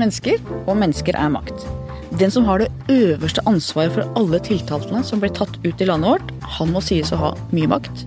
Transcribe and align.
er 0.00 0.06
mennesker, 0.06 0.40
og 0.66 0.78
mennesker 0.80 1.16
er 1.18 1.32
makt. 1.32 1.66
Den 2.18 2.32
som 2.32 2.46
har 2.48 2.62
det 2.62 2.70
øverste 2.90 3.42
ansvaret 3.46 3.92
for 3.92 4.18
alle 4.18 4.40
tiltaltene 4.40 5.02
som 5.04 5.20
ble 5.20 5.28
tatt 5.30 5.52
ut 5.62 5.80
i 5.80 5.86
landet 5.86 6.10
vårt, 6.10 6.32
han 6.56 6.72
må 6.72 6.80
sies 6.82 7.12
å 7.12 7.18
ha 7.20 7.30
mye 7.52 7.68
makt. 7.70 8.06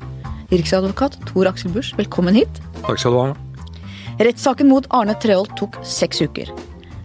Riksadvokat 0.52 1.20
Tor 1.30 1.48
Aksel 1.50 1.72
Busch, 1.74 1.94
velkommen 1.98 2.36
hit. 2.36 2.62
Takk 2.82 3.00
skal 3.00 3.14
du 3.14 3.20
ha. 3.22 3.30
Rettssaken 4.24 4.70
mot 4.70 4.88
Arne 4.94 5.16
Treholt 5.22 5.54
tok 5.60 5.78
seks 5.86 6.22
uker. 6.22 6.50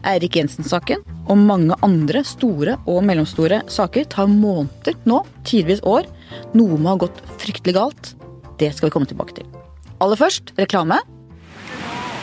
Eirik 0.09 0.37
Jensen-saken 0.39 1.05
og 1.29 1.41
mange 1.41 1.77
andre 1.85 2.23
store 2.25 2.79
og 2.89 3.03
mellomstore 3.05 3.61
saker 3.69 4.09
tar 4.09 4.31
måneder 4.31 4.97
nå, 5.09 5.21
tidvis 5.49 5.85
år. 5.85 6.09
Noe 6.57 6.81
må 6.81 6.95
ha 6.95 7.01
gått 7.05 7.21
fryktelig 7.41 7.77
galt. 7.77 8.13
Det 8.61 8.73
skal 8.75 8.89
vi 8.89 8.97
komme 8.97 9.09
tilbake 9.11 9.37
til. 9.39 9.49
Aller 10.01 10.19
først 10.19 10.55
reklame. 10.59 11.01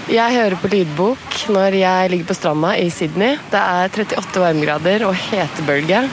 Jeg 0.05 0.35
hører 0.37 0.53
på 0.61 0.69
lydbok 0.69 1.35
når 1.49 1.75
jeg 1.79 2.09
ligger 2.11 2.27
på 2.29 2.35
stranda 2.37 2.75
i 2.77 2.91
Sydney. 2.93 3.39
Det 3.49 3.57
er 3.57 3.89
38 3.89 4.43
varmegrader 4.43 5.01
og 5.07 5.15
hetebølge. 5.17 6.03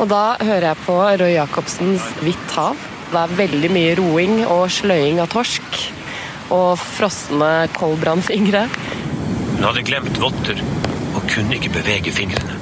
Og 0.00 0.08
da 0.08 0.38
hører 0.40 0.70
jeg 0.70 0.80
på 0.86 0.96
Roy 1.20 1.34
Jacobsens 1.34 2.06
Hvitt 2.22 2.54
hav. 2.56 2.80
Det 3.12 3.20
er 3.20 3.34
veldig 3.42 3.70
mye 3.74 3.92
roing 4.00 4.38
og 4.46 4.64
sløying 4.72 5.20
av 5.20 5.28
torsk. 5.34 5.82
Og 6.48 6.80
frosne 6.80 7.52
koldbrannfingre. 7.76 8.64
Hun 9.52 9.66
hadde 9.68 9.84
glemt 9.84 10.16
votter 10.22 10.64
og 11.12 11.20
kunne 11.28 11.58
ikke 11.58 11.74
bevege 11.76 12.14
fingrene. 12.16 12.56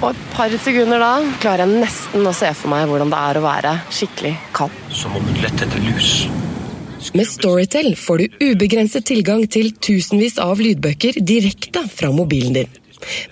Og 0.00 0.10
et 0.10 0.24
par 0.34 0.50
sekunder 0.64 0.98
da 0.98 1.12
klarer 1.38 1.62
jeg 1.62 1.84
nesten 1.86 2.26
å 2.26 2.34
se 2.34 2.50
for 2.58 2.74
meg 2.74 2.90
hvordan 2.90 3.14
det 3.14 3.22
er 3.22 3.38
å 3.38 3.46
være 3.46 3.76
skikkelig 3.94 4.34
kald. 4.58 4.82
Som 4.90 5.14
om 5.14 5.30
hun 5.30 5.38
lette 5.46 5.62
etter 5.62 5.86
lus. 5.86 6.24
Med 7.12 7.26
Storytel 7.28 7.96
får 7.96 8.18
du 8.18 8.46
ubegrenset 8.48 9.04
tilgang 9.06 9.44
til 9.50 9.74
tusenvis 9.76 10.38
av 10.40 10.60
lydbøker 10.62 11.18
direkte 11.20 11.82
fra 11.92 12.08
mobilen 12.14 12.56
din. 12.56 12.72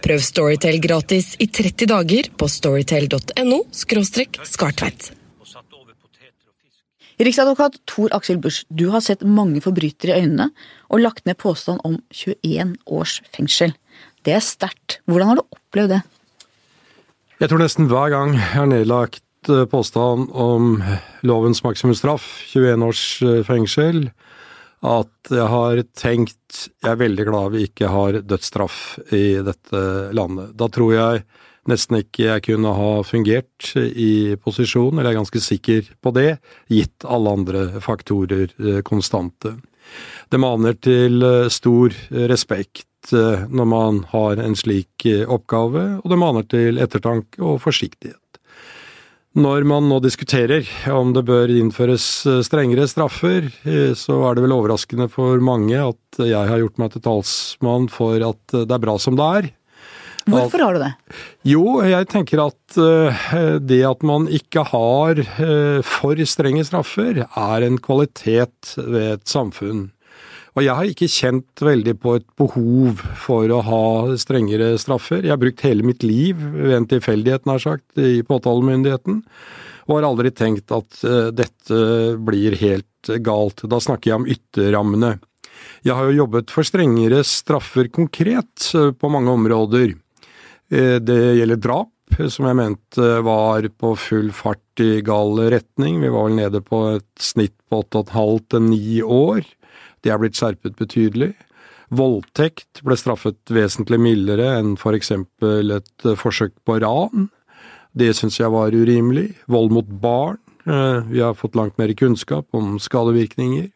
Prøv 0.05 0.21
Storytel 0.21 0.77
gratis 0.83 1.33
i 1.41 1.49
30 1.49 1.89
dager 1.89 2.29
på 2.37 2.49
storytel.no 2.51 3.63
skartveit. 3.73 5.13
Riksadvokat 7.23 7.81
Tor 7.89 8.13
Aksel 8.17 8.41
Busch, 8.43 8.67
du 8.69 8.89
har 8.93 9.01
sett 9.05 9.25
mange 9.25 9.63
forbrytere 9.65 10.19
i 10.19 10.27
øynene 10.27 10.51
og 10.91 11.05
lagt 11.07 11.25
ned 11.25 11.39
påstand 11.41 11.81
om 11.87 12.01
21 12.11 12.77
års 12.87 13.21
fengsel. 13.33 13.73
Det 14.27 14.37
er 14.37 14.45
sterkt. 14.45 15.01
Hvordan 15.07 15.33
har 15.33 15.41
du 15.41 15.45
opplevd 15.47 15.97
det? 15.97 16.03
Jeg 17.41 17.51
tror 17.51 17.63
nesten 17.63 17.89
hver 17.91 18.13
gang 18.13 18.37
jeg 18.37 18.51
har 18.53 18.69
nedlagt 18.71 19.25
eh, 19.49 19.65
påstand 19.65 20.31
om 20.33 20.83
lovens 21.23 21.63
maksimumsstraff, 21.65 22.27
21 22.53 22.83
års 22.87 23.05
eh, 23.23 23.41
fengsel, 23.47 24.11
at 24.83 25.31
jeg 25.31 25.47
har 25.47 25.81
tenkt 25.95 26.59
jeg 26.83 26.91
er 26.91 26.99
veldig 27.01 27.27
glad 27.29 27.55
vi 27.55 27.67
ikke 27.69 27.91
har 27.91 28.19
dødsstraff 28.27 28.99
i 29.15 29.39
dette 29.47 29.83
landet. 30.15 30.53
Da 30.59 30.67
tror 30.73 30.95
jeg 30.95 31.23
nesten 31.71 32.01
ikke 32.01 32.27
jeg 32.27 32.45
kunne 32.49 32.75
ha 32.75 32.93
fungert 33.07 33.71
i 33.79 34.35
posisjon, 34.43 34.97
eller 34.97 35.13
jeg 35.13 35.15
er 35.15 35.21
ganske 35.21 35.45
sikker 35.47 35.93
på 36.03 36.15
det, 36.17 36.31
gitt 36.67 37.07
alle 37.07 37.37
andre 37.39 37.67
faktorer 37.85 38.49
eh, 38.59 38.81
konstante. 38.87 39.55
Det 40.31 40.41
maner 40.41 40.75
til 40.79 41.25
stor 41.51 41.95
respekt 42.31 43.11
når 43.11 43.67
man 43.67 43.97
har 44.13 44.39
en 44.39 44.55
slik 44.57 45.05
oppgave, 45.27 45.83
og 45.99 46.07
det 46.09 46.19
maner 46.23 46.47
til 46.47 46.79
ettertanke 46.81 47.43
og 47.43 47.59
forsiktighet. 47.65 48.32
Når 49.33 49.65
man 49.65 49.87
nå 49.89 49.97
diskuterer 50.05 50.67
om 50.93 51.15
det 51.17 51.23
bør 51.25 51.49
innføres 51.55 52.05
eh, 52.29 52.43
strengere 52.45 52.85
straffer, 52.91 53.49
så 53.97 54.19
er 54.29 54.37
det 54.37 54.45
vel 54.45 54.55
overraskende 54.59 55.09
for 55.13 55.41
mange 55.41 55.79
at 55.81 56.21
jeg 56.21 56.51
har 56.51 56.61
gjort 56.61 56.83
meg 56.83 56.93
til 56.93 57.05
talsmann 57.07 57.89
for 57.93 58.21
at 58.29 58.57
det 58.59 58.77
er 58.77 58.83
bra 58.83 58.99
som 59.01 59.17
det 59.17 59.29
er. 59.41 59.49
Hvorfor 60.29 60.63
har 60.63 60.77
du 60.77 60.83
det? 60.85 60.93
Jo, 61.49 61.65
jeg 61.83 62.07
tenker 62.13 62.45
at 62.45 62.77
det 63.59 63.81
at 63.89 64.05
man 64.07 64.29
ikke 64.31 64.63
har 64.69 65.19
for 65.83 66.21
strenge 66.31 66.63
straffer, 66.69 67.25
er 67.27 67.67
en 67.67 67.81
kvalitet 67.83 68.77
ved 68.77 69.09
et 69.17 69.27
samfunn. 69.27 69.89
Og 70.53 70.61
jeg 70.67 70.77
har 70.77 70.89
ikke 70.89 71.09
kjent 71.09 71.63
veldig 71.65 71.95
på 72.03 72.19
et 72.19 72.27
behov 72.37 73.01
for 73.17 73.49
å 73.49 73.63
ha 73.65 73.85
strengere 74.21 74.75
straffer. 74.81 75.23
Jeg 75.25 75.33
har 75.33 75.41
brukt 75.41 75.65
hele 75.65 75.87
mitt 75.87 76.05
liv, 76.05 76.37
ved 76.37 76.77
en 76.77 76.89
tilfeldighet 76.91 77.49
nær 77.49 77.63
sagt, 77.63 77.87
i 77.97 78.21
påtalemyndigheten, 78.29 79.23
og 79.89 79.95
har 79.97 80.07
aldri 80.11 80.33
tenkt 80.37 80.75
at 80.77 81.01
uh, 81.09 81.31
dette 81.33 81.79
blir 82.21 82.59
helt 82.61 83.13
galt. 83.25 83.65
Da 83.65 83.81
snakker 83.81 84.13
jeg 84.13 84.21
om 84.21 84.29
ytterrammene. 84.29 85.15
Jeg 85.87 85.97
har 85.97 86.11
jo 86.11 86.21
jobbet 86.21 86.53
for 86.53 86.69
strengere 86.69 87.23
straffer 87.27 87.89
konkret 87.89 88.69
uh, 88.77 88.93
på 88.93 89.13
mange 89.13 89.33
områder. 89.33 89.97
Uh, 90.69 91.01
det 91.01 91.19
gjelder 91.41 91.65
drap, 91.65 92.21
som 92.29 92.51
jeg 92.51 92.61
mente 92.61 93.09
var 93.25 93.71
på 93.81 93.95
full 93.97 94.29
fart 94.37 94.85
i 94.85 95.01
gal 95.01 95.41
retning. 95.57 95.97
Vi 96.05 96.13
var 96.13 96.29
vel 96.29 96.39
nede 96.43 96.61
på 96.61 96.85
et 96.99 97.09
snitt 97.25 97.57
på 97.73 97.81
åtte 97.81 98.03
og 98.03 98.11
et 98.11 98.17
halvt 98.21 98.49
til 98.53 98.67
ni 98.69 99.01
år. 99.01 99.49
Det 100.03 100.13
er 100.13 100.21
blitt 100.21 100.39
skjerpet 100.39 100.77
betydelig. 100.79 101.33
Voldtekt 101.93 102.81
ble 102.87 102.97
straffet 102.97 103.53
vesentlig 103.53 103.99
mildere 104.01 104.55
enn 104.59 104.77
for 104.81 104.97
eksempel 104.97 105.77
et 105.77 106.07
eh, 106.09 106.19
forsøk 106.19 106.55
på 106.67 106.79
ran. 106.83 107.29
Det 107.93 108.15
syns 108.17 108.39
jeg 108.41 108.53
var 108.53 108.73
urimelig. 108.73 109.29
Vold 109.53 109.75
mot 109.77 109.89
barn. 110.03 110.41
Eh, 110.65 111.05
vi 111.11 111.21
har 111.21 111.37
fått 111.37 111.59
langt 111.59 111.77
mer 111.79 111.93
kunnskap 111.99 112.49
om 112.57 112.79
skadevirkninger. 112.81 113.69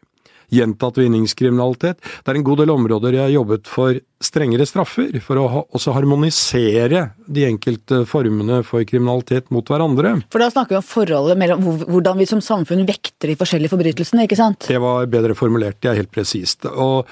Gjentatt 0.53 0.97
vinningskriminalitet. 1.01 1.97
Det 1.99 2.31
er 2.31 2.39
en 2.39 2.45
god 2.47 2.61
del 2.61 2.71
områder 2.71 3.17
jeg 3.17 3.23
har 3.25 3.33
jobbet 3.33 3.67
for 3.67 3.97
strengere 4.23 4.67
straffer, 4.69 5.17
for 5.23 5.41
å 5.41 5.47
også 5.75 5.93
harmonisere 5.97 7.03
de 7.27 7.43
enkelte 7.49 8.03
formene 8.09 8.61
for 8.67 8.85
kriminalitet 8.87 9.51
mot 9.53 9.67
hverandre. 9.67 10.15
For 10.33 10.41
da 10.41 10.47
snakker 10.53 10.77
vi 10.77 10.79
om 10.79 10.87
forholdet 10.87 11.41
mellom 11.41 11.67
hvordan 11.83 12.21
vi 12.21 12.29
som 12.29 12.41
samfunn 12.43 12.87
vekter 12.87 13.33
de 13.33 13.37
forskjellige 13.39 13.75
forbrytelsene, 13.75 14.23
ikke 14.25 14.39
sant? 14.39 14.69
Det 14.71 14.79
var 14.81 15.11
bedre 15.11 15.35
formulert, 15.37 15.81
det 15.83 15.91
er 15.91 15.99
helt 15.99 16.15
presist. 16.15 16.65
Og 16.71 17.05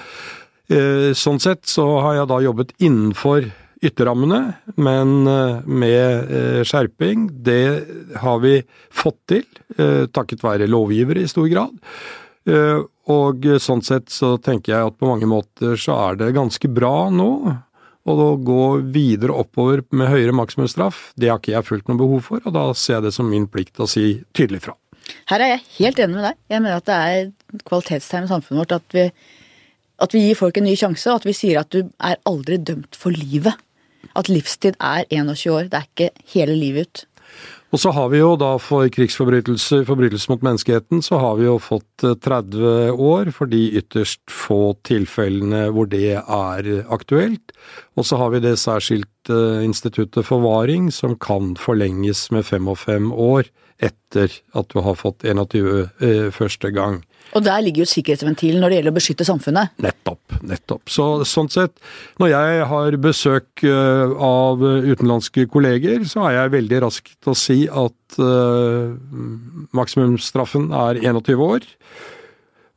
eh, 0.72 1.12
sånn 1.16 1.42
sett 1.42 1.68
så 1.68 1.86
har 2.06 2.22
jeg 2.22 2.32
da 2.32 2.42
jobbet 2.48 2.74
innenfor 2.80 3.52
ytterrammene, 3.84 4.40
men 4.80 5.26
eh, 5.28 5.64
med 5.68 6.32
eh, 6.32 6.60
skjerping. 6.66 7.28
Det 7.44 7.62
har 8.22 8.40
vi 8.44 8.58
fått 8.90 9.20
til, 9.30 9.44
eh, 9.76 10.04
takket 10.08 10.44
være 10.46 10.70
lovgivere 10.70 11.24
i 11.24 11.30
stor 11.30 11.48
grad. 11.52 11.74
Og 13.12 13.46
sånn 13.62 13.84
sett 13.86 14.10
så 14.10 14.34
tenker 14.42 14.72
jeg 14.72 14.88
at 14.88 14.96
på 14.98 15.08
mange 15.08 15.28
måter 15.30 15.78
så 15.78 15.94
er 16.08 16.18
det 16.18 16.34
ganske 16.34 16.70
bra 16.74 17.08
nå. 17.14 17.30
Å 18.06 18.14
gå 18.38 18.64
videre 18.94 19.34
oppover 19.34 19.82
med 19.90 20.10
høyere 20.12 20.34
maksimumsstraff, 20.38 21.10
det 21.18 21.30
har 21.30 21.40
ikke 21.40 21.56
jeg 21.56 21.66
fulgt 21.66 21.88
noe 21.90 21.98
behov 21.98 22.28
for, 22.28 22.42
og 22.46 22.54
da 22.54 22.68
ser 22.78 23.00
jeg 23.00 23.08
det 23.08 23.14
som 23.16 23.26
min 23.26 23.48
plikt 23.50 23.82
å 23.82 23.88
si 23.90 24.20
tydelig 24.36 24.62
fra. 24.68 24.76
Her 25.30 25.42
er 25.42 25.52
jeg 25.54 25.64
helt 25.78 26.02
enig 26.02 26.18
med 26.18 26.26
deg. 26.28 26.38
Jeg 26.50 26.62
mener 26.62 26.78
at 26.80 26.86
det 26.86 26.96
er 26.96 27.16
et 27.26 27.64
kvalitetstegn 27.66 28.28
i 28.28 28.30
samfunnet 28.30 28.62
vårt 28.62 28.76
at 28.78 28.94
vi, 28.94 29.06
at 30.06 30.14
vi 30.14 30.22
gir 30.22 30.38
folk 30.38 30.58
en 30.58 30.66
ny 30.68 30.76
sjanse, 30.78 31.08
og 31.10 31.20
at 31.20 31.26
vi 31.26 31.34
sier 31.34 31.62
at 31.62 31.72
du 31.74 31.82
er 31.82 32.18
aldri 32.30 32.58
dømt 32.62 32.98
for 32.98 33.14
livet. 33.14 33.58
At 34.16 34.30
livstid 34.30 34.78
er 34.78 35.06
21 35.10 35.54
år, 35.54 35.68
det 35.72 35.80
er 35.80 35.90
ikke 35.90 36.10
hele 36.34 36.56
livet 36.58 36.86
ut. 36.86 37.04
Og 37.74 37.80
så 37.82 37.90
har 37.92 38.12
vi 38.12 38.20
jo 38.20 38.36
da 38.38 38.52
for 38.62 38.86
krigsforbrytelser, 38.94 39.82
forbrytelser 39.88 40.30
mot 40.32 40.44
menneskeheten, 40.46 41.02
så 41.02 41.18
har 41.18 41.34
vi 41.40 41.48
jo 41.48 41.56
fått 41.60 42.04
30 42.22 42.62
eh, 42.70 42.92
år 42.94 43.32
for 43.34 43.50
de 43.50 43.64
ytterst 43.80 44.22
få 44.30 44.76
tilfellene 44.86 45.66
hvor 45.74 45.90
det 45.90 46.14
er 46.20 46.70
aktuelt. 46.94 47.52
Og 47.98 48.06
så 48.06 48.20
har 48.22 48.32
vi 48.32 48.44
det 48.44 48.54
særskilte 48.62 49.40
instituttet 49.66 50.28
forvaring 50.28 50.92
som 50.94 51.18
kan 51.18 51.56
forlenges 51.58 52.28
med 52.30 52.46
fem 52.46 52.70
og 52.70 52.78
fem 52.86 53.10
år 53.12 53.50
etter 53.82 54.32
at 54.56 54.70
du 54.72 54.80
har 54.80 54.96
fått 54.96 55.26
21 55.26 55.88
eh, 56.00 56.28
første 56.32 56.70
gang. 56.72 57.02
Og 57.34 57.44
der 57.44 57.62
ligger 57.64 57.82
jo 57.82 57.90
sikkerhetsventilen 57.90 58.62
når 58.62 58.70
det 58.70 58.78
gjelder 58.78 58.94
å 58.94 58.96
beskytte 58.96 59.26
samfunnet. 59.28 59.72
Nettopp. 59.82 60.36
nettopp. 60.46 60.82
Så 60.92 61.06
sånn 61.28 61.50
sett, 61.52 61.74
når 62.22 62.32
jeg 62.32 62.66
har 62.70 62.98
besøk 63.02 63.64
uh, 63.66 64.14
av 64.22 64.62
utenlandske 64.62 65.48
kolleger, 65.52 66.04
så 66.08 66.28
er 66.28 66.38
jeg 66.38 66.54
veldig 66.56 66.82
rask 66.86 67.10
til 67.10 67.32
å 67.32 67.38
si 67.38 67.58
at 67.66 68.20
uh, 68.22 68.94
maksimumsstraffen 69.76 70.70
er 70.76 71.02
21 71.02 71.44
år. 71.48 71.66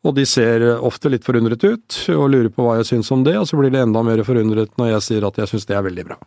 Og 0.07 0.15
de 0.15 0.23
ser 0.27 0.63
ofte 0.79 1.11
litt 1.11 1.25
forundret 1.27 1.63
ut 1.63 1.95
og 2.15 2.29
lurer 2.31 2.51
på 2.53 2.63
hva 2.63 2.77
jeg 2.79 2.87
syns 2.93 3.11
om 3.11 3.25
det, 3.27 3.35
og 3.39 3.47
så 3.49 3.59
blir 3.59 3.73
det 3.73 3.83
enda 3.83 4.03
mer 4.05 4.23
forundret 4.27 4.71
når 4.79 4.93
jeg 4.93 5.07
sier 5.09 5.27
at 5.27 5.41
jeg 5.41 5.51
syns 5.51 5.67
det 5.67 5.75
er 5.75 5.83
veldig 5.89 6.05
bra. 6.07 6.19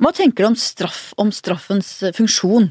Hva 0.00 0.12
tenker 0.16 0.44
du 0.44 0.50
om 0.52 0.56
straff, 0.56 1.10
om 1.20 1.32
straffens 1.32 1.98
funksjon? 2.16 2.70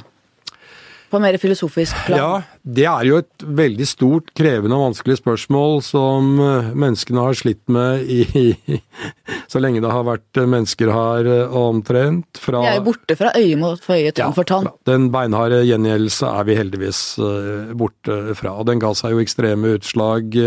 På 1.09 1.19
mer 1.21 1.37
filosofisk 1.41 1.97
plan? 2.07 2.19
Ja, 2.19 2.59
det 2.63 2.85
er 2.89 3.05
jo 3.07 3.19
et 3.23 3.45
veldig 3.59 3.87
stort, 3.89 4.31
krevende 4.37 4.77
og 4.77 4.89
vanskelig 4.89 5.19
spørsmål 5.19 5.79
som 5.85 6.35
eh, 6.43 6.69
menneskene 6.73 7.25
har 7.25 7.37
slitt 7.37 7.63
med 7.71 8.05
i 8.05 8.55
så 9.51 9.61
lenge 9.61 9.81
det 9.83 9.91
har 9.93 10.05
vært 10.07 10.41
mennesker 10.41 10.91
her 10.93 11.29
eh, 11.29 11.57
omtrent. 11.59 12.41
Fra, 12.41 12.63
vi 12.63 12.71
er 12.73 12.79
jo 12.79 12.87
borte 12.91 13.17
fra 13.19 13.33
øye 13.37 13.57
mot 13.59 13.89
øye, 13.89 14.13
tann 14.13 14.23
ja, 14.23 14.29
for 14.35 14.49
tann. 14.49 14.69
Den 14.89 15.09
beinharde 15.13 15.63
gjengjeldelse 15.67 16.29
er 16.29 16.47
vi 16.49 16.59
heldigvis 16.59 17.01
eh, 17.23 17.73
borte 17.79 18.21
fra. 18.39 18.55
Og 18.59 18.69
den 18.69 18.81
ga 18.83 18.93
seg 18.97 19.15
jo 19.15 19.23
ekstreme 19.23 19.75
utslag 19.79 20.37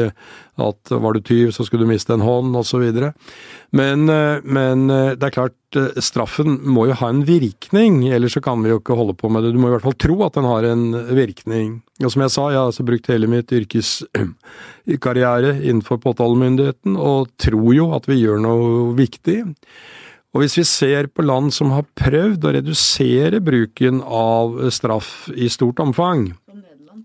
At 0.61 0.91
var 0.91 1.15
du 1.17 1.21
tyv, 1.25 1.51
så 1.51 1.65
skulle 1.65 1.87
du 1.87 1.89
miste 1.89 2.13
en 2.13 2.21
hånd, 2.21 2.57
osv. 2.61 2.83
Men, 3.73 4.09
eh, 4.13 4.45
men 4.45 4.91
eh, 4.93 5.15
det 5.17 5.31
er 5.31 5.33
klart, 5.33 5.77
eh, 5.77 6.01
straffen 6.05 6.59
må 6.69 6.87
jo 6.91 6.99
ha 7.01 7.09
en 7.09 7.25
virkning, 7.25 8.13
ellers 8.13 8.37
så 8.37 8.43
kan 8.45 8.61
vi 8.61 8.69
jo 8.69 8.77
ikke 8.83 8.99
holde 8.99 9.15
på 9.17 9.31
med 9.33 9.47
det. 9.47 9.55
Du 9.55 9.59
må 9.63 9.69
i 9.71 9.73
hvert 9.73 9.87
fall 9.87 9.97
tro 9.97 10.19
at 10.27 10.37
den 10.37 10.51
har 10.51 10.63
en 10.69 10.93
virkning. 11.17 11.81
Og 12.03 12.13
som 12.13 12.21
jeg 12.27 12.35
sa, 12.35 12.51
jeg 12.51 12.61
har 12.61 12.69
altså 12.69 12.85
brukt 12.85 13.09
hele 13.09 13.31
mitt 13.33 13.49
yrkeskarriere 13.57 15.55
innenfor 15.63 15.97
påtalemyndigheten, 16.05 17.01
og 17.01 17.33
tror 17.41 17.73
jo 17.73 17.89
at 17.97 18.05
vi 18.11 18.21
gjør 18.21 18.45
noe 18.45 18.93
viktig. 18.99 19.41
Og 20.33 20.41
hvis 20.41 20.57
vi 20.57 20.65
ser 20.65 21.11
på 21.13 21.25
land 21.25 21.53
som 21.53 21.75
har 21.75 21.85
prøvd 21.97 22.45
å 22.45 22.53
redusere 22.57 23.41
bruken 23.45 24.01
av 24.05 24.57
straff 24.73 25.29
i 25.33 25.49
stort 25.53 25.81
omfang, 25.85 26.31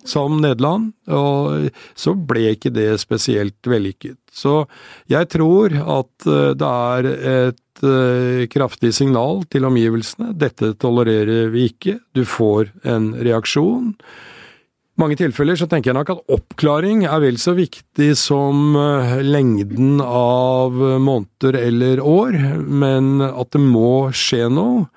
som 0.05 0.39
Nederland, 0.41 0.91
og 1.09 1.69
så 1.97 2.13
ble 2.13 2.51
ikke 2.55 2.73
det 2.75 2.91
spesielt 3.01 3.67
vellykket. 3.67 4.19
Så 4.37 4.65
jeg 5.09 5.29
tror 5.33 5.73
at 5.73 6.29
eh, 6.29 6.53
det 6.57 6.71
er 6.71 7.11
et 7.33 7.85
eh, 7.85 8.45
kraftig 8.51 8.93
signal 8.95 9.43
til 9.51 9.67
omgivelsene. 9.69 10.33
Dette 10.37 10.73
tolererer 10.79 11.51
vi 11.53 11.69
ikke. 11.71 11.97
Du 12.13 12.23
får 12.27 12.71
en 12.87 13.13
reaksjon 13.15 13.93
I 13.93 15.01
mange 15.01 15.17
tilfeller 15.19 15.57
så 15.59 15.67
tenker 15.69 15.91
jeg 15.91 15.97
nok 15.99 16.11
at 16.15 16.35
oppklaring 16.37 17.03
er 17.05 17.21
vel 17.21 17.35
så 17.41 17.55
viktig 17.57 18.11
som 18.17 18.77
eh, 18.77 19.17
lengden 19.25 20.01
av 20.03 20.77
måneder 20.77 21.59
eller 21.63 22.01
år, 22.03 22.37
men 22.65 23.17
at 23.27 23.53
det 23.55 23.63
må 23.63 24.09
skje 24.13 24.47
noe. 24.53 24.87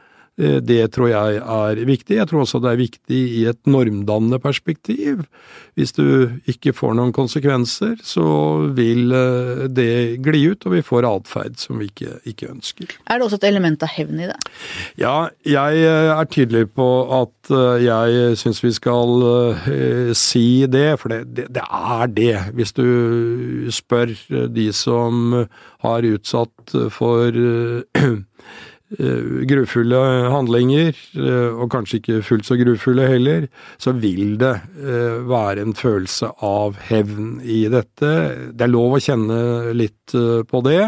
Eh, 0.41 0.59
det 0.65 0.83
tror 0.95 1.11
jeg 1.11 1.41
er 1.41 1.83
viktig. 1.87 2.17
Jeg 2.19 2.29
tror 2.31 2.45
også 2.45 2.61
det 2.65 2.73
er 2.73 2.81
viktig 2.81 3.21
i 3.41 3.45
et 3.51 3.61
normdannende 3.69 4.41
perspektiv. 4.43 5.25
Hvis 5.79 5.93
du 5.97 6.31
ikke 6.51 6.73
får 6.77 6.97
noen 6.99 7.13
konsekvenser, 7.15 7.99
så 8.05 8.27
vil 8.77 9.13
eh, 9.17 9.67
det 9.69 10.21
gli 10.25 10.45
ut, 10.51 10.65
og 10.67 10.77
vi 10.77 10.85
får 10.87 11.09
atferd 11.09 11.59
som 11.61 11.81
vi 11.81 11.91
ikke, 11.91 12.19
ikke, 12.29 12.51
ønsker. 12.51 12.97
Er 13.07 13.21
det 13.21 13.29
også 13.29 13.41
et 13.41 13.49
element 13.51 13.85
av 13.85 13.93
hevn 13.93 14.23
i 14.25 14.31
det? 14.31 14.39
Ja, 15.01 15.29
jeg 15.47 15.85
eh, 15.85 16.13
er 16.15 16.31
tydelig 16.31 16.67
på 16.77 16.89
at 17.21 17.37
jeg 17.51 18.37
syns 18.39 18.61
vi 18.63 18.71
skal 18.71 19.25
si 20.15 20.63
det, 20.71 21.01
for 21.01 21.11
det, 21.11 21.25
det, 21.35 21.49
det, 21.57 21.65
er 21.67 22.13
det. 22.15 22.35
Hvis 22.55 22.71
du 22.77 23.67
spør 23.75 24.13
de 24.55 24.69
som 24.77 25.35
har 25.83 26.07
utsatt 26.07 26.77
for 26.95 27.35
grufulle 28.91 29.99
handlinger, 30.33 30.97
eh, 31.15 31.51
og 31.55 31.71
kanskje 31.71 32.01
ikke 32.01 32.23
fullt 32.27 32.49
så 32.49 32.57
grufulle 32.59 33.07
heller, 33.07 33.47
så 33.79 33.93
vil 33.95 34.37
det 34.41 34.55
eh, 34.83 35.21
være 35.31 35.63
en 35.63 35.77
følelse 35.79 36.33
av 36.43 36.79
hevn 36.89 37.39
i 37.43 37.63
dette. 37.71 38.11
Det 38.51 38.67
er 38.67 38.73
lov 38.73 38.99
å 38.99 39.03
kjenne 39.03 39.75
litt 39.79 40.11
på 40.11 40.63
det, 40.67 40.83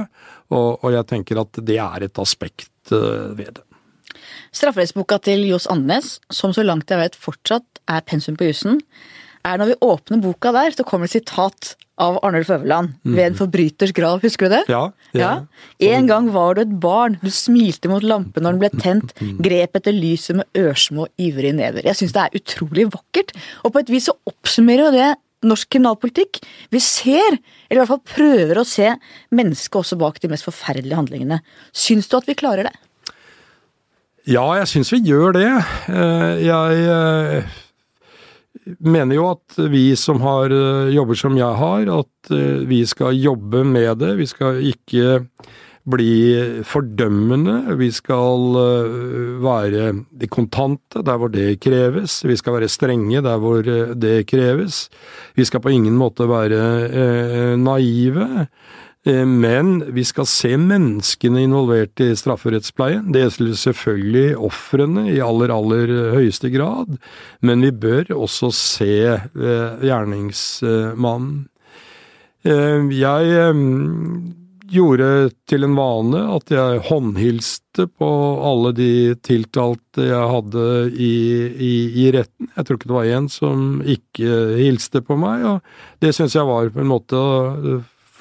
og, 0.53 0.83
jeg 0.93 1.09
tenker 1.09 1.39
at 1.41 1.63
det 1.65 1.79
er 1.81 2.05
et 2.05 2.19
aspekt 2.21 2.91
ved 2.91 3.55
det. 3.57 3.63
Strafferettsboka 4.53 5.17
til 5.25 5.47
Johs 5.49 5.65
Andenes, 5.71 6.19
som 6.29 6.53
så 6.53 6.65
langt 6.67 6.91
jeg 6.93 7.01
vet 7.01 7.17
fortsatt 7.17 7.81
er 7.89 8.05
pensum 8.05 8.37
på 8.37 8.51
jussen, 8.51 8.83
er 9.47 9.61
når 9.61 9.73
vi 9.73 9.79
åpner 9.85 10.21
boka 10.23 10.53
der, 10.55 10.75
så 10.75 10.87
kommer 10.87 11.09
det 11.09 11.17
sitat 11.17 11.75
av 12.03 12.19
Arnulf 12.25 12.51
Øverland 12.51 12.95
mm. 13.03 13.15
ved 13.15 13.25
en 13.25 13.39
forbryters 13.39 13.93
grav, 13.95 14.23
husker 14.25 14.49
du 14.49 14.55
det? 14.57 14.63
Ja, 14.73 14.85
ja. 15.15 15.21
ja. 15.21 15.91
En 15.93 16.09
gang 16.09 16.31
var 16.35 16.57
du 16.57 16.63
et 16.65 16.77
barn, 16.83 17.19
du 17.23 17.31
smilte 17.33 17.91
mot 17.93 18.05
lampen 18.07 18.47
når 18.47 18.57
den 18.57 18.63
ble 18.63 18.71
tent, 18.81 19.13
mm. 19.21 19.35
grep 19.45 19.77
etter 19.79 19.95
lyset 19.97 20.41
med 20.41 20.63
ørsmå, 20.63 21.07
ivrige 21.21 21.57
never. 21.59 21.85
Jeg 21.87 22.01
syns 22.01 22.15
det 22.17 22.25
er 22.25 22.41
utrolig 22.41 22.89
vakkert, 22.95 23.35
og 23.63 23.75
på 23.75 23.83
et 23.83 23.93
vis 23.93 24.09
så 24.11 24.17
oppsummerer 24.31 24.89
jo 24.89 24.95
det 24.97 25.11
norsk 25.47 25.73
kriminalpolitikk. 25.75 26.39
Vi 26.71 26.81
ser, 26.83 27.37
eller 27.67 27.81
i 27.81 27.83
hvert 27.83 27.91
fall 27.91 28.15
prøver 28.15 28.61
å 28.61 28.67
se, 28.69 28.89
mennesket 29.35 29.81
også 29.83 29.99
bak 30.01 30.21
de 30.23 30.31
mest 30.31 30.47
forferdelige 30.47 30.99
handlingene. 30.99 31.43
Syns 31.75 32.09
du 32.11 32.17
at 32.19 32.31
vi 32.31 32.39
klarer 32.39 32.71
det? 32.71 32.75
Ja, 34.31 34.45
jeg 34.61 34.71
syns 34.71 34.93
vi 34.95 35.01
gjør 35.03 35.35
det. 35.35 35.49
Eh, 35.91 36.45
jeg 36.47 36.83
eh, 36.87 37.57
mener 38.65 39.17
jo 39.17 39.27
at 39.33 39.59
vi 39.71 39.91
som 39.99 40.23
har 40.23 40.53
eh, 40.55 40.93
jobber 40.95 41.19
som 41.19 41.37
jeg 41.39 41.59
har, 41.59 41.91
at 42.03 42.33
eh, 42.35 42.63
vi 42.69 42.83
skal 42.89 43.19
jobbe 43.19 43.65
med 43.67 43.99
det. 44.03 44.15
Vi 44.21 44.29
skal 44.31 44.63
ikke 44.73 45.21
bli 45.83 46.63
fordømmende. 46.69 47.75
Vi 47.81 47.89
skal 47.95 48.59
eh, 48.61 49.41
være 49.43 49.89
de 50.11 50.31
kontante 50.31 51.03
der 51.03 51.19
hvor 51.19 51.33
det 51.33 51.59
kreves. 51.65 52.21
Vi 52.27 52.39
skal 52.39 52.61
være 52.61 52.71
strenge 52.71 53.25
der 53.25 53.43
hvor 53.43 53.67
det 53.67 54.17
kreves. 54.31 54.87
Vi 55.35 55.47
skal 55.49 55.65
på 55.65 55.75
ingen 55.75 55.99
måte 55.99 56.29
være 56.31 57.57
naive. 57.59 58.47
Eh, 59.07 59.27
men 59.27 59.95
vi 59.95 60.05
skal 60.07 60.27
se 60.31 60.55
menneskene 60.57 61.43
involvert 61.43 62.01
i 62.01 62.13
strafferettspleien. 62.17 63.09
Det 63.13 63.25
gjelder 63.25 63.57
selvfølgelig 63.65 64.27
ofrene 64.51 65.09
i 65.11 65.19
aller, 65.25 65.51
aller 65.51 65.95
høyeste 66.15 66.53
grad, 66.55 67.01
men 67.43 67.67
vi 67.67 67.73
bør 67.75 68.15
også 68.15 68.53
se 68.55 68.95
eh, 69.17 69.83
gjerningsmannen. 69.83 71.43
Eh, 72.47 72.95
jeg 72.95 73.43
gjorde 74.73 75.09
til 75.51 75.67
en 75.67 75.75
vane 75.77 76.21
at 76.33 76.51
jeg 76.55 76.81
håndhilste 76.87 77.85
på 78.01 78.09
alle 78.47 78.71
de 78.77 78.93
tiltalte 79.21 80.07
jeg 80.07 80.31
hadde 80.31 80.65
i, 80.95 81.13
i, 81.53 81.75
i 82.07 82.11
retten. 82.15 82.49
Jeg 82.55 82.65
tror 82.65 82.79
ikke 82.79 82.89
det 82.89 82.97
var 82.97 83.11
én 83.19 83.29
som 83.31 83.83
ikke 83.83 84.39
hilste 84.63 85.03
på 85.05 85.19
meg, 85.21 85.45
og 85.45 86.05
det 86.05 86.15
syns 86.17 86.39
jeg 86.39 86.49
var 86.49 86.73
på 86.73 86.81
en 86.81 86.93
måte 86.95 87.21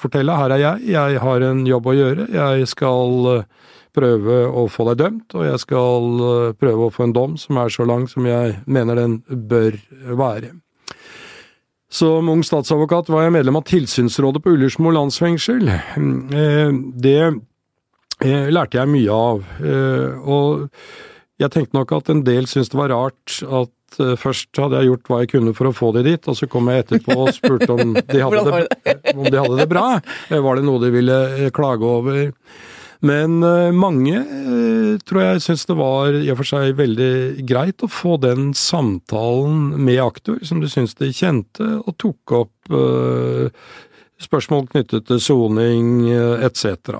fortelle 0.02 0.36
her 0.38 0.54
er 0.54 0.62
jeg, 0.62 0.88
jeg 0.94 1.20
har 1.22 1.44
en 1.46 1.62
jobb 1.68 1.86
å 1.90 1.96
gjøre, 1.96 2.26
jeg 2.34 2.70
skal 2.70 3.28
eh, 3.32 3.46
prøve 3.92 4.40
å 4.48 4.66
få 4.72 4.88
deg 4.90 5.00
dømt, 5.02 5.36
og 5.36 5.46
jeg 5.46 5.62
skal 5.62 6.24
eh, 6.28 6.56
prøve 6.58 6.88
å 6.88 6.94
få 6.94 7.06
en 7.06 7.14
dom 7.16 7.38
som 7.40 7.60
er 7.62 7.72
så 7.72 7.86
lang 7.88 8.08
som 8.10 8.26
jeg 8.28 8.58
mener 8.66 8.98
den 8.98 9.20
bør 9.28 9.78
være. 10.18 10.54
Som 11.92 12.30
ung 12.32 12.40
statsadvokat 12.46 13.10
var 13.12 13.26
jeg 13.26 13.34
medlem 13.34 13.58
av 13.60 13.66
tilsynsrådet 13.68 14.40
på 14.40 14.54
Ullersmo 14.54 14.94
landsfengsel. 14.96 15.68
Eh, 15.68 16.76
det 17.04 17.22
lærte 18.22 18.78
jeg 18.78 18.86
mye 18.86 19.14
av, 19.16 19.40
og 20.30 20.68
jeg 21.42 21.50
tenkte 21.50 21.74
nok 21.74 21.94
at 21.96 22.10
en 22.12 22.20
del 22.22 22.46
syntes 22.46 22.70
det 22.70 22.78
var 22.78 22.92
rart 22.92 23.40
at 23.42 23.72
Eh, 24.00 24.14
først 24.20 24.60
hadde 24.60 24.80
jeg 24.80 24.92
gjort 24.92 25.08
hva 25.10 25.22
jeg 25.22 25.32
kunne 25.34 25.54
for 25.56 25.68
å 25.68 25.74
få 25.76 25.92
de 25.96 26.04
dit, 26.06 26.28
og 26.28 26.38
så 26.38 26.48
kom 26.50 26.70
jeg 26.70 26.84
etterpå 26.84 27.16
og 27.24 27.32
spurte 27.36 27.72
om 27.74 27.96
de 27.96 28.20
hadde, 28.22 28.44
det, 28.48 28.98
om 29.14 29.26
de 29.26 29.40
hadde 29.40 29.58
det 29.60 29.68
bra. 29.70 29.86
Eh, 30.28 30.42
var 30.42 30.58
det 30.58 30.66
noe 30.68 30.82
de 30.82 30.92
ville 30.94 31.18
eh, 31.38 31.50
klage 31.54 31.88
over? 31.88 32.30
Men 33.02 33.40
mange 33.74 34.20
tror 35.02 35.18
jeg 35.18 35.40
syns 35.42 35.64
det 35.66 35.74
var 35.74 36.14
i 36.14 36.28
og 36.30 36.36
for 36.38 36.46
seg 36.46 36.76
veldig 36.78 37.42
greit 37.48 37.82
å 37.82 37.88
få 37.90 38.12
den 38.22 38.52
samtalen 38.54 39.72
med 39.74 39.98
aktor 40.04 40.36
som 40.46 40.60
de 40.62 40.70
syns 40.70 40.94
de 41.00 41.08
kjente, 41.10 41.66
og 41.82 41.96
tok 41.98 42.34
opp 42.38 42.76
spørsmål 44.22 44.68
knyttet 44.70 45.10
til 45.10 45.18
soning 45.18 46.12
etc. 46.46 46.94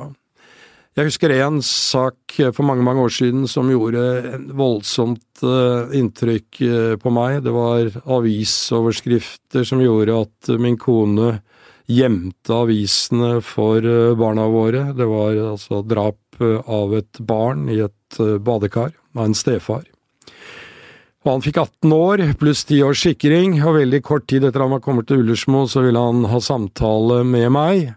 Jeg 0.93 1.09
husker 1.09 1.33
en 1.33 1.63
sak 1.65 2.35
for 2.53 2.67
mange, 2.69 2.85
mange 2.85 3.01
år 3.01 3.13
siden 3.17 3.47
som 3.49 3.71
gjorde 3.73 4.01
en 4.29 4.43
voldsomt 4.59 5.41
eh, 5.41 5.95
inntrykk 5.97 6.59
eh, 6.67 6.97
på 7.01 7.13
meg. 7.17 7.39
Det 7.47 7.55
var 7.55 7.89
avisoverskrifter 8.19 9.65
som 9.65 9.81
gjorde 9.81 10.19
at 10.27 10.51
min 10.61 10.77
kone 10.77 11.39
gjemte 11.89 12.53
avisene 12.53 13.39
for 13.41 13.81
eh, 13.81 14.13
barna 14.21 14.45
våre. 14.53 14.91
Det 14.93 15.09
var 15.09 15.41
altså 15.55 15.81
drap 15.81 16.19
av 16.43 16.93
et 16.99 17.23
barn 17.25 17.65
i 17.73 17.79
et 17.87 18.21
badekar 18.45 18.93
av 19.17 19.25
en 19.25 19.37
stefar. 19.37 19.89
Og 21.25 21.31
han 21.31 21.45
fikk 21.45 21.63
18 21.63 21.97
år 21.97 22.27
pluss 22.37 22.67
10 22.67 22.85
års 22.91 23.07
sikring, 23.07 23.57
og 23.63 23.79
veldig 23.79 24.05
kort 24.05 24.29
tid 24.29 24.45
etter 24.45 24.65
han 24.65 24.75
var 24.77 24.85
kommet 24.85 25.09
til 25.09 25.23
Ullersmo, 25.23 25.65
så 25.71 25.87
ville 25.87 26.05
han 26.05 26.27
ha 26.29 26.41
samtale 26.43 27.23
med 27.25 27.49
meg. 27.55 27.93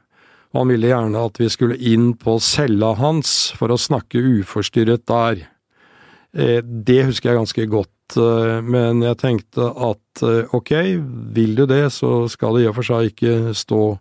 Han 0.55 0.71
ville 0.71 0.87
gjerne 0.87 1.19
at 1.27 1.35
vi 1.41 1.49
skulle 1.51 1.75
inn 1.75 2.13
på 2.19 2.37
cella 2.43 2.93
hans 2.95 3.51
for 3.59 3.71
å 3.73 3.77
snakke 3.79 4.19
uforstyrret 4.39 5.03
der. 5.09 5.35
Eh, 6.35 6.61
det 6.63 7.05
husker 7.09 7.29
jeg 7.31 7.39
ganske 7.39 7.65
godt, 7.71 8.17
eh, 8.19 8.61
men 8.63 9.01
jeg 9.03 9.17
tenkte 9.19 9.71
at 9.71 10.23
eh, 10.23 10.45
ok, 10.55 10.71
vil 11.35 11.55
du 11.59 11.65
det, 11.67 11.91
så 11.95 12.27
skal 12.31 12.53
det 12.55 12.63
i 12.63 12.67
og 12.71 12.75
for 12.77 12.85
seg 12.87 12.99
ikke 13.11 13.53
stå 13.55 13.97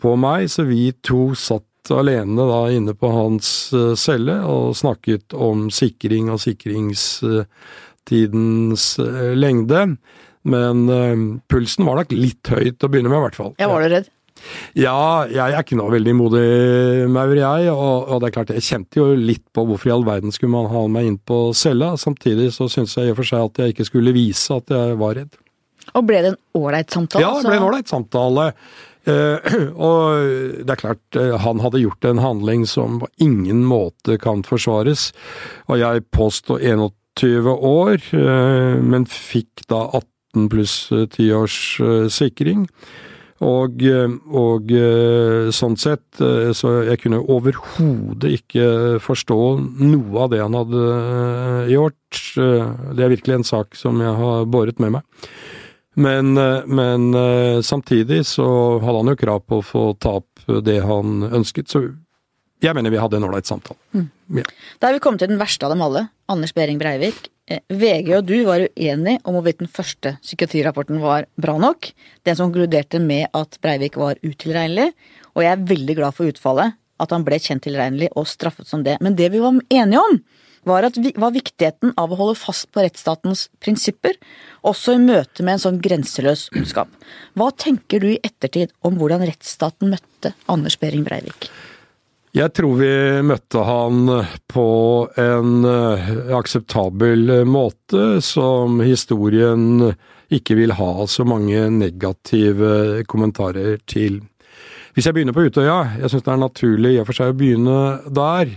på 0.00 0.16
meg, 0.18 0.50
så 0.50 0.64
vi 0.68 0.92
to 1.06 1.34
satt 1.38 1.66
alene 1.90 2.46
da 2.46 2.70
inne 2.70 2.94
på 2.94 3.08
hans 3.10 3.74
celle 3.98 4.44
og 4.46 4.76
snakket 4.78 5.34
om 5.34 5.70
sikring 5.74 6.30
og 6.30 6.40
sikringstidens 6.42 8.98
lengde. 9.34 9.96
Men 10.44 10.88
pulsen 11.50 11.84
var 11.88 11.96
nok 11.98 12.12
litt 12.14 12.46
høyt 12.52 12.84
å 12.84 12.88
begynne 12.92 13.10
med, 13.10 13.18
i 13.18 13.22
hvert 13.26 13.38
fall. 13.40 13.54
Jeg 13.58 13.68
var 13.72 13.80
du 13.82 13.88
redd? 13.96 14.06
Ja, 14.78 15.26
jeg 15.30 15.54
er 15.54 15.62
ikke 15.62 15.78
noe 15.78 15.92
veldig 15.94 16.14
modig 16.18 16.46
maur, 17.12 17.34
jeg. 17.36 17.70
Og, 17.72 17.96
og, 18.08 18.16
det 18.20 18.30
er 18.30 18.36
klart, 18.38 18.54
jeg 18.56 18.66
kjente 18.66 19.00
jo 19.00 19.10
litt 19.14 19.46
på 19.54 19.66
hvorfor 19.68 19.90
i 19.90 19.94
all 19.94 20.06
verden 20.08 20.34
skulle 20.34 20.54
man 20.54 20.70
ha 20.72 20.86
meg 20.92 21.10
inn 21.10 21.20
på 21.20 21.42
cella. 21.56 21.94
Samtidig 22.00 22.50
så 22.56 22.68
syntes 22.70 22.96
jeg 22.98 23.10
i 23.10 23.14
og 23.14 23.20
for 23.22 23.30
seg 23.32 23.46
at 23.46 23.62
jeg 23.62 23.74
ikke 23.74 23.88
skulle 23.90 24.16
vise 24.16 24.60
at 24.60 24.72
jeg 24.72 25.00
var 25.00 25.18
redd. 25.20 25.40
Og 25.96 26.06
ble 26.06 26.22
det 26.22 26.34
en 26.34 26.40
ålreit 26.60 26.92
samtale? 26.92 27.24
Ja, 27.24 27.34
det 27.40 27.50
ble 27.50 27.58
en 27.58 27.66
ålreit 27.66 27.90
samtale. 27.90 28.50
Eh, 29.08 29.54
og 29.88 30.64
det 30.64 30.74
er 30.74 30.80
klart, 30.80 31.02
eh, 31.18 31.36
han 31.40 31.62
hadde 31.64 31.82
gjort 31.82 32.08
en 32.08 32.22
handling 32.22 32.66
som 32.68 33.00
på 33.02 33.10
ingen 33.22 33.64
måte 33.68 34.18
kan 34.20 34.44
forsvares. 34.46 35.10
Og 35.68 35.80
jeg 35.80 36.06
påstår 36.14 36.62
21 36.62 37.50
år, 37.56 38.00
eh, 38.16 38.80
men 38.80 39.08
fikk 39.10 39.66
da 39.72 39.86
18 39.88 40.50
pluss 40.52 40.74
10 40.92 41.32
års 41.34 41.58
sikring. 42.14 42.68
Og, 43.40 43.80
og, 44.36 44.72
sånn 45.56 45.76
sett, 45.80 46.18
så 46.52 46.72
jeg 46.84 47.00
kunne 47.00 47.22
overhodet 47.24 48.34
ikke 48.36 48.66
forstå 49.00 49.38
noe 49.80 50.26
av 50.26 50.28
det 50.34 50.42
han 50.42 50.58
hadde 50.58 50.82
gjort. 51.72 52.20
Det 52.36 53.06
er 53.06 53.14
virkelig 53.14 53.38
en 53.38 53.48
sak 53.48 53.80
som 53.80 54.02
jeg 54.04 54.12
har 54.18 54.44
båret 54.44 54.82
med 54.84 54.98
meg. 54.98 55.24
Men, 55.94 56.38
eh, 56.38 56.66
men, 56.66 57.14
eh, 57.14 57.60
samtidig 57.60 58.26
så 58.26 58.78
hadde 58.78 58.96
han 58.96 59.10
jo 59.12 59.16
krav 59.16 59.42
på 59.46 59.58
å 59.58 59.64
få 59.66 59.84
ta 59.98 60.20
opp 60.20 60.62
det 60.64 60.78
han 60.86 61.22
ønsket, 61.26 61.68
så 61.68 61.82
jeg 62.60 62.76
mener 62.76 62.92
vi 62.92 63.00
hadde 63.00 63.18
en 63.18 63.26
ålreit 63.28 63.48
samtale. 63.48 63.78
Mm. 63.96 64.08
Ja. 64.40 64.46
Da 64.80 64.88
er 64.88 64.96
vi 64.96 65.02
kommet 65.04 65.22
til 65.22 65.30
den 65.32 65.40
verste 65.40 65.66
av 65.66 65.74
dem 65.74 65.84
alle, 65.84 66.06
Anders 66.30 66.52
Behring 66.56 66.80
Breivik. 66.80 67.30
Eh, 67.50 67.62
VG 67.72 68.12
og 68.18 68.26
du 68.28 68.36
var 68.46 68.62
uenige 68.68 69.20
om 69.24 69.36
hvorvidt 69.36 69.62
den 69.62 69.70
første 69.70 70.14
psykiatrirapporten 70.22 71.00
var 71.02 71.26
bra 71.40 71.56
nok. 71.60 71.90
Den 72.28 72.38
som 72.38 72.50
konkluderte 72.50 73.00
med 73.02 73.30
at 73.36 73.58
Breivik 73.64 73.98
var 74.00 74.20
utilregnelig. 74.22 74.92
Og 75.34 75.44
jeg 75.44 75.54
er 75.54 75.64
veldig 75.72 75.96
glad 75.98 76.16
for 76.16 76.30
utfallet, 76.30 76.76
at 77.00 77.14
han 77.14 77.24
ble 77.26 77.40
kjent 77.40 77.64
tilregnelig 77.64 78.10
og 78.14 78.28
straffet 78.28 78.68
som 78.68 78.84
det. 78.86 78.98
Men 79.00 79.16
det 79.18 79.32
vi 79.32 79.42
var 79.42 79.56
enige 79.72 80.04
om, 80.04 80.20
var, 80.68 80.84
at, 80.84 80.98
var 81.16 81.32
viktigheten 81.32 81.94
av 81.98 82.12
å 82.12 82.18
holde 82.18 82.36
fast 82.38 82.68
på 82.74 82.84
rettsstatens 82.84 83.46
prinsipper, 83.64 84.18
også 84.66 84.98
i 84.98 85.02
møte 85.02 85.44
med 85.46 85.56
en 85.56 85.62
sånn 85.64 85.80
grenseløs 85.80 86.48
ondskap. 86.52 86.92
Hva 87.38 87.48
tenker 87.56 88.02
du 88.04 88.10
i 88.12 88.20
ettertid 88.26 88.74
om 88.84 89.00
hvordan 89.00 89.24
rettsstaten 89.24 89.94
møtte 89.94 90.34
Anders 90.52 90.76
Behring 90.80 91.06
Breivik? 91.06 91.48
Jeg 92.30 92.52
tror 92.54 92.76
vi 92.78 92.90
møtte 93.26 93.62
han 93.66 94.04
på 94.52 94.66
en 95.18 95.64
eh, 95.66 96.10
akseptabel 96.38 97.40
måte, 97.42 98.20
som 98.22 98.78
historien 98.86 99.88
ikke 100.30 100.54
vil 100.60 100.76
ha 100.78 100.92
så 101.10 101.26
mange 101.26 101.64
negative 101.74 103.02
kommentarer 103.10 103.80
til. 103.90 104.20
Hvis 104.94 105.08
jeg 105.08 105.16
begynner 105.16 105.34
på 105.34 105.48
Utøya, 105.48 105.80
jeg 105.98 106.12
syns 106.12 106.28
det 106.28 106.32
er 106.36 106.44
naturlig 106.44 106.94
i 106.94 107.00
og 107.02 107.10
for 107.10 107.18
seg 107.18 107.32
å 107.32 107.38
begynne 107.40 107.80
der. 108.14 108.54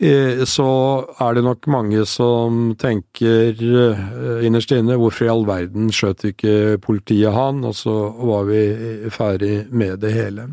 Eh, 0.00 0.46
så 0.48 0.70
er 1.20 1.36
det 1.36 1.44
nok 1.44 1.68
mange 1.68 2.08
som 2.08 2.72
tenker 2.80 3.60
eh, 3.60 4.02
innerst 4.48 4.72
inne 4.72 4.96
hvorfor 4.96 5.28
i 5.28 5.32
all 5.34 5.44
verden 5.52 5.92
skjøt 5.92 6.30
ikke 6.32 6.80
politiet 6.80 7.36
han, 7.36 7.60
og 7.60 7.76
så 7.76 7.94
var 8.24 8.48
vi 8.48 8.64
ferdig 9.12 9.66
med 9.68 10.00
det 10.00 10.16
hele. 10.16 10.48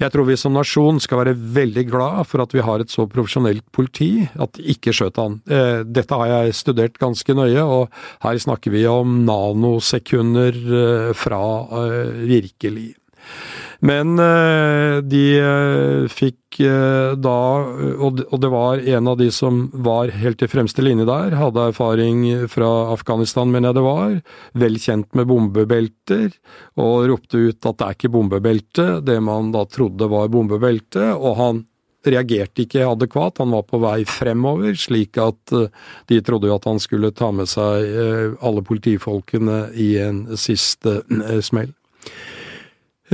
Jeg 0.00 0.12
tror 0.12 0.26
vi 0.28 0.36
som 0.40 0.54
nasjon 0.56 1.00
skal 1.02 1.22
være 1.22 1.36
veldig 1.56 1.86
glad 1.88 2.26
for 2.28 2.44
at 2.44 2.52
vi 2.54 2.64
har 2.64 2.82
et 2.82 2.92
så 2.92 3.06
profesjonelt 3.10 3.64
politi 3.74 4.26
at 4.34 4.58
de 4.58 4.66
ikke 4.74 4.94
skjøt 4.96 5.20
han. 5.22 5.38
Eh, 5.48 5.80
dette 5.88 6.20
har 6.20 6.32
jeg 6.32 6.58
studert 6.58 7.00
ganske 7.00 7.36
nøye, 7.36 7.64
og 7.64 7.88
her 8.24 8.42
snakker 8.42 8.74
vi 8.74 8.84
om 8.90 9.22
nanosekunder 9.26 10.60
fra 11.16 11.42
virkelig. 12.26 12.94
Men 13.84 14.18
eh, 14.18 14.98
de 15.04 15.22
eh, 15.38 16.06
fikk 16.08 16.60
eh, 16.64 17.12
da, 17.20 17.36
og 18.00 18.36
det 18.40 18.50
var 18.52 18.80
en 18.80 19.10
av 19.10 19.18
de 19.20 19.28
som 19.34 19.66
var 19.84 20.12
helt 20.16 20.42
i 20.42 20.48
fremste 20.48 20.84
linje 20.84 21.06
der, 21.08 21.36
hadde 21.36 21.68
erfaring 21.72 22.24
fra 22.52 22.70
Afghanistan, 22.94 23.50
mener 23.52 23.70
jeg 23.70 23.78
det 23.78 23.86
var, 23.86 24.18
vel 24.64 24.80
kjent 24.80 25.08
med 25.18 25.28
bombebelter, 25.28 26.28
og 26.80 27.08
ropte 27.12 27.42
ut 27.50 27.68
at 27.68 27.80
det 27.80 27.88
er 27.88 27.98
ikke 27.98 28.12
bombebelte, 28.16 28.88
det 29.04 29.18
man 29.24 29.52
da 29.54 29.66
trodde 29.68 30.08
var 30.12 30.32
bombebelte, 30.32 31.10
og 31.16 31.40
han 31.40 31.64
reagerte 32.06 32.62
ikke 32.62 32.86
adekvat, 32.86 33.40
han 33.42 33.50
var 33.50 33.64
på 33.66 33.80
vei 33.82 33.98
fremover, 34.06 34.76
slik 34.78 35.18
at 35.18 35.50
de 36.06 36.20
trodde 36.22 36.46
jo 36.46 36.54
at 36.54 36.68
han 36.70 36.78
skulle 36.78 37.10
ta 37.10 37.32
med 37.34 37.50
seg 37.50 38.36
alle 38.38 38.62
politifolkene 38.62 39.64
i 39.74 39.88
en 40.04 40.20
siste 40.38 41.00
smell. 41.42 41.74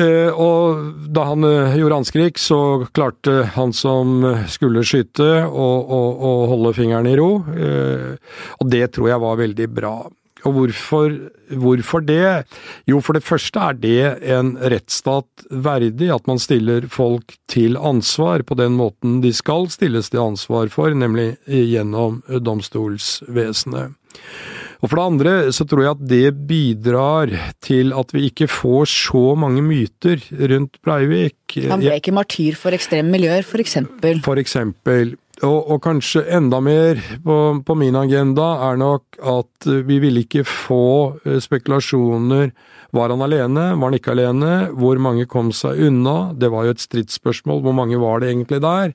Eh, 0.01 0.33
og 0.33 1.11
da 1.13 1.27
han 1.29 1.45
eh, 1.45 1.77
gjorde 1.77 2.01
anskrik, 2.01 2.41
så 2.41 2.87
klarte 2.97 3.43
han 3.57 3.75
som 3.77 4.25
skulle 4.49 4.85
skyte 4.89 5.45
å, 5.45 5.69
holde 6.53 6.73
fingeren 6.79 7.11
i 7.11 7.17
ro, 7.21 7.31
eh, 7.53 8.17
og 8.59 8.73
det 8.73 8.87
tror 8.97 9.13
jeg 9.13 9.25
var 9.27 9.41
veldig 9.43 9.69
bra. 9.77 9.97
Og 10.43 10.57
hvorfor, 10.57 11.13
hvorfor, 11.55 12.03
det? 12.03 12.49
Jo, 12.91 12.99
for 13.05 13.15
det 13.15 13.23
første 13.23 13.63
er 13.63 13.77
det 13.79 14.33
en 14.35 14.57
rettsstat 14.59 15.45
verdig, 15.55 16.09
at 16.11 16.27
man 16.27 16.41
stiller 16.43 16.89
folk 16.91 17.37
til 17.53 17.79
ansvar 17.79 18.43
på 18.49 18.57
den 18.59 18.75
måten 18.75 19.21
de 19.23 19.31
skal 19.37 19.69
stilles 19.71 20.11
til 20.11 20.25
ansvar 20.25 20.73
for, 20.73 20.91
nemlig 20.99 21.37
gjennom 21.47 22.25
domstolsvesenet. 22.43 23.95
Og 24.83 24.91
for 24.91 24.99
det 24.99 25.07
andre 25.07 25.33
så 25.55 25.65
tror 25.69 25.85
jeg 25.85 25.95
at 25.95 26.07
det 26.11 26.31
bidrar 26.49 27.31
til 27.63 27.93
at 27.95 28.11
vi 28.15 28.27
ikke 28.27 28.49
får 28.51 28.89
så 28.91 29.25
mange 29.39 29.63
myter 29.63 30.19
rundt 30.51 30.81
Breivik. 30.83 31.55
Han 31.71 31.85
ble 31.85 32.01
ikke 32.01 32.15
martyr 32.15 32.59
for 32.59 32.75
ekstreme 32.75 33.15
miljøer, 33.15 33.47
for 33.47 33.63
eksempel? 33.63 34.19
For 34.27 34.43
eksempel. 34.43 35.15
Og, 35.43 35.71
og 35.75 35.79
kanskje 35.83 36.25
enda 36.35 36.59
mer 36.63 36.99
på, 37.23 37.37
på, 37.67 37.77
min 37.79 37.97
agenda 37.99 38.53
er 38.69 38.77
nok 38.79 39.17
at 39.23 39.71
vi 39.87 39.97
ville 40.03 40.23
ikke 40.27 40.45
få 40.47 40.85
eh, 41.25 41.39
spekulasjoner. 41.43 42.53
Var 42.93 43.15
han 43.15 43.25
alene? 43.25 43.71
Var 43.73 43.89
han 43.89 43.97
ikke 43.97 44.13
alene? 44.13 44.53
Hvor 44.77 44.99
mange 45.03 45.27
kom 45.31 45.51
seg 45.57 45.81
unna? 45.89 46.35
Det 46.37 46.51
var 46.53 46.67
jo 46.67 46.75
et 46.77 46.85
stridsspørsmål. 46.85 47.63
Hvor 47.65 47.75
mange 47.75 47.99
var 48.03 48.21
det 48.21 48.31
egentlig 48.31 48.61
der? 48.63 48.93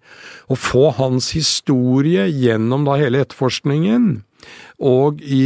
Å 0.48 0.60
få 0.60 0.92
hans 1.00 1.32
historie 1.36 2.28
gjennom 2.30 2.86
da 2.88 3.00
hele 3.02 3.24
etterforskningen 3.26 4.12
og 4.78 5.22
i, 5.26 5.42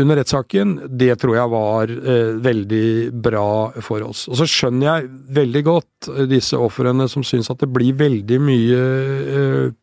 under 0.00 0.20
rettssaken, 0.20 0.76
det 0.96 1.12
tror 1.20 1.36
jeg 1.36 1.52
var 1.52 1.92
eh, 1.92 2.32
veldig 2.40 2.86
bra 3.12 3.50
for 3.84 4.06
oss. 4.06 4.24
Og 4.30 4.40
så 4.40 4.48
skjønner 4.48 4.86
jeg 4.88 5.10
veldig 5.40 5.62
godt 5.66 6.10
disse 6.30 6.56
ofrene 6.56 7.08
som 7.12 7.24
syns 7.26 7.52
at 7.52 7.60
det 7.60 7.68
blir 7.74 7.98
veldig 8.00 8.40
mye 8.40 8.80
eh, 8.80 9.76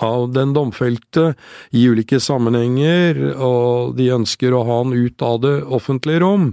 av 0.00 0.30
den 0.32 0.52
domfelte 0.56 1.32
i 1.70 1.84
ulike 1.88 2.20
sammenhenger, 2.22 3.18
og 3.36 3.96
de 3.98 4.08
ønsker 4.14 4.54
å 4.54 4.62
ha 4.68 4.78
han 4.82 4.94
ut 4.94 5.24
av 5.24 5.40
det 5.44 5.54
offentlige 5.64 6.22
rom. 6.22 6.52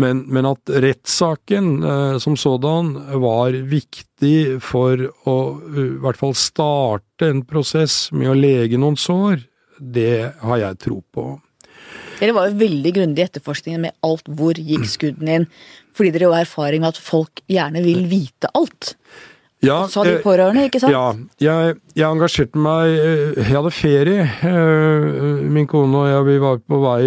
Men, 0.00 0.24
men 0.26 0.48
at 0.50 0.70
rettssaken 0.70 1.72
eh, 1.82 2.18
som 2.22 2.38
sådan 2.38 2.94
var 3.22 3.54
viktig 3.70 4.60
for 4.64 5.08
å 5.28 5.38
i 5.74 5.88
hvert 6.02 6.20
fall 6.20 6.34
starte 6.38 7.30
en 7.30 7.44
prosess 7.46 8.08
med 8.14 8.32
å 8.32 8.38
lege 8.38 8.80
noen 8.80 8.98
sår, 8.98 9.44
det 9.78 10.32
har 10.40 10.62
jeg 10.62 10.80
tro 10.86 11.00
på. 11.14 11.26
Dere 12.20 12.34
var 12.36 12.48
jo 12.48 12.58
veldig 12.60 12.92
grundige 12.96 13.24
i 13.24 13.28
etterforskningen 13.28 13.86
med 13.86 13.96
alt 14.06 14.28
hvor 14.38 14.58
gikk 14.58 14.86
skuddene 14.88 15.38
inn. 15.40 15.46
Fordi 15.94 16.10
dere 16.14 16.30
har 16.32 16.46
erfaring 16.46 16.82
med 16.82 16.94
at 16.94 17.00
folk 17.00 17.42
gjerne 17.50 17.82
vil 17.84 18.04
vite 18.10 18.50
alt. 18.54 18.94
Ja, 19.64 19.84
sa 19.88 20.04
de 20.04 20.18
eh, 20.18 20.22
pårørende, 20.24 20.66
ikke 20.68 20.80
sant? 20.82 20.92
Ja, 20.92 21.14
jeg, 21.40 21.78
jeg, 21.94 22.04
engasjerte 22.04 22.60
meg 22.60 22.90
eh, 22.98 23.40
Jeg 23.40 23.56
hadde 23.56 23.72
ferie. 23.72 24.28
Eh, 24.50 25.48
min 25.56 25.68
kone 25.70 26.02
og 26.02 26.10
jeg 26.10 26.28
vi 26.28 26.38
var 26.42 26.60
på 26.60 26.80
vei 26.84 27.00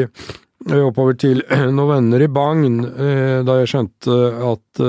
oppover 0.68 1.16
til 1.20 1.44
noen 1.78 1.92
venner 1.94 2.26
i 2.26 2.30
Bagn 2.34 2.80
da 3.48 3.60
jeg 3.62 3.70
skjønte 3.72 4.16
at 4.50 4.82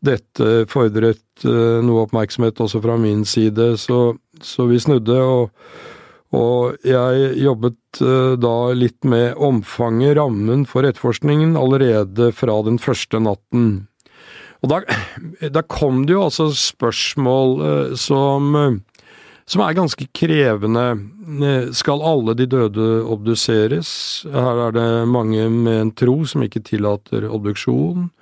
dette 0.00 0.52
fordret 0.70 1.44
noe 1.44 2.06
oppmerksomhet 2.06 2.62
også 2.64 2.80
fra 2.80 2.94
min 2.96 3.26
side, 3.28 3.74
så, 3.82 4.14
så 4.40 4.64
vi 4.70 4.78
snudde. 4.80 5.18
og 5.20 5.50
og 6.36 6.86
jeg 6.86 7.30
jobbet 7.42 8.02
eh, 8.04 8.34
da 8.38 8.54
litt 8.76 9.02
med 9.08 9.38
omfanget, 9.42 10.14
rammen 10.18 10.62
for 10.68 10.86
etterforskningen, 10.86 11.56
allerede 11.58 12.30
fra 12.36 12.60
den 12.66 12.78
første 12.82 13.18
natten. 13.22 13.70
Og 14.62 14.70
da, 14.70 14.82
da 15.56 15.64
kom 15.66 16.04
det 16.06 16.14
jo 16.14 16.28
altså 16.28 16.50
spørsmål 16.54 17.56
eh, 17.66 17.96
som, 17.98 18.54
som 19.50 19.64
er 19.66 19.78
ganske 19.78 20.06
krevende. 20.14 20.86
Eh, 21.42 21.72
skal 21.74 22.06
alle 22.06 22.36
de 22.38 22.46
døde 22.50 22.88
obduseres? 23.10 23.90
Her 24.30 24.68
er 24.68 24.78
det 24.78 24.88
mange 25.10 25.48
med 25.50 25.80
en 25.80 25.94
tro 25.98 26.20
som 26.30 26.46
ikke 26.46 26.62
tillater 26.70 27.26
obduksjon. 27.26 28.12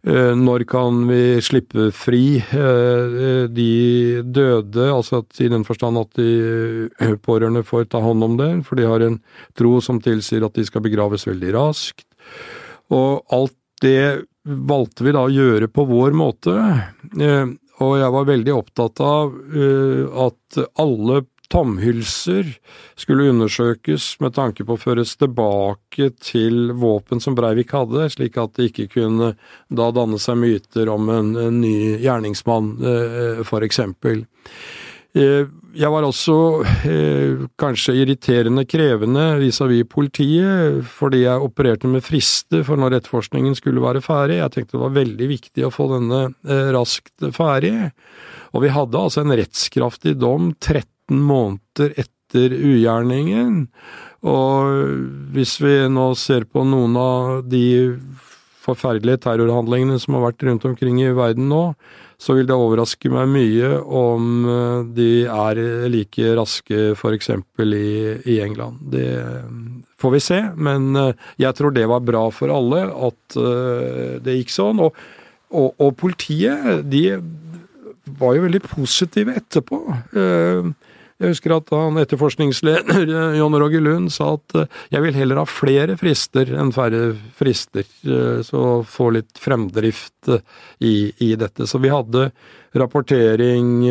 Eh, 0.00 0.32
når 0.32 0.64
kan 0.64 1.02
vi 1.10 1.40
slippe 1.44 1.90
fri 1.92 2.38
eh, 2.40 3.48
de 3.52 3.72
døde, 4.24 4.86
altså 4.88 5.20
i 5.44 5.50
den 5.52 5.66
forstand 5.68 6.00
at 6.00 6.16
de 6.16 6.30
eh, 6.88 7.18
pårørende 7.20 7.60
får 7.68 7.90
ta 7.92 8.00
hånd 8.00 8.24
om 8.24 8.38
det, 8.40 8.48
for 8.64 8.80
de 8.80 8.88
har 8.88 9.04
en 9.04 9.18
tro 9.58 9.76
som 9.84 10.00
tilsier 10.00 10.46
at 10.46 10.56
de 10.56 10.64
skal 10.64 10.86
begraves 10.86 11.28
veldig 11.28 11.52
raskt. 11.58 12.06
Og 12.96 13.20
alt 13.28 13.56
det 13.84 14.24
valgte 14.48 15.04
vi 15.04 15.12
da 15.12 15.26
å 15.26 15.34
gjøre 15.34 15.68
på 15.68 15.84
vår 15.88 16.16
måte, 16.16 16.54
og 17.80 17.92
jeg 17.96 18.12
var 18.12 18.26
veldig 18.28 18.52
opptatt 18.56 19.00
av 19.04 19.36
at 20.24 20.58
alle 20.80 21.20
tomhylser 21.50 22.46
skulle 22.98 23.30
undersøkes 23.32 24.12
med 24.22 24.34
tanke 24.36 24.64
på 24.66 24.76
å 24.76 24.80
føres 24.80 25.16
tilbake 25.18 26.12
til 26.22 26.74
våpen 26.78 27.22
som 27.22 27.36
Breivik 27.38 27.74
hadde, 27.74 28.08
slik 28.14 28.38
at 28.40 28.54
det 28.58 28.70
ikke 28.70 28.90
kunne 28.94 29.32
da 29.68 29.90
danne 29.94 30.20
seg 30.22 30.38
myter 30.40 30.90
om 30.92 31.10
en, 31.10 31.32
en 31.48 31.62
ny 31.62 31.96
gjerningsmann, 32.04 32.76
eh, 32.80 33.42
for 33.48 33.66
eksempel. 33.66 34.22
Eh, 35.10 35.48
jeg 35.74 35.90
var 35.90 36.06
også 36.06 36.36
eh, 36.86 37.42
kanskje 37.58 37.96
irriterende 37.98 38.62
krevende 38.70 39.24
vis-à-vis 39.40 39.88
politiet, 39.90 40.84
fordi 40.86 41.24
jeg 41.24 41.46
opererte 41.46 41.90
med 41.90 42.06
frister 42.06 42.62
for 42.66 42.78
når 42.78 43.00
etterforskningen 43.00 43.58
skulle 43.58 43.82
være 43.82 44.02
ferdig. 44.06 44.38
Jeg 44.38 44.54
tenkte 44.54 44.78
det 44.78 44.84
var 44.84 44.94
veldig 45.00 45.30
viktig 45.34 45.66
å 45.66 45.74
få 45.74 45.90
denne 45.96 46.22
raskt 46.74 47.26
ferdig. 47.34 47.90
Og 48.54 48.64
vi 48.64 48.72
hadde 48.74 49.02
altså 49.02 49.22
en 49.22 49.34
rettskraftig 49.38 50.16
dom 50.18 50.52
13 50.58 50.86
måneder 51.10 51.94
etter 51.98 52.54
ugjerningen. 52.54 53.66
Og 54.20 55.32
hvis 55.34 55.56
vi 55.62 55.76
nå 55.90 56.10
ser 56.18 56.44
på 56.44 56.64
noen 56.68 56.96
av 57.00 57.40
de 57.48 57.64
forferdelige 58.60 59.24
terrorhandlingene 59.24 59.98
som 60.00 60.16
har 60.16 60.28
vært 60.28 60.44
rundt 60.46 60.66
omkring 60.68 61.00
i 61.02 61.10
verden 61.16 61.48
nå, 61.50 61.62
så 62.20 62.36
vil 62.36 62.48
det 62.48 62.56
overraske 62.56 63.08
meg 63.12 63.30
mye 63.32 63.68
om 63.80 64.24
eh, 64.44 64.80
de 64.96 65.10
er 65.24 65.60
like 65.88 66.34
raske 66.36 66.90
f.eks. 66.92 67.30
I, 67.64 67.86
i 68.28 68.36
England. 68.44 68.82
Det 68.92 69.08
får 70.00 70.12
vi 70.12 70.20
se, 70.24 70.40
men 70.52 70.90
eh, 71.00 71.14
jeg 71.40 71.56
tror 71.56 71.72
det 71.72 71.86
var 71.88 72.04
bra 72.04 72.26
for 72.34 72.52
alle 72.52 72.84
at 72.92 73.38
eh, 73.40 74.18
det 74.20 74.36
gikk 74.36 74.52
sånn. 74.52 74.84
Og, 74.84 75.00
og, 75.48 75.72
og 75.80 75.96
politiet, 76.02 76.84
de 76.92 77.06
var 78.20 78.36
jo 78.36 78.44
veldig 78.44 78.62
positive 78.68 79.38
etterpå. 79.40 79.80
Jeg 81.20 81.34
husker 81.34 81.52
at 81.52 81.68
han 81.76 82.00
etterforskningsleder 82.00 83.10
John 83.38 83.56
Roger 83.60 83.82
Lund 83.84 84.08
sa 84.14 84.32
at 84.38 84.54
eh, 84.56 84.78
jeg 84.94 85.04
vil 85.04 85.18
heller 85.18 85.42
ha 85.42 85.44
flere 85.48 85.98
frister 86.00 86.48
enn 86.56 86.72
færre 86.72 87.10
frister, 87.36 87.84
eh, 88.08 88.40
så 88.46 88.80
få 88.88 89.10
litt 89.18 89.40
fremdrift 89.40 90.30
eh, 90.32 90.40
i, 90.80 90.94
i 91.20 91.34
dette. 91.36 91.68
Så 91.68 91.82
vi 91.82 91.92
hadde 91.92 92.30
rapportering 92.72 93.82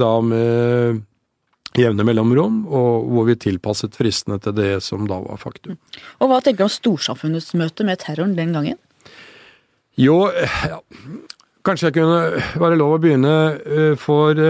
da 0.00 0.12
med 0.24 1.02
jevne 1.76 2.06
mellomrom, 2.08 2.62
og 2.66 3.10
hvor 3.12 3.26
vi 3.28 3.36
tilpasset 3.38 3.94
fristene 3.94 4.40
til 4.42 4.56
det 4.56 4.70
som 4.82 5.04
da 5.06 5.20
var 5.20 5.38
faktum. 5.38 5.76
Og 6.18 6.32
Hva 6.32 6.40
tenker 6.40 6.64
du 6.64 6.70
om 6.70 6.72
storsamfunnets 6.72 7.52
møte 7.60 7.84
med 7.86 8.00
terroren 8.00 8.32
den 8.38 8.56
gangen? 8.56 8.80
Jo, 10.00 10.22
ja, 10.32 10.80
kanskje 11.68 11.90
jeg 11.90 11.98
kunne 12.00 12.40
være 12.62 12.80
lov 12.80 12.96
å 12.96 13.02
begynne 13.04 13.36
for 14.00 14.40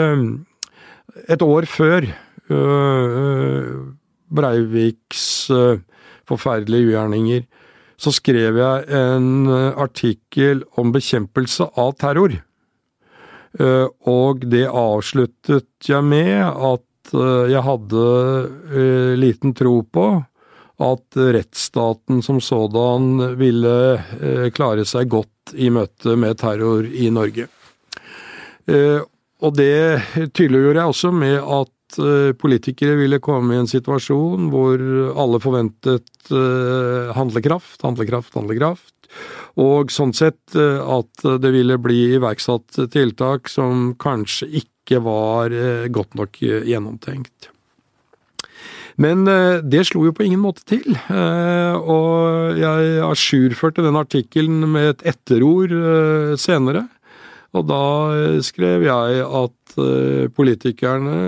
et 1.28 1.42
år 1.42 1.66
før 1.70 2.06
uh, 2.50 3.70
Breiviks 4.30 5.24
uh, 5.54 5.80
forferdelige 6.28 6.90
ugjerninger, 6.90 7.46
så 8.00 8.12
skrev 8.14 8.56
jeg 8.56 8.84
en 8.96 9.50
artikkel 9.50 10.62
om 10.80 10.92
bekjempelse 10.94 11.66
av 11.76 11.90
terror. 12.00 12.32
Og 14.08 14.46
det 14.48 14.62
avsluttet 14.70 15.90
jeg 15.90 16.06
med 16.06 16.38
at 16.40 17.12
jeg 17.50 17.64
hadde 17.66 18.06
liten 19.20 19.52
tro 19.58 19.74
på 19.84 20.06
at 20.80 21.20
rettsstaten 21.36 22.22
som 22.24 22.40
sådan 22.40 23.34
ville 23.36 23.76
klare 24.56 24.86
seg 24.88 25.10
godt 25.12 25.52
i 25.60 25.68
møte 25.68 26.16
med 26.16 26.40
terror 26.40 26.88
i 26.88 27.10
Norge. 27.12 27.50
Og 29.40 29.56
det 29.56 30.00
tydeliggjorde 30.36 30.82
jeg 30.82 30.92
også 30.92 31.10
med 31.16 31.36
at 31.40 32.00
eh, 32.02 32.32
politikere 32.36 32.96
ville 33.00 33.20
komme 33.24 33.56
i 33.56 33.60
en 33.62 33.70
situasjon 33.70 34.50
hvor 34.52 34.82
alle 35.16 35.40
forventet 35.40 36.32
eh, 36.32 37.12
handlekraft, 37.16 37.80
handlekraft, 37.86 38.34
handlekraft. 38.36 38.94
Og 39.60 39.90
sånn 39.92 40.12
sett 40.16 40.56
eh, 40.58 40.80
at 40.80 41.24
det 41.42 41.54
ville 41.56 41.80
bli 41.80 42.02
iverksatt 42.18 42.84
tiltak 42.92 43.48
som 43.50 43.94
kanskje 44.00 44.50
ikke 44.62 45.00
var 45.04 45.52
godt 45.94 46.16
nok 46.18 46.40
gjennomtenkt. 46.42 47.52
Men 49.00 49.22
det 49.22 49.84
slo 49.86 50.02
jo 50.08 50.12
på 50.12 50.24
ingen 50.26 50.40
måte 50.42 50.64
til, 50.66 50.96
og 51.14 52.58
jeg 52.58 52.88
ajourførte 53.06 53.84
den 53.86 53.96
artikkelen 54.00 54.66
med 54.72 54.88
et 54.90 55.04
etterord 55.12 55.76
senere. 56.42 56.88
Og 57.56 57.66
da 57.66 57.82
eh, 58.14 58.38
skrev 58.46 58.86
jeg 58.86 59.26
at 59.26 59.76
eh, 59.82 60.30
politikerne, 60.34 61.18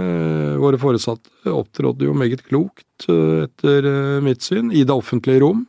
våre 0.63 0.79
foresatte, 0.81 1.33
opptrådde 1.51 2.07
jo 2.07 2.17
meget 2.17 2.45
klokt, 2.47 3.09
eh, 3.11 3.49
etter 3.49 3.93
mitt 4.25 4.45
syn, 4.47 4.71
i 4.71 4.87
det 4.87 4.95
offentlige 4.95 5.43
rom. 5.43 5.67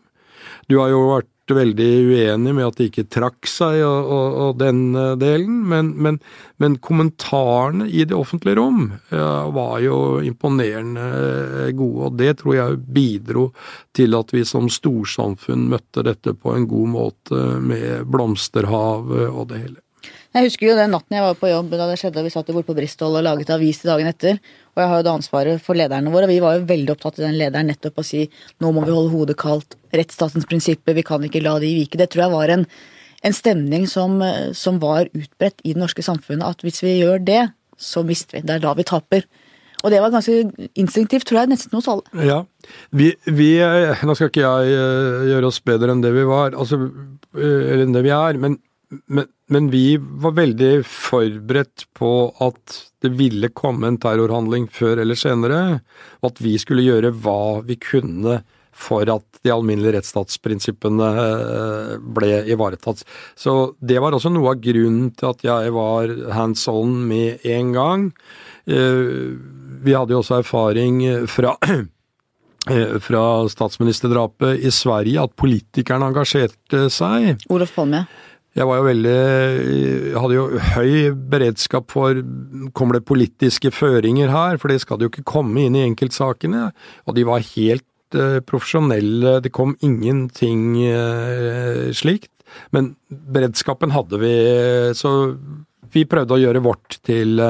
Du 0.70 0.78
har 0.80 0.94
jo 0.94 1.08
vært 1.10 1.30
veldig 1.54 1.88
uenig 2.08 2.54
med 2.56 2.64
at 2.64 2.78
de 2.80 2.86
ikke 2.88 3.04
trakk 3.12 3.50
seg 3.50 3.82
og, 3.84 4.12
og, 4.16 4.36
og 4.46 4.60
den 4.62 4.94
delen, 5.20 5.58
men, 5.68 5.90
men, 6.00 6.20
men, 6.62 6.78
kommentarene 6.80 7.90
i 7.92 8.06
det 8.08 8.16
offentlige 8.16 8.62
rom 8.62 8.86
ja, 9.12 9.50
var 9.52 9.82
jo 9.84 9.98
imponerende 10.24 11.68
gode, 11.76 12.08
og 12.08 12.16
det 12.22 12.38
tror 12.40 12.56
jeg 12.56 12.80
bidro 12.96 13.50
til 13.92 14.16
at 14.16 14.32
vi 14.32 14.46
som 14.48 14.72
storsamfunn 14.72 15.68
møtte 15.74 16.06
dette 16.08 16.32
på 16.32 16.56
en 16.56 16.70
god 16.70 16.94
måte 16.96 17.42
med 17.60 18.08
blomsterhavet 18.14 19.28
og 19.28 19.50
det 19.52 19.66
hele. 19.66 19.82
Jeg 20.34 20.48
husker 20.48 20.66
jo 20.66 20.76
den 20.78 20.90
natten 20.96 21.14
jeg 21.14 21.22
var 21.22 21.36
på 21.38 21.50
jobb 21.52 21.76
da 21.76 21.86
det 21.92 22.00
skjedde. 22.02 22.22
og 22.22 22.26
Vi 22.26 22.32
satt 22.34 22.48
jo 22.50 22.56
borte 22.56 22.72
på 22.72 22.76
Bristol 22.78 23.14
og 23.20 23.22
laget 23.26 23.52
avis 23.54 23.84
til 23.84 23.92
dagen 23.92 24.10
etter. 24.10 24.40
Og 24.74 24.82
jeg 24.82 24.90
har 24.90 25.02
jo 25.02 25.06
da 25.06 25.14
ansvaret 25.20 25.62
for 25.62 25.78
lederne 25.78 26.10
våre, 26.10 26.26
og 26.26 26.34
vi 26.34 26.40
var 26.42 26.58
jo 26.58 26.66
veldig 26.72 26.96
opptatt 26.96 27.20
av 27.20 27.28
den 27.28 27.38
lederen 27.38 27.70
nettopp 27.70 28.02
å 28.02 28.06
si 28.08 28.24
nå 28.64 28.72
må 28.74 28.82
vi 28.88 28.96
holde 28.96 29.14
hodet 29.14 29.38
kaldt, 29.38 29.78
rettsstatens 29.94 30.50
prinsipper, 30.50 30.98
vi 30.98 31.06
kan 31.06 31.22
ikke 31.28 31.44
la 31.46 31.60
de 31.62 31.70
vike. 31.78 32.02
Det 32.02 32.10
tror 32.10 32.26
jeg 32.26 32.34
var 32.34 32.56
en, 32.56 32.66
en 33.30 33.38
stemning 33.38 33.86
som, 33.92 34.18
som, 34.58 34.82
var 34.82 35.06
utbredt 35.14 35.62
i 35.62 35.76
det 35.76 35.84
norske 35.84 36.02
samfunnet, 36.02 36.50
at 36.50 36.66
hvis 36.66 36.82
vi 36.82 36.98
gjør 37.04 37.22
det, 37.22 37.44
så 37.78 38.02
mister 38.02 38.40
vi. 38.40 38.46
Det 38.50 38.58
er 38.58 38.66
da 38.66 38.74
vi 38.74 38.90
taper. 38.90 39.30
Og 39.84 39.94
det 39.94 40.02
var 40.02 40.16
ganske 40.16 40.42
instinktivt, 40.80 41.28
tror 41.30 41.44
jeg, 41.44 41.54
nesten 41.54 41.78
hos 41.78 41.92
alle. 41.92 42.26
Ja. 42.26 42.42
Vi, 42.90 43.14
vi, 43.30 43.54
Nå 44.08 44.18
skal 44.18 44.34
ikke 44.34 44.48
jeg 44.48 44.78
eh, 44.82 45.26
gjøre 45.30 45.54
oss 45.54 45.62
bedre 45.62 45.94
enn 45.94 46.02
det 46.02 46.16
vi 46.16 46.26
var, 46.26 46.56
altså, 46.58 46.88
eh, 47.38 47.66
eller 47.68 47.86
enn 47.86 47.94
det 47.94 48.08
vi 48.08 48.18
er, 48.18 48.40
men 48.42 48.58
men, 49.06 49.30
men, 49.52 49.70
vi 49.74 49.98
var 49.98 50.36
veldig 50.38 50.72
forberedt 50.88 51.88
på 51.98 52.12
at 52.44 52.80
det 53.04 53.14
ville 53.20 53.52
komme 53.56 53.90
en 53.90 54.00
terrorhandling 54.02 54.68
før 54.72 55.04
eller 55.04 55.20
senere, 55.20 55.62
og 56.22 56.34
at 56.34 56.44
vi 56.44 56.58
skulle 56.62 56.86
gjøre 56.86 57.14
hva 57.24 57.64
vi 57.68 57.80
kunne 57.82 58.42
for 58.74 59.08
at 59.14 59.42
de 59.46 59.52
alminnelige 59.54 59.98
rettsstatsprinsippene 59.98 61.10
eh, 61.24 61.96
ble 62.18 62.42
ivaretatt. 62.52 63.04
Så 63.38 63.76
det 63.80 64.00
var 64.02 64.16
også 64.16 64.32
noe 64.34 64.56
av 64.56 64.62
grunnen 64.64 65.12
til 65.18 65.30
at 65.30 65.46
jeg 65.46 65.74
var 65.76 66.14
hands 66.34 66.66
on 66.72 66.96
med 67.10 67.46
en 67.46 67.74
gang. 67.76 68.08
Eh, 68.66 69.36
vi 69.84 69.96
hadde 69.96 70.16
jo 70.16 70.24
også 70.24 70.42
erfaring 70.42 71.04
fra 71.30 71.56
eh, 72.74 72.98
fra 73.04 73.24
statsministerdrapet 73.52 74.66
i 74.66 74.74
Sverige, 74.74 75.28
at 75.28 75.38
politikerne 75.40 76.10
engasjerte 76.12 76.88
seg. 76.94 77.46
Olof 77.54 77.76
Palme. 77.78 78.06
Jeg 78.54 78.70
var 78.70 78.78
jo 78.78 78.86
veldig 78.86 79.14
jeg 80.14 80.20
hadde 80.22 80.36
jo 80.38 80.60
høy 80.76 80.92
beredskap 81.32 81.90
for 81.94 82.20
kommer 82.78 83.00
det 83.00 83.08
politiske 83.10 83.72
føringer 83.74 84.30
her, 84.30 84.60
for 84.62 84.70
det 84.70 84.84
skal 84.84 85.00
det 85.00 85.08
jo 85.08 85.14
ikke 85.14 85.26
komme 85.32 85.66
inn 85.66 85.78
i 85.78 85.86
enkeltsakene. 85.88 86.68
Og 87.10 87.18
de 87.18 87.26
var 87.26 87.46
helt 87.48 88.18
uh, 88.18 88.38
profesjonelle, 88.46 89.40
det 89.42 89.54
kom 89.58 89.74
ingenting 89.82 90.78
uh, 90.86 91.90
slikt. 91.98 92.30
Men 92.76 92.94
beredskapen 93.10 93.96
hadde 93.96 94.22
vi, 94.22 94.34
så 94.94 95.14
vi 95.94 96.06
prøvde 96.10 96.36
å 96.36 96.42
gjøre 96.44 96.62
vårt 96.62 97.00
til 97.06 97.42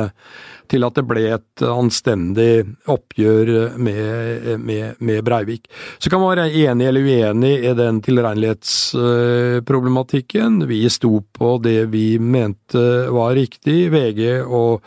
til 0.73 0.81
at 0.87 0.95
det 0.97 1.03
ble 1.05 1.21
et 1.35 1.61
anstendig 1.67 2.63
oppgjør 2.89 3.77
med, 3.77 4.57
med, 4.63 4.95
med 4.99 5.23
Breivik. 5.25 5.69
Så 6.01 6.09
kan 6.09 6.19
man 6.21 6.29
være 6.33 6.51
enig 6.65 6.87
eller 6.89 7.01
uenig 7.05 7.59
i 7.61 7.73
den 7.77 8.01
tilregnelighetsproblematikken. 8.05 10.67
Vi 10.69 10.89
sto 10.89 11.21
på 11.37 11.57
det 11.63 11.85
vi 11.93 12.19
mente 12.19 13.09
var 13.13 13.35
riktig. 13.37 13.91
VG 13.93 14.41
og 14.43 14.81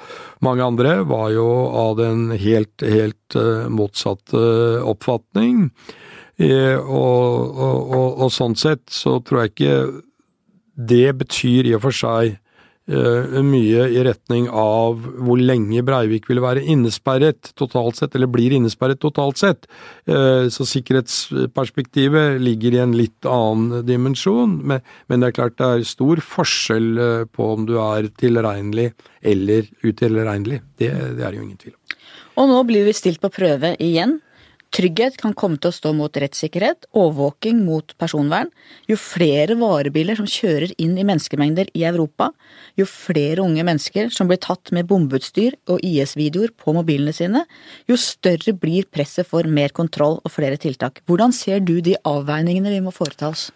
mange 0.44 0.64
andre 0.66 1.04
var 1.06 1.30
jo 1.34 1.48
av 1.70 1.96
den 2.00 2.30
helt, 2.34 2.82
helt 2.82 3.34
eh, 3.38 3.68
motsatte 3.72 4.36
oppfatning. 4.82 5.70
Eh, 6.36 6.76
og, 6.76 7.56
og, 7.56 7.90
og, 7.96 8.20
og 8.26 8.32
sånn 8.34 8.56
sett 8.58 8.90
så 8.92 9.20
tror 9.24 9.40
jeg 9.44 9.50
ikke 9.54 9.76
det 10.76 11.18
betyr 11.22 11.64
i 11.70 11.74
og 11.76 11.82
for 11.86 11.94
seg 11.96 12.36
mye 12.86 13.88
i 13.90 14.02
retning 14.06 14.46
av 14.46 15.00
hvor 15.18 15.40
lenge 15.40 15.82
Breivik 15.86 16.28
ville 16.30 16.44
være 16.44 16.62
innesperret 16.62 17.50
totalt 17.58 17.98
sett, 17.98 18.14
eller 18.14 18.30
blir 18.30 18.54
innesperret 18.54 19.00
totalt 19.02 19.40
sett. 19.40 19.66
Eh, 20.06 20.46
så 20.52 20.66
sikkerhetsperspektivet 20.70 22.40
ligger 22.42 22.76
i 22.76 22.82
en 22.84 22.94
litt 22.96 23.26
annen 23.26 23.82
dimensjon, 23.86 24.60
men, 24.62 24.84
det 25.10 25.32
er 25.32 25.36
klart 25.40 25.58
det 25.58 25.66
er 25.66 25.88
stor 25.88 26.22
forskjell 26.22 26.88
eh, 26.98 27.24
på 27.26 27.50
om 27.56 27.66
du 27.66 27.74
er 27.82 28.10
tilregnelig 28.20 28.92
eller 29.26 29.66
utilregnelig. 29.82 30.62
Det, 30.78 30.92
det 31.18 31.26
er 31.26 31.34
jo 31.34 31.42
ingen 31.42 31.58
tvil 31.58 31.74
om. 31.74 31.98
Og 32.36 32.50
nå 32.52 32.62
blir 32.68 32.84
vi 32.86 32.94
stilt 32.94 33.22
på 33.22 33.32
prøve 33.32 33.74
igjen. 33.82 34.18
Trygghet 34.76 35.14
kan 35.16 35.32
komme 35.32 35.56
til 35.56 35.70
å 35.70 35.74
stå 35.74 35.94
mot 35.96 36.18
rettssikkerhet, 36.20 36.84
overvåking 36.92 37.62
mot 37.64 37.94
personvern. 37.96 38.50
Jo 38.90 38.98
flere 39.00 39.56
varebiler 39.56 40.18
som 40.18 40.28
kjører 40.28 40.74
inn 40.82 40.92
i 41.00 41.06
menneskemengder 41.06 41.70
i 41.72 41.86
Europa, 41.88 42.28
jo 42.76 42.84
flere 42.90 43.40
unge 43.46 43.64
mennesker 43.64 44.12
som 44.12 44.28
blir 44.28 44.42
tatt 44.44 44.74
med 44.76 44.88
bombeutstyr 44.90 45.56
og 45.72 45.80
IS-videoer 45.80 46.52
på 46.60 46.76
mobilene 46.76 47.16
sine, 47.16 47.46
jo 47.88 47.96
større 47.96 48.52
blir 48.52 48.84
presset 48.92 49.30
for 49.30 49.48
mer 49.48 49.72
kontroll 49.72 50.20
og 50.20 50.34
flere 50.34 50.60
tiltak. 50.60 51.00
Hvordan 51.08 51.32
ser 51.32 51.64
du 51.64 51.78
de 51.80 51.96
avveiningene 52.04 52.76
vi 52.76 52.84
må 52.84 52.92
foreta 52.92 53.32
oss? 53.32 53.48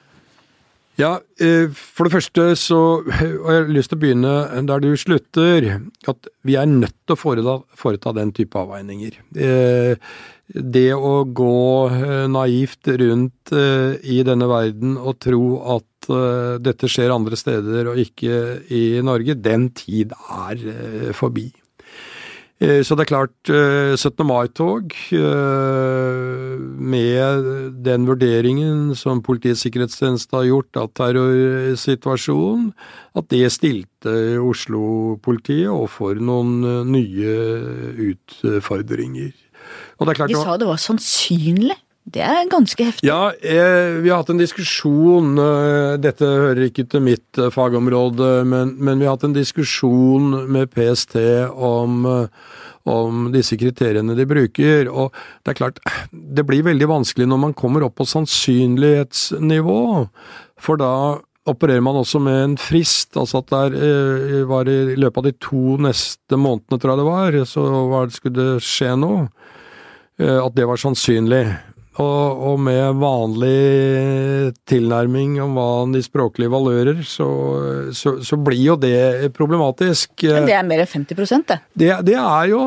Ja, 1.00 1.14
eh, 1.40 1.68
for 1.72 2.08
det 2.08 2.12
første 2.12 2.50
så 2.58 2.80
har 3.20 3.54
jeg 3.54 3.72
lyst 3.76 3.92
til 3.92 4.00
å 4.00 4.02
begynne 4.02 4.34
der 4.68 4.82
du 4.84 4.90
slutter. 5.00 5.68
At 6.10 6.28
vi 6.44 6.56
er 6.60 6.68
nødt 6.68 6.96
til 7.06 7.16
å 7.16 7.20
foreta, 7.20 7.54
foreta 7.76 8.12
den 8.16 8.34
type 8.36 8.58
avveininger. 8.58 9.16
Eh, 9.36 10.12
det 10.54 10.90
å 10.96 11.22
gå 11.24 11.60
eh, 11.94 12.26
naivt 12.30 12.90
rundt 13.02 13.52
i 13.52 14.20
denne 14.26 14.46
verden 14.50 14.96
og 14.98 15.18
tro 15.22 15.44
at 15.76 15.86
dette 16.62 16.88
skjer 16.90 17.12
andre 17.12 17.36
steder 17.38 17.90
og 17.90 17.98
ikke 18.00 18.36
i 18.72 18.84
Norge, 19.04 19.34
den 19.38 19.68
tid 19.76 20.14
er 20.32 21.12
forbi. 21.14 21.50
Eh, 22.60 22.82
så 22.84 22.92
det 22.92 23.06
er 23.06 23.08
klart, 23.08 23.32
17. 23.48 24.20
Eh, 24.20 24.26
mai-tog, 24.28 24.92
eh, 25.16 26.58
med 26.92 27.46
den 27.82 28.04
vurderingen 28.04 28.94
som 28.94 29.22
Politiets 29.22 29.64
sikkerhetstjeneste 29.64 30.36
har 30.36 30.44
gjort 30.44 30.76
av 30.76 30.90
terrorsituasjonen, 30.92 32.74
at 33.16 33.28
det 33.32 33.48
stilte 33.52 34.12
Oslo-politiet 34.44 35.72
overfor 35.72 36.20
noen 36.20 36.84
nye 36.92 37.32
utfordringer. 38.12 39.32
Klart, 40.00 40.30
De 40.32 40.38
sa 40.40 40.56
det 40.56 40.68
var 40.68 40.80
sannsynlig? 40.80 41.76
Det 42.10 42.22
er 42.24 42.48
ganske 42.50 42.84
heftig. 42.88 43.06
Ja, 43.06 43.30
eh, 43.36 44.00
vi 44.00 44.08
har 44.10 44.22
hatt 44.22 44.32
en 44.32 44.40
diskusjon 44.40 45.36
eh, 45.38 45.98
Dette 46.00 46.26
hører 46.26 46.64
ikke 46.66 46.86
til 46.90 47.04
mitt 47.04 47.38
eh, 47.38 47.50
fagområde, 47.52 48.30
men, 48.48 48.72
men, 48.80 48.98
vi 48.98 49.06
har 49.06 49.18
hatt 49.18 49.28
en 49.28 49.36
diskusjon 49.36 50.48
med 50.50 50.72
PST 50.74 51.18
om, 51.52 52.00
eh, 52.08 52.58
om 52.90 53.28
disse 53.34 53.58
kriteriene 53.60 54.16
de 54.18 54.26
bruker. 54.26 54.90
Og 54.90 55.14
det 55.44 55.54
er 55.54 55.60
klart, 55.60 55.82
det 56.10 56.46
blir 56.48 56.66
veldig 56.66 56.88
vanskelig 56.90 57.28
når 57.30 57.42
man 57.44 57.56
kommer 57.58 57.86
opp 57.86 58.00
på 58.00 58.08
sannsynlighetsnivå, 58.08 59.82
for 60.60 60.80
da 60.80 60.94
opererer 61.50 61.84
man 61.84 62.00
også 62.00 62.20
med 62.22 62.38
en 62.40 62.56
frist, 62.60 63.14
altså 63.18 63.40
at 63.40 63.72
det 63.74 64.42
var 64.48 64.68
i 64.70 64.96
løpet 64.98 65.22
av 65.22 65.28
de 65.28 65.32
to 65.40 65.76
neste 65.82 66.36
månedene, 66.36 66.78
tror 66.78 66.92
jeg 66.92 67.00
det 67.00 67.06
var, 67.08 67.38
så 67.48 67.64
var, 67.90 68.12
skulle 68.14 68.36
det 68.40 68.66
skje 68.66 68.92
noe. 69.00 69.28
At 70.20 70.52
det 70.56 70.66
var 70.68 70.76
sannsynlig. 70.76 71.56
Og, 71.98 72.42
og, 72.46 72.60
med 72.62 73.00
vanlig 73.02 74.52
tilnærming 74.70 75.40
om 75.42 75.56
hva 75.58 75.70
de 75.90 76.02
språklige 76.04 76.52
valører, 76.52 77.00
så, 77.02 77.26
så, 77.96 78.12
så, 78.22 78.38
blir 78.38 78.62
jo 78.62 78.76
det 78.78 79.32
problematisk. 79.34 80.22
Men 80.22 80.46
det 80.46 80.54
er 80.54 80.68
mer 80.68 80.84
enn 80.84 80.90
50 80.92 81.42
det? 81.50 81.58
det? 81.74 81.90
Det 82.06 82.14
er 82.14 82.52
jo 82.52 82.60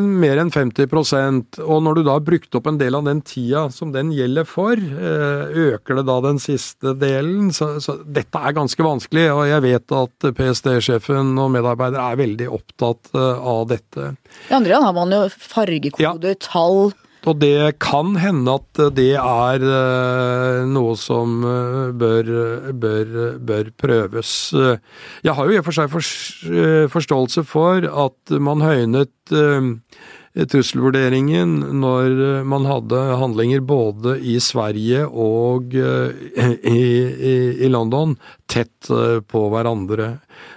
mer 0.00 0.40
enn 0.40 0.52
50% 0.54 1.60
og 1.60 1.82
når 1.84 1.98
du 1.98 2.02
da 2.06 2.14
har 2.16 2.24
brukt 2.24 2.56
opp 2.56 2.70
en 2.70 2.78
del 2.80 2.96
av 2.96 3.04
den 3.06 3.20
tida 3.26 3.66
som 3.74 3.92
den 3.94 4.14
gjelder 4.16 4.48
for, 4.48 4.80
eh, 4.80 5.60
øker 5.70 6.00
det 6.00 6.06
da 6.08 6.16
den 6.24 6.40
siste 6.42 6.94
delen? 6.98 7.52
Så, 7.54 7.72
så 7.84 7.98
dette 8.00 8.40
er 8.40 8.56
ganske 8.56 8.84
vanskelig, 8.84 9.26
og 9.34 9.44
jeg 9.50 9.64
vet 9.66 9.96
at 10.00 10.30
PST-sjefen 10.40 11.36
og 11.36 11.52
medarbeidere 11.54 12.08
er 12.10 12.22
veldig 12.24 12.48
opptatt 12.56 13.12
eh, 13.12 13.46
av 13.54 13.68
dette. 13.70 14.14
I 14.48 14.56
andre 14.56 14.74
land 14.74 14.88
har 14.88 14.96
man 14.96 15.14
jo 15.14 15.22
fargekoder, 15.36 16.32
ja. 16.32 16.40
tall 16.48 16.92
og 17.28 17.36
det 17.40 17.76
kan 17.82 18.14
hende 18.20 18.54
at 18.56 18.80
det 18.96 19.12
er 19.20 19.64
eh, 19.66 20.60
noe 20.70 20.94
som 20.96 21.42
eh, 21.44 21.90
bør, 22.00 22.30
bør, 22.72 23.10
bør 23.36 23.68
prøves. 23.76 24.30
Jeg 24.54 25.34
har 25.36 25.48
jo 25.48 25.52
i 25.52 25.60
og 25.60 25.66
for 25.68 25.76
seg 25.76 26.88
forståelse 26.94 27.44
for 27.48 27.84
at 27.84 28.34
man 28.40 28.64
høynet 28.64 29.34
eh, 29.36 29.68
trusselvurderingen 30.40 31.58
når 31.82 32.16
man 32.48 32.68
hadde 32.70 33.02
handlinger 33.20 33.64
både 33.68 34.16
i 34.22 34.38
Sverige 34.40 35.04
og 35.10 35.74
i, 35.74 36.46
i, 36.70 37.36
i 37.66 37.68
London 37.68 38.14
tett 38.48 38.86
på 38.86 39.46
hverandre. 39.52 40.14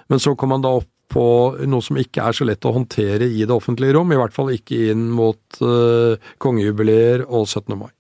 Men 0.08 0.22
så 0.22 0.36
kom 0.38 0.54
man 0.54 0.64
da 0.64 0.78
opp 0.78 0.93
på 1.12 1.26
noe 1.70 1.86
som 1.86 2.00
ikke 2.00 2.24
er 2.26 2.38
så 2.38 2.48
lett 2.48 2.66
å 2.66 2.74
håndtere 2.76 3.28
i 3.28 3.44
det 3.44 3.54
offentlige 3.54 3.98
rom, 3.98 4.12
i 4.14 4.20
hvert 4.20 4.34
fall 4.36 4.54
ikke 4.54 4.94
inn 4.94 5.10
mot 5.14 5.60
uh, 5.62 6.16
kongejubileer 6.42 7.26
og 7.28 7.46
17. 7.46 7.76
mai. 7.78 7.92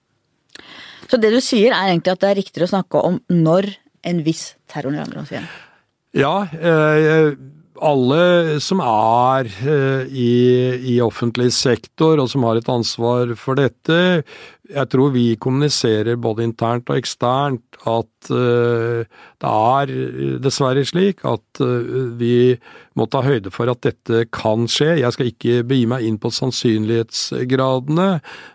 Så 1.12 1.20
det 1.22 1.34
du 1.34 1.40
sier 1.44 1.76
er 1.76 1.92
egentlig 1.92 2.16
at 2.16 2.24
det 2.24 2.30
er 2.32 2.40
riktigere 2.40 2.70
å 2.70 2.74
snakke 2.74 3.04
om 3.06 3.20
når 3.30 3.70
en 4.08 4.24
viss 4.26 4.54
terror 4.72 4.96
rammer 4.96 5.22
oss 5.22 5.34
igjen? 5.34 5.50
Ja, 6.18 6.46
eh, 6.54 7.34
alle 7.84 8.60
som 8.64 8.82
er 8.86 9.50
eh, 9.50 10.10
i, 10.10 10.34
i, 10.94 10.98
offentlig 11.04 11.50
sektor 11.56 12.22
og 12.22 12.30
som 12.32 12.46
har 12.48 12.60
et 12.60 12.70
ansvar 12.70 13.34
for 13.40 13.60
dette, 13.60 14.24
jeg 14.72 14.88
tror 14.94 15.12
vi 15.12 15.34
kommuniserer 15.44 16.16
både 16.24 16.46
internt 16.46 16.88
og 16.88 16.96
eksternt 17.02 17.80
at 17.90 18.30
uh, 18.32 19.04
det 19.44 19.50
er 19.52 19.92
dessverre 20.44 20.86
slik 20.88 21.26
at 21.28 21.60
uh, 21.60 22.14
vi 22.16 22.56
må 22.96 23.08
ta 23.12 23.20
høyde 23.26 23.52
for 23.52 23.68
at 23.68 23.82
dette 23.84 24.24
kan 24.32 24.64
skje. 24.72 25.02
Jeg 25.02 25.16
skal 25.16 25.32
ikke 25.34 25.66
begi 25.68 25.90
meg 25.92 26.08
inn 26.08 26.22
på 26.22 26.32
sannsynlighetsgradene, 26.32 28.08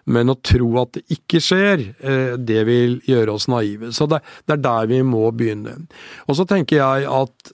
men 0.08 0.32
å 0.32 0.38
tro 0.40 0.70
at 0.80 0.96
det 0.96 1.04
ikke 1.18 1.44
skjer, 1.44 1.84
uh, 2.00 2.32
det 2.40 2.64
vil 2.70 2.98
gjøre 3.08 3.36
oss 3.36 3.50
naive. 3.52 3.92
Så 3.92 4.08
det, 4.08 4.22
er 4.48 4.64
der 4.64 4.88
vi 4.88 5.04
må 5.04 5.28
begynne. 5.36 5.76
Og 6.24 6.40
så 6.40 6.48
tenker 6.48 6.80
jeg 6.80 7.08
at 7.12 7.52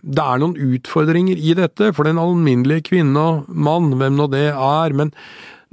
det 0.00 0.24
er 0.24 0.40
noen 0.40 0.56
utfordringer 0.76 1.40
i 1.40 1.52
dette 1.56 1.90
for 1.96 2.08
den 2.08 2.20
alminnelige 2.20 2.86
kvinne 2.88 3.20
og 3.20 3.48
mann, 3.52 3.94
hvem 4.00 4.16
nå 4.16 4.28
det 4.32 4.50
er. 4.52 4.96
men 4.96 5.12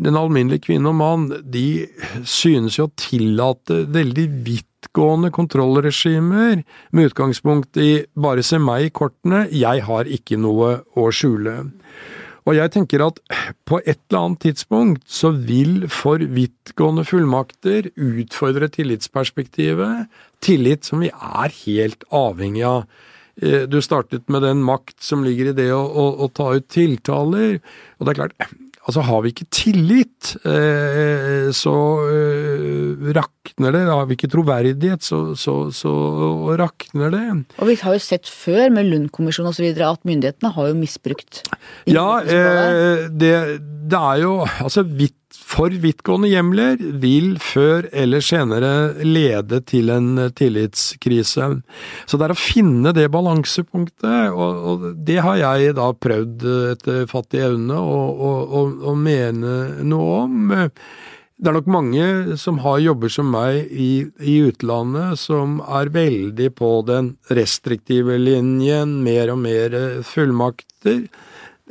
den 0.02 0.18
alminnelige 0.20 0.68
kvinne 0.68 0.92
og 0.92 0.98
mann, 1.00 1.28
de 1.42 1.86
synes 2.28 2.80
jo 2.80 2.90
å 2.90 2.96
tillate 3.00 3.84
veldig 3.96 4.26
vidtgående 4.46 5.32
kontrollregimer 5.36 6.62
med 6.92 7.10
utgangspunkt 7.12 7.80
i 7.82 8.04
bare 8.14 8.44
se 8.46 8.60
meg 8.60 8.90
i 8.90 8.94
kortene, 8.96 9.46
jeg 9.52 9.86
har 9.88 10.12
ikke 10.12 10.40
noe 10.42 10.80
å 11.00 11.10
skjule. 11.16 11.62
Og 12.46 12.54
jeg 12.54 12.72
tenker 12.76 13.02
at 13.02 13.18
på 13.66 13.80
et 13.82 13.98
eller 14.12 14.20
annet 14.20 14.44
tidspunkt 14.44 15.08
så 15.10 15.32
vil 15.34 15.88
for 15.90 16.22
vidtgående 16.22 17.06
fullmakter 17.08 17.90
utfordre 17.96 18.70
tillitsperspektivet, 18.76 20.06
tillit 20.46 20.86
som 20.86 21.02
vi 21.02 21.10
er 21.10 21.56
helt 21.64 22.06
avhengig 22.14 22.68
av. 22.70 22.86
Eh, 23.42 23.66
du 23.68 23.82
startet 23.82 24.30
med 24.30 24.46
den 24.46 24.62
makt 24.64 25.02
som 25.04 25.26
ligger 25.26 25.50
i 25.50 25.58
det 25.58 25.72
å, 25.74 25.82
å, 25.82 26.06
å 26.22 26.30
ta 26.30 26.52
ut 26.56 26.70
tiltaler. 26.72 27.58
Og 27.98 28.06
det 28.06 28.14
er 28.14 28.22
klart, 28.22 28.54
Altså, 28.86 29.02
har 29.02 29.24
vi 29.26 29.32
ikke 29.34 29.48
tillit, 29.50 30.36
eh, 30.46 31.50
så 31.58 31.74
eh, 32.06 33.08
rakner 33.18 33.74
det. 33.74 33.82
Har 33.90 34.06
vi 34.06 34.14
ikke 34.14 34.30
troverdighet, 34.30 35.02
så, 35.02 35.22
så, 35.34 35.56
så, 35.74 35.94
rakner 36.60 37.10
det. 37.14 37.24
Og 37.58 37.72
vi 37.72 37.80
har 37.82 37.98
jo 37.98 38.04
sett 38.04 38.30
før 38.30 38.70
med 38.76 38.86
Lund-kommisjonen 38.92 39.50
osv. 39.50 39.72
at 39.74 40.06
myndighetene 40.06 40.54
har 40.54 40.70
jo 40.70 40.78
misbrukt 40.78 41.42
Ja, 41.90 42.22
eh, 42.22 43.08
det, 43.10 43.34
det, 43.90 43.98
er 43.98 44.22
jo 44.22 44.36
Altså, 44.62 44.86
vidt 44.86 45.25
for 45.46 45.74
vidtgående 45.84 46.30
hjemler 46.32 46.80
vil 47.02 47.36
før 47.44 47.88
eller 47.96 48.24
senere 48.24 48.72
lede 49.06 49.62
til 49.68 49.92
en 49.94 50.28
tillitskrise. 50.36 51.50
Så 52.06 52.20
det 52.20 52.28
er 52.28 52.36
å 52.36 52.40
finne 52.40 52.94
det 52.96 53.08
balansepunktet, 53.14 54.32
og, 54.32 54.62
og 54.70 54.86
det 55.08 55.20
har 55.26 55.42
jeg 55.42 55.76
da 55.80 55.90
prøvd 55.94 56.48
etter 56.76 57.04
fattig 57.12 57.44
evne 57.48 57.80
å 57.80 58.96
mene 59.00 59.58
noe 59.84 60.24
om. 60.24 60.56
Det 61.36 61.52
er 61.52 61.58
nok 61.58 61.68
mange 61.68 62.38
som 62.40 62.62
har 62.64 62.80
jobber 62.80 63.12
som 63.12 63.28
meg 63.28 63.68
i, 63.68 64.08
i, 64.24 64.38
utlandet, 64.48 65.20
som 65.20 65.58
er 65.68 65.92
veldig 65.92 66.48
på 66.56 66.70
den 66.88 67.12
restriktive 67.36 68.16
linjen, 68.22 69.02
mer 69.04 69.34
og 69.34 69.42
mer 69.44 69.76
fullmakter. 70.08 71.04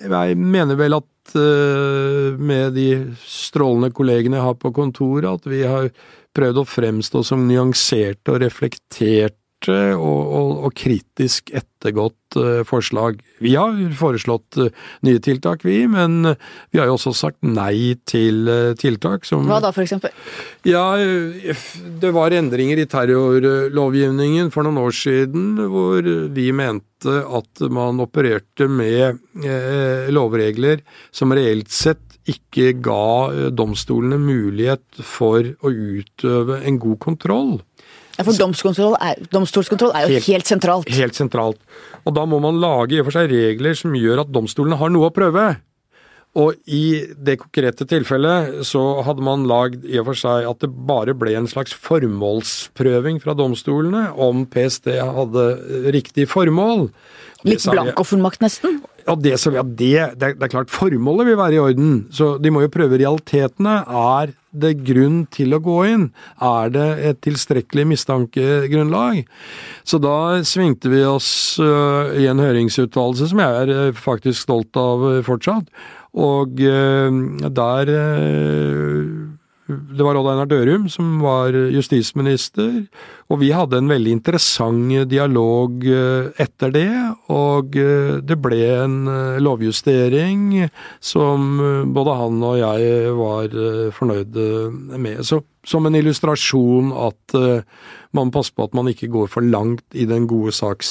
Jeg 0.05 0.37
mener 0.37 0.77
vel 0.77 0.98
at 0.98 1.09
Eh, 1.35 2.39
med 2.39 2.75
de 2.77 2.89
strålende 3.27 3.91
kollegene 3.95 4.39
jeg 4.39 4.49
har 4.49 4.59
på 4.61 4.73
kontoret, 4.77 5.31
at 5.31 5.49
vi 5.51 5.63
har 5.67 5.89
prøvd 6.35 6.61
å 6.61 6.67
fremstå 6.69 7.23
som 7.27 7.47
nyanserte 7.49 8.35
og 8.35 8.43
reflekterte 8.43 9.44
og, 9.72 10.20
og, 10.38 10.50
og 10.66 10.74
kritisk 10.77 11.50
ettergått 11.55 12.37
uh, 12.38 12.62
forslag. 12.68 13.20
Vi 13.44 13.55
har 13.57 13.77
foreslått 13.96 14.59
uh, 14.61 14.70
nye 15.07 15.22
tiltak, 15.24 15.64
vi, 15.66 15.85
men 15.90 16.35
vi 16.70 16.81
har 16.81 16.90
jo 16.90 16.96
også 16.98 17.14
sagt 17.16 17.40
nei 17.46 17.94
til 18.09 18.48
tiltak 18.81 19.27
som 19.29 19.46
Hva 19.48 19.61
da, 19.64 19.72
for 19.74 19.85
eksempel? 19.85 20.14
Ja, 20.68 20.96
det 20.98 22.12
var 22.14 22.35
endringer 22.37 22.83
i 22.83 22.88
terrorlovgivningen 22.90 24.50
for 24.55 24.66
noen 24.66 24.83
år 24.85 24.96
siden 24.96 25.55
hvor 25.70 26.05
vi 26.35 26.48
mente 26.57 27.20
at 27.24 27.61
man 27.72 28.00
opererte 28.00 28.68
med 28.70 29.20
lovregler 30.14 30.81
som 31.12 31.35
reelt 31.37 31.72
sett 31.74 32.14
ikke 32.31 32.72
ga 32.85 33.50
domstolene 33.53 34.16
mulighet 34.20 35.03
for 35.05 35.44
å 35.44 35.72
utøve 35.72 36.62
en 36.64 36.81
god 36.81 37.00
kontroll. 37.03 37.53
Ja, 38.14 38.22
For 38.22 38.37
domstolskontroll 38.38 38.96
er, 39.03 39.20
domstolskontroll 39.35 39.94
er 39.96 40.07
jo 40.07 40.16
helt, 40.16 40.31
helt, 40.31 40.48
sentralt. 40.48 40.90
Helt 40.94 41.18
sentralt. 41.18 41.61
Og 42.05 42.14
da 42.14 42.27
må 42.29 42.38
man 42.42 42.61
lage 42.62 42.96
i 42.96 43.00
og 43.03 43.09
for 43.09 43.16
seg 43.16 43.33
regler 43.33 43.74
som 43.79 43.96
gjør 43.98 44.22
at 44.22 44.35
domstolene 44.35 44.79
har 44.79 44.92
noe 44.94 45.11
å 45.11 45.14
prøve. 45.14 45.55
Og 46.35 46.57
i 46.66 47.05
det 47.14 47.37
konkrete 47.38 47.87
tilfellet 47.87 48.64
så 48.66 48.81
hadde 49.07 49.22
man 49.22 49.46
lagd 49.46 49.85
i 49.87 50.00
og 50.00 50.09
for 50.11 50.18
seg 50.18 50.48
at 50.50 50.64
det 50.64 50.70
bare 50.88 51.14
ble 51.14 51.37
en 51.38 51.46
slags 51.50 51.74
formålsprøving 51.79 53.20
fra 53.22 53.37
domstolene 53.38 54.09
om 54.18 54.42
PST 54.50 54.90
hadde 54.98 55.44
riktig 55.94 56.27
formål. 56.31 56.88
Litt 57.46 57.66
blankofullmakt, 57.68 58.42
nesten? 58.42 58.81
Ja, 59.05 59.14
det, 59.20 59.37
det, 59.37 59.68
det, 59.77 59.94
det, 60.16 60.33
er 60.33 60.50
klart 60.50 60.72
formålet 60.72 61.29
vil 61.29 61.38
være 61.38 61.59
i 61.59 61.62
orden, 61.62 61.96
så 62.14 62.35
de 62.40 62.50
må 62.50 62.64
jo 62.64 62.72
prøve 62.72 62.98
realitetene. 62.98 63.83
Er 63.85 64.33
det 64.55 64.77
grunn 64.87 65.25
til 65.35 65.57
å 65.57 65.62
gå 65.62 65.79
inn? 65.90 66.07
Er 66.43 66.73
det 66.75 66.87
et 67.11 67.21
tilstrekkelig 67.27 67.87
mistankegrunnlag? 67.95 69.25
Så 69.87 70.01
da 70.03 70.40
svingte 70.47 70.93
vi 70.93 71.03
oss 71.09 71.29
uh, 71.62 72.14
i 72.17 72.29
en 72.31 72.43
høringsuttalelse 72.43 73.31
som 73.33 73.43
jeg 73.43 73.61
er 73.64 73.75
uh, 73.75 73.99
faktisk 73.99 74.47
stolt 74.47 74.81
av 74.81 75.05
uh, 75.05 75.21
fortsatt, 75.27 75.69
og 76.14 76.61
der 77.51 77.88
det 79.66 80.05
var 80.05 80.18
Odd 80.18 80.29
Einar 80.29 80.48
Dørum 80.50 80.88
som 80.92 81.22
var 81.24 81.55
justisminister, 81.72 82.85
og 83.33 83.40
vi 83.40 83.48
hadde 83.57 83.79
en 83.81 83.88
veldig 83.88 84.12
interessant 84.18 84.92
dialog 85.09 85.87
eh, 85.88 86.29
etter 86.44 86.74
det. 86.74 86.90
Og 87.33 87.79
eh, 87.81 88.18
det 88.20 88.37
ble 88.44 88.61
en 88.74 88.98
eh, 89.09 89.40
lovjustering 89.40 90.66
som 91.00 91.57
både 91.96 92.18
han 92.20 92.44
og 92.44 92.61
jeg 92.61 93.16
var 93.16 93.59
fornøyde 93.96 94.46
med. 95.00 95.24
Så 95.24 95.40
som 95.64 95.87
en 95.88 95.96
illustrasjon 95.96 96.92
at 96.92 97.35
man 98.14 98.33
passer 98.35 98.53
på 98.53 98.66
at 98.68 98.74
man 98.77 98.90
ikke 98.90 99.09
går 99.12 99.31
for 99.33 99.44
langt 99.44 99.85
i 99.96 100.05
den 100.09 100.29
gode 100.31 100.53
saks 100.53 100.90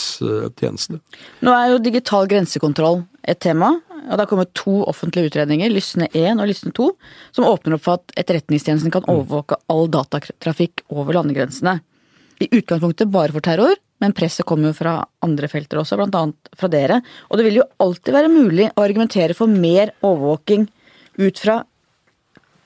tjeneste. 0.60 0.98
Nå 1.46 1.54
er 1.54 1.72
jo 1.72 1.82
digital 1.84 2.26
grensekontroll 2.32 3.04
et 3.24 3.40
tema. 3.44 3.76
Og 4.04 4.18
det 4.18 4.24
har 4.26 4.30
kommet 4.30 4.52
to 4.58 4.82
offentlige 4.90 5.32
utredninger, 5.32 5.72
Lysne 5.72 6.10
1 6.12 6.42
og 6.42 6.50
Lysne 6.50 6.74
2, 6.76 6.90
som 7.36 7.48
åpner 7.48 7.78
opp 7.78 7.86
for 7.86 8.02
at 8.02 8.16
Etterretningstjenesten 8.20 8.92
kan 8.92 9.06
mm. 9.06 9.14
overvåke 9.14 9.60
all 9.72 9.88
datatrafikk 9.92 10.84
over 10.92 11.16
landegrensene. 11.20 11.78
I 12.44 12.50
utgangspunktet 12.52 13.12
bare 13.14 13.32
for 13.32 13.46
terror, 13.46 13.80
men 14.04 14.16
presset 14.18 14.48
kommer 14.50 14.72
jo 14.72 14.76
fra 14.76 14.98
andre 15.24 15.48
felter 15.48 15.80
også, 15.80 15.96
bl.a. 16.02 16.26
fra 16.60 16.72
dere. 16.72 17.00
Og 17.30 17.40
det 17.40 17.48
vil 17.48 17.62
jo 17.62 17.68
alltid 17.84 18.16
være 18.18 18.34
mulig 18.34 18.68
å 18.74 18.84
argumentere 18.84 19.38
for 19.38 19.52
mer 19.52 19.94
overvåking 20.04 20.68
ut 21.24 21.40
fra 21.40 21.62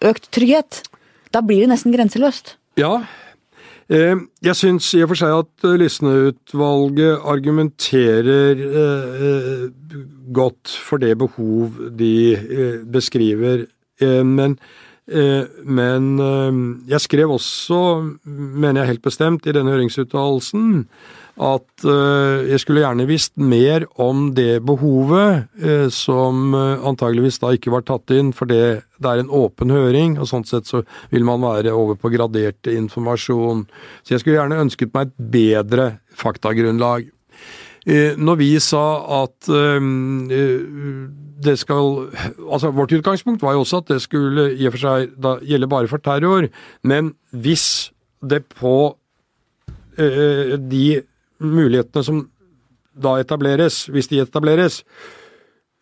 økt 0.08 0.32
trygghet. 0.34 0.82
Da 1.34 1.42
blir 1.46 1.66
det 1.66 1.72
nesten 1.74 1.96
grenseløst. 1.96 2.56
Ja, 2.78 3.02
Eh, 3.88 4.20
jeg 4.44 4.56
syns 4.60 4.90
i 4.98 5.00
og 5.06 5.14
for 5.14 5.20
seg 5.20 5.32
at 5.32 5.68
eh, 5.68 5.78
Lysne-utvalget 5.80 7.24
argumenterer 7.24 8.60
eh, 8.68 9.62
godt 10.36 10.74
for 10.84 11.00
det 11.00 11.14
behov 11.22 11.78
de 11.96 12.84
beskriver, 12.92 13.66
men 14.28 14.58
men 15.08 16.08
jeg 16.92 17.00
skrev 17.00 17.32
også, 17.32 17.78
mener 18.28 18.82
jeg 18.82 18.90
helt 18.90 19.06
bestemt, 19.06 19.46
i 19.48 19.54
denne 19.56 19.72
høringsuttalelsen 19.72 20.84
at 21.38 21.86
eh, 21.86 22.48
jeg 22.50 22.62
skulle 22.64 22.82
gjerne 22.82 23.06
visst 23.10 23.36
mer 23.38 23.86
om 24.02 24.32
det 24.38 24.64
behovet, 24.66 25.46
eh, 25.62 25.86
som 25.94 26.56
eh, 26.58 26.86
antageligvis 26.90 27.38
da 27.44 27.52
ikke 27.54 27.74
var 27.74 27.86
tatt 27.86 28.14
inn, 28.16 28.32
for 28.34 28.50
det, 28.50 28.82
det 28.98 29.12
er 29.12 29.22
en 29.22 29.30
åpen 29.30 29.74
høring, 29.74 30.16
og 30.18 30.30
sånn 30.32 30.48
sett 30.50 30.70
så 30.70 30.82
vil 31.14 31.28
man 31.28 31.46
være 31.46 31.76
over 31.78 32.00
på 32.02 32.10
gradert 32.14 32.70
informasjon. 32.72 33.68
Så 34.02 34.16
jeg 34.16 34.24
skulle 34.24 34.40
gjerne 34.40 34.64
ønsket 34.66 34.96
meg 34.96 35.12
et 35.12 35.30
bedre 35.38 35.88
faktagrunnlag. 36.18 37.12
Når 37.88 38.36
vi 38.36 38.50
sa 38.60 39.00
at 39.24 39.48
det 39.48 41.54
skal 41.56 42.10
Altså, 42.52 42.74
vårt 42.76 42.92
utgangspunkt 42.98 43.46
var 43.46 43.56
jo 43.56 43.62
også 43.64 43.80
at 43.80 43.94
det 43.94 44.02
skulle 44.04 44.50
i 44.58 44.68
og 44.68 44.76
for 44.76 44.82
seg 44.82 45.14
da 45.16 45.38
gjelde 45.40 45.70
bare 45.72 45.88
for 45.88 46.04
terror, 46.04 46.50
men 46.84 47.14
hvis 47.32 47.94
det 48.20 48.42
på 48.58 48.74
de 49.96 50.84
mulighetene 51.44 52.04
som 52.06 52.24
da 52.98 53.18
etableres, 53.22 53.86
hvis 53.94 54.10
de 54.10 54.22
etableres, 54.24 54.82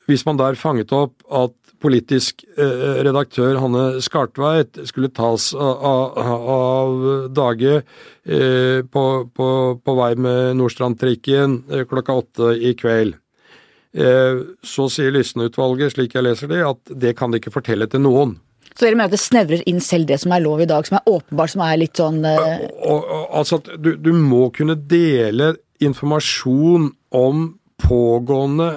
hvis 0.05 0.25
man 0.27 0.37
der 0.37 0.57
fanget 0.59 0.91
opp 0.93 1.23
at 1.33 1.55
politisk 1.81 2.43
eh, 2.57 3.01
redaktør 3.05 3.59
Hanne 3.61 4.01
Skartveit 4.03 4.79
skulle 4.89 5.11
tas 5.13 5.51
av, 5.53 6.17
av 6.55 7.05
dage 7.35 7.79
eh, 7.79 8.81
på, 8.85 9.05
på, 9.35 9.49
på, 9.81 9.95
vei 9.99 10.11
med 10.15 10.55
Nordstrand-trikken 10.59 11.59
eh, 11.71 11.85
klokka 11.89 12.19
åtte 12.23 12.55
i 12.57 12.75
kveld. 12.77 13.19
Så 13.95 14.89
sier 14.91 15.13
Lysne-utvalget, 15.15 15.93
slik 15.93 16.17
jeg 16.17 16.25
leser 16.25 16.49
det, 16.51 16.57
at 16.67 16.89
det 16.99 17.13
kan 17.15 17.31
de 17.31 17.39
ikke 17.39 17.53
fortelle 17.53 17.85
til 17.87 18.01
noen. 18.03 18.33
Så 18.75 18.85
dere 18.85 18.97
mener 18.97 19.07
at 19.07 19.15
det 19.15 19.23
snevrer 19.23 19.61
inn 19.71 19.79
selv 19.83 20.09
det 20.09 20.19
som 20.23 20.33
er 20.35 20.43
lov 20.43 20.63
i 20.63 20.67
dag, 20.69 20.87
som 20.87 20.99
er 20.99 21.07
åpenbart, 21.07 21.53
som 21.53 21.63
er 21.63 21.77
litt 21.79 22.01
sånn 22.01 22.19
uh... 22.27 22.65
Altså 23.31 23.61
at 23.61 23.71
du, 23.79 23.93
du 23.95 24.11
må 24.15 24.49
kunne 24.55 24.75
dele 24.75 25.53
informasjon 25.83 26.91
om 27.15 27.47
pågående 27.81 28.73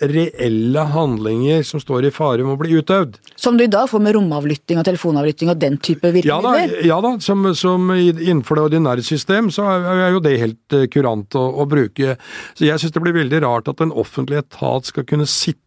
reelle 0.00 0.82
handlinger 0.90 1.62
som 1.66 1.80
står 1.80 2.08
i 2.08 2.12
fare 2.14 2.44
med 2.44 2.56
å 2.56 2.60
bli 2.60 2.74
utøvd. 2.80 3.18
Som 3.38 3.58
du 3.58 3.64
i 3.64 3.70
dag 3.70 3.88
får 3.90 4.02
med 4.02 4.16
romavlytting 4.16 4.80
og 4.80 4.86
telefonavlytting 4.88 5.50
og 5.52 5.60
den 5.60 5.78
type 5.78 6.10
virkemidler? 6.14 6.58
Ja 6.58 6.66
da, 6.66 6.86
ja 6.88 6.98
da 7.04 7.12
som, 7.24 7.46
som, 7.58 7.90
innenfor 7.94 8.58
det 8.58 8.66
ordinære 8.68 9.04
system 9.06 9.50
så 9.54 9.66
er, 9.70 10.08
jo 10.16 10.22
det 10.24 10.36
helt 10.42 10.76
uh, 10.76 10.86
kurant 10.90 11.38
å, 11.38 11.44
å, 11.62 11.68
bruke. 11.70 12.16
Så 12.58 12.66
jeg 12.68 12.82
syns 12.82 12.94
det 12.94 13.04
blir 13.04 13.16
veldig 13.16 13.44
rart 13.46 13.70
at 13.70 13.82
en 13.84 13.94
offentlig 13.94 14.42
etat 14.42 14.90
skal 14.90 15.06
kunne 15.08 15.28
sitte 15.30 15.62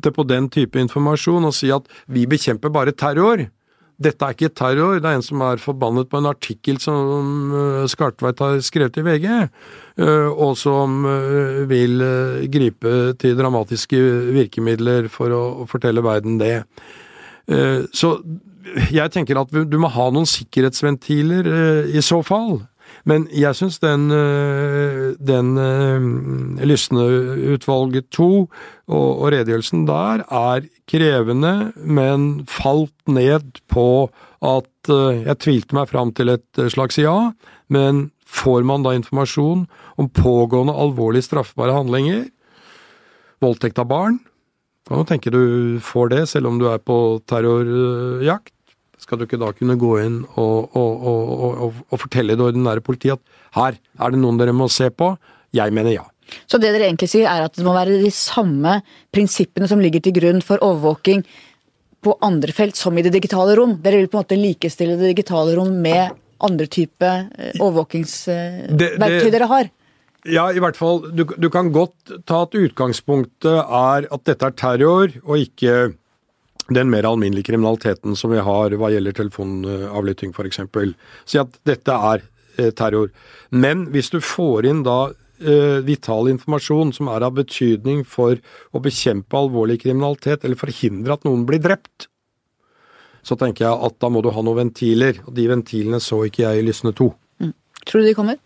på 0.00 0.26
den 0.28 0.48
type 0.52 0.80
informasjon 0.80 1.48
og 1.48 1.54
si 1.56 1.70
at 1.74 1.86
vi 2.12 2.26
bekjemper 2.28 2.72
bare 2.72 2.94
terror. 2.96 3.46
Dette 3.96 4.26
er 4.26 4.34
ikke 4.34 4.52
terror, 4.52 4.98
det 5.00 5.08
er 5.08 5.16
en 5.16 5.24
som 5.24 5.40
er 5.46 5.60
forbannet 5.60 6.10
på 6.12 6.20
en 6.20 6.28
artikkel 6.28 6.76
som 6.82 7.54
uh, 7.54 7.86
Skartveit 7.88 8.42
har 8.44 8.58
skrevet 8.64 8.98
i 9.00 9.04
VG, 9.06 9.28
uh, 10.02 10.28
og 10.32 10.52
som 10.60 10.98
uh, 11.08 11.62
vil 11.70 12.04
gripe 12.52 12.92
til 13.22 13.38
dramatiske 13.38 14.02
virkemidler 14.36 15.08
for 15.12 15.32
å 15.32 15.44
fortelle 15.70 16.04
verden 16.04 16.36
det. 16.42 16.58
Så 17.94 18.08
jeg 18.90 19.12
tenker 19.14 19.38
at 19.38 19.52
du 19.54 19.76
må 19.78 19.86
ha 19.94 20.08
noen 20.10 20.26
sikkerhetsventiler 20.26 21.46
i 21.94 22.02
så 22.02 22.18
fall. 22.26 22.56
Men 23.06 23.28
jeg 23.30 23.54
syns 23.54 23.78
den, 23.82 24.08
eh, 24.10 25.14
den 25.22 25.52
uh, 25.54 26.62
Lysne-utvalget 26.66 28.08
2 28.10 28.26
og, 28.26 28.48
og, 28.90 29.26
redegjørelsen 29.30 29.84
der 29.86 30.24
er 30.26 30.66
krevende, 30.90 31.70
men 31.76 32.46
falt 32.50 32.94
ned 33.06 33.62
på 33.70 34.08
at 34.42 34.90
uh, 34.90 35.14
jeg 35.22 35.38
tvilte 35.44 35.78
meg 35.78 35.90
fram 35.92 36.10
til 36.18 36.34
et 36.34 36.62
slags 36.74 36.98
ja, 36.98 37.30
men 37.70 38.08
får 38.26 38.66
man 38.66 38.82
da 38.82 38.96
informasjon 38.98 39.68
om 39.96 40.10
pågående 40.10 40.74
alvorlig 40.74 41.22
straffbare 41.28 41.76
handlinger, 41.78 42.26
voldtekt 43.42 43.78
av 43.78 43.86
barn, 43.92 44.18
kan 44.86 45.02
du 45.02 45.08
tenke 45.08 45.32
du 45.34 45.78
får 45.82 46.10
det 46.12 46.26
selv 46.30 46.50
om 46.50 46.60
du 46.60 46.68
er 46.70 46.82
på 46.82 47.18
terrorjakt, 47.26 48.52
skal 49.02 49.18
du 49.18 49.26
ikke 49.26 49.40
da 49.40 49.52
kunne 49.54 49.78
gå 49.78 49.92
inn 50.02 50.20
og, 50.40 50.76
og, 50.76 51.06
og, 51.06 51.80
og 51.90 52.00
fortelle 52.00 52.36
det 52.36 52.46
ordinære 52.48 52.84
politiet 52.84 53.18
at 53.18 53.56
her 53.56 53.78
er 53.78 54.14
det 54.14 54.20
noen 54.20 54.38
dere 54.40 54.54
må 54.56 54.68
se 54.72 54.90
på? 54.90 55.14
Jeg 55.56 55.74
mener 55.74 55.94
ja. 55.94 56.06
Så 56.50 56.58
det 56.58 56.72
dere 56.74 56.88
egentlig 56.88 57.08
sier 57.12 57.28
er 57.30 57.46
at 57.46 57.54
det 57.54 57.64
må 57.66 57.74
være 57.76 58.00
de 58.02 58.10
samme 58.14 58.80
prinsippene 59.14 59.68
som 59.70 59.82
ligger 59.82 60.02
til 60.02 60.16
grunn 60.16 60.42
for 60.44 60.62
overvåking 60.64 61.22
på 62.06 62.14
andre 62.24 62.54
felt 62.54 62.78
som 62.78 62.96
i 62.98 63.04
det 63.06 63.14
digitale 63.14 63.56
rom? 63.58 63.76
Dere 63.82 64.02
vil 64.02 64.10
på 64.10 64.18
en 64.18 64.24
måte 64.24 64.38
likestille 64.38 64.98
det 64.98 65.14
digitale 65.14 65.56
rom 65.58 65.72
med 65.82 66.16
andre 66.44 66.68
type 66.68 67.08
eh, 67.08 67.56
overvåkingsverktøy 67.62 69.30
dere 69.32 69.50
har? 69.50 69.70
Ja, 70.26 70.48
i 70.50 70.60
hvert 70.62 70.78
fall. 70.78 71.04
Du, 71.14 71.22
du 71.38 71.48
kan 71.54 71.70
godt 71.74 72.16
ta 72.26 72.42
at 72.46 72.56
utgangspunktet 72.58 73.60
er 73.62 74.08
at 74.10 74.26
dette 74.26 74.48
er 74.48 74.56
terror, 74.58 75.14
og 75.22 75.38
ikke 75.38 75.94
den 76.68 76.90
mer 76.90 77.06
alminnelige 77.06 77.50
kriminaliteten 77.50 78.16
som 78.18 78.32
vi 78.32 78.42
har 78.42 78.74
hva 78.74 78.90
gjelder 78.90 79.14
telefonavlytting 79.20 80.34
f.eks. 80.34 80.60
Si 81.28 81.38
at 81.38 81.60
dette 81.68 81.94
er 81.94 82.24
eh, 82.58 82.72
terror. 82.74 83.12
Men 83.50 83.86
hvis 83.94 84.10
du 84.14 84.18
får 84.24 84.66
inn 84.70 84.82
da 84.86 85.12
eh, 85.38 85.78
vital 85.86 86.30
informasjon 86.32 86.92
som 86.96 87.10
er 87.12 87.26
av 87.26 87.36
betydning 87.38 88.02
for 88.08 88.40
å 88.72 88.82
bekjempe 88.82 89.38
alvorlig 89.38 89.80
kriminalitet, 89.84 90.44
eller 90.44 90.58
forhindre 90.58 91.16
at 91.16 91.28
noen 91.28 91.46
blir 91.48 91.62
drept, 91.62 92.08
så 93.26 93.38
tenker 93.38 93.66
jeg 93.66 93.86
at 93.88 94.00
da 94.02 94.10
må 94.10 94.22
du 94.22 94.30
ha 94.30 94.42
noen 94.42 94.66
ventiler. 94.66 95.22
Og 95.26 95.34
de 95.34 95.48
ventilene 95.50 96.02
så 96.02 96.22
ikke 96.26 96.44
jeg 96.44 96.62
i 96.62 96.66
Lysne 96.66 96.94
2. 96.94 97.10
Tror 97.86 98.02
du 98.02 98.08
de 98.08 98.18
kommer? 98.18 98.38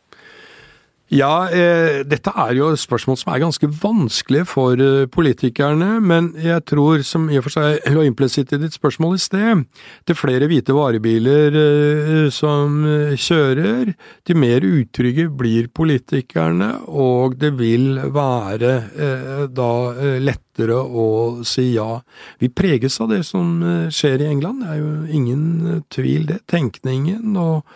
Ja, 1.10 1.48
eh, 1.50 2.04
dette 2.06 2.30
er 2.38 2.52
jo 2.54 2.68
spørsmål 2.78 3.16
som 3.18 3.32
er 3.32 3.40
ganske 3.42 3.66
vanskelige 3.82 4.46
for 4.46 4.78
eh, 4.78 5.08
politikerne, 5.10 5.96
men 5.98 6.28
jeg 6.38 6.62
tror, 6.70 7.02
som 7.02 7.24
i 7.26 7.40
og 7.40 7.48
for 7.48 7.56
seg 7.56 7.88
lå 7.90 8.04
implisitt 8.06 8.54
i 8.54 8.60
ditt 8.62 8.76
spørsmål 8.78 9.16
i 9.16 9.22
sted, 9.24 9.64
til 10.06 10.18
flere 10.18 10.46
hvite 10.46 10.76
varebiler 10.76 11.58
eh, 11.58 12.30
som 12.30 12.78
eh, 12.86 13.16
kjører, 13.18 13.90
til 14.22 14.38
mer 14.38 14.62
utrygge 14.62 15.26
blir 15.34 15.66
politikerne, 15.74 16.76
og 16.86 17.34
det 17.42 17.56
vil 17.58 17.98
være 18.14 18.74
eh, 18.94 19.46
da 19.50 19.72
eh, 19.96 20.20
lettere 20.22 20.78
å 20.78 21.08
si 21.42 21.72
ja. 21.72 21.96
Vi 22.38 22.54
preges 22.54 23.00
av 23.02 23.10
det 23.10 23.24
som 23.26 23.88
skjer 23.90 24.22
i 24.22 24.30
England, 24.30 24.62
det 24.62 24.76
er 24.76 24.78
jo 24.78 24.92
ingen 25.10 25.82
tvil 25.90 26.28
det. 26.30 26.44
Tenkningen 26.50 27.34
og 27.40 27.66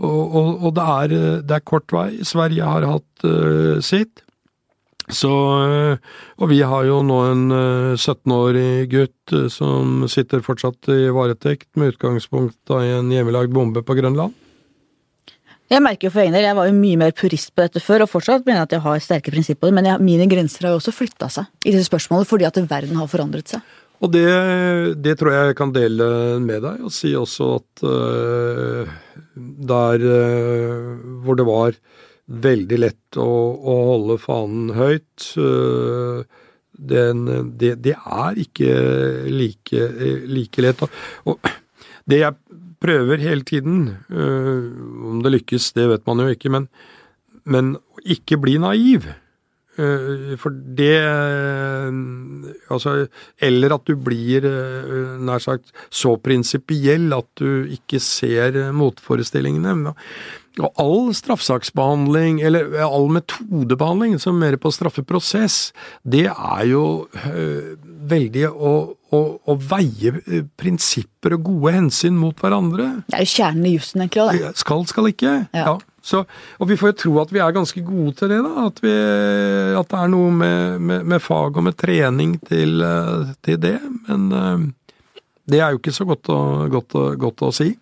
og, 0.00 0.34
og, 0.34 0.50
og 0.64 0.74
det, 0.76 0.88
er, 0.96 1.14
det, 1.44 1.56
er, 1.58 1.64
kort 1.66 1.92
vei. 1.92 2.08
Sverige 2.24 2.66
har 2.66 2.88
hatt 2.88 3.24
uh, 3.26 3.78
sitt. 3.84 4.24
Så, 5.10 5.28
uh, 5.28 5.96
og 6.40 6.52
vi 6.52 6.60
har 6.64 6.86
jo 6.88 7.00
nå 7.04 7.18
en 7.28 7.46
uh, 7.52 7.98
17-årig 7.98 8.88
gutt 8.92 9.34
som 9.52 10.06
sitter 10.10 10.44
fortsatt 10.46 10.88
i 10.94 11.10
varetekt 11.14 11.68
med 11.76 11.94
utgangspunkt 11.94 12.72
av 12.72 12.86
en 12.86 13.12
hjemmelagd 13.12 13.52
bombe 13.54 13.84
på 13.84 13.98
Grønland. 13.98 14.36
Jeg 15.70 15.84
merker 15.84 16.08
jo 16.08 16.14
for 16.16 16.24
egen 16.24 16.34
del, 16.34 16.48
jeg 16.48 16.56
var 16.58 16.66
jo 16.66 16.74
mye 16.74 16.98
mer 16.98 17.12
purist 17.14 17.52
på 17.54 17.62
dette 17.62 17.78
før, 17.84 18.02
og 18.02 18.10
fortsatt 18.10 18.42
mener 18.42 18.64
jeg 18.64 18.66
at 18.66 18.72
jeg 18.74 18.84
har 18.88 19.02
sterke 19.04 19.30
prinsipper, 19.30 19.70
men 19.74 19.86
jeg, 19.86 20.02
mine 20.02 20.26
grenser 20.26 20.66
har 20.66 20.74
jo 20.74 20.80
også 20.80 20.96
flytta 20.96 21.28
seg 21.30 21.46
i 21.62 21.70
disse 21.76 21.86
spørsmålene 21.86 22.26
fordi 22.26 22.48
at 22.48 22.58
verden 22.72 22.98
har 22.98 23.10
forandret 23.12 23.52
seg. 23.52 23.76
Og 24.00 24.12
det, 24.14 24.26
det, 25.04 25.16
tror 25.20 25.34
jeg 25.34 25.48
jeg 25.50 25.56
kan 25.58 25.72
dele 25.76 26.06
med 26.40 26.62
deg, 26.64 26.84
og 26.88 26.92
si 26.94 27.12
også 27.16 27.48
at 27.58 27.82
uh, 27.84 28.92
der 29.36 30.04
uh, 30.08 30.94
hvor 31.24 31.36
det 31.36 31.46
var 31.48 31.76
veldig 32.30 32.78
lett 32.80 33.18
å, 33.20 33.28
å 33.60 33.74
holde 33.90 34.16
fanen 34.22 34.72
høyt 34.76 35.26
uh, 35.36 36.24
den, 36.80 37.26
det, 37.60 37.74
det, 37.84 37.98
er 37.98 38.40
ikke 38.40 38.70
like, 39.28 39.88
like 40.30 40.64
lett. 40.64 40.86
Og 41.28 41.50
det 42.08 42.22
jeg 42.22 42.60
prøver 42.80 43.20
hele 43.20 43.44
tiden, 43.44 43.82
om 44.08 45.18
det 45.20 45.34
lykkes, 45.34 45.74
det 45.76 45.84
vet 45.90 46.06
man 46.08 46.22
jo 46.24 46.30
ikke, 46.32 46.48
men, 46.48 46.70
men 47.44 47.74
ikke 48.00 48.38
bli 48.40 48.54
naiv. 48.62 49.10
Eh, 49.80 50.36
for 50.40 50.52
det 50.76 50.96
eh, 51.00 51.88
Altså 52.68 53.06
Eller 53.40 53.72
at 53.72 53.86
du 53.88 53.96
blir 53.96 54.44
eh, 54.44 55.16
nær 55.24 55.40
sagt 55.40 55.72
så 55.88 56.16
prinsipiell 56.20 57.08
at 57.16 57.28
du 57.40 57.70
ikke 57.72 58.00
ser 58.02 58.58
motforestillingene. 58.76 59.94
Og 60.60 60.80
all 60.82 61.12
straffesaksbehandling, 61.16 62.40
eller 62.44 62.74
all 62.84 63.08
metodebehandling, 63.14 64.18
som 64.20 64.38
mer 64.40 64.58
på 64.60 64.72
straffeprosess, 64.74 65.70
det 66.02 66.26
er 66.30 66.64
jo 66.68 66.82
veldig 68.10 68.44
å, 68.50 68.72
å, 69.14 69.20
å, 69.40 69.56
veie 69.70 70.42
prinsipper 70.60 71.36
og 71.38 71.46
gode 71.48 71.74
hensyn 71.78 72.18
mot 72.18 72.36
hverandre. 72.42 72.90
Det 73.06 73.20
er 73.20 73.24
jo 73.26 73.32
kjernen 73.36 73.70
i 73.70 73.74
jussen, 73.76 74.04
egentlig. 74.04 74.42
Det. 74.42 74.52
Skal, 74.60 74.84
skal 74.90 75.10
ikke. 75.12 75.36
Ja. 75.54 75.64
ja. 75.64 75.78
Så, 76.02 76.22
og 76.58 76.68
vi 76.70 76.78
får 76.80 76.92
jo 76.92 76.98
tro 77.02 77.12
at 77.20 77.32
vi 77.34 77.42
er 77.44 77.52
ganske 77.54 77.82
gode 77.84 78.14
til 78.16 78.32
det, 78.32 78.40
da. 78.46 78.66
At, 78.70 78.80
vi, 78.84 78.94
at 79.80 79.90
det 79.90 80.00
er 80.00 80.12
noe 80.12 80.32
med, 80.32 80.80
med, 80.80 81.06
med, 81.12 81.22
fag 81.22 81.60
og 81.60 81.66
med 81.66 81.76
trening 81.80 82.38
til, 82.48 82.80
eh, 82.84 83.32
til 83.44 83.60
det. 83.60 83.76
Men 84.08 84.26
uh, 84.32 84.64
det 85.50 85.60
er 85.60 85.74
jo 85.74 85.80
ikke 85.82 85.94
så 85.94 86.06
godt, 86.08 86.30
å, 86.32 86.68
godt, 86.72 86.96
godt 87.20 87.44
å 87.44 87.52
si. 87.54 87.74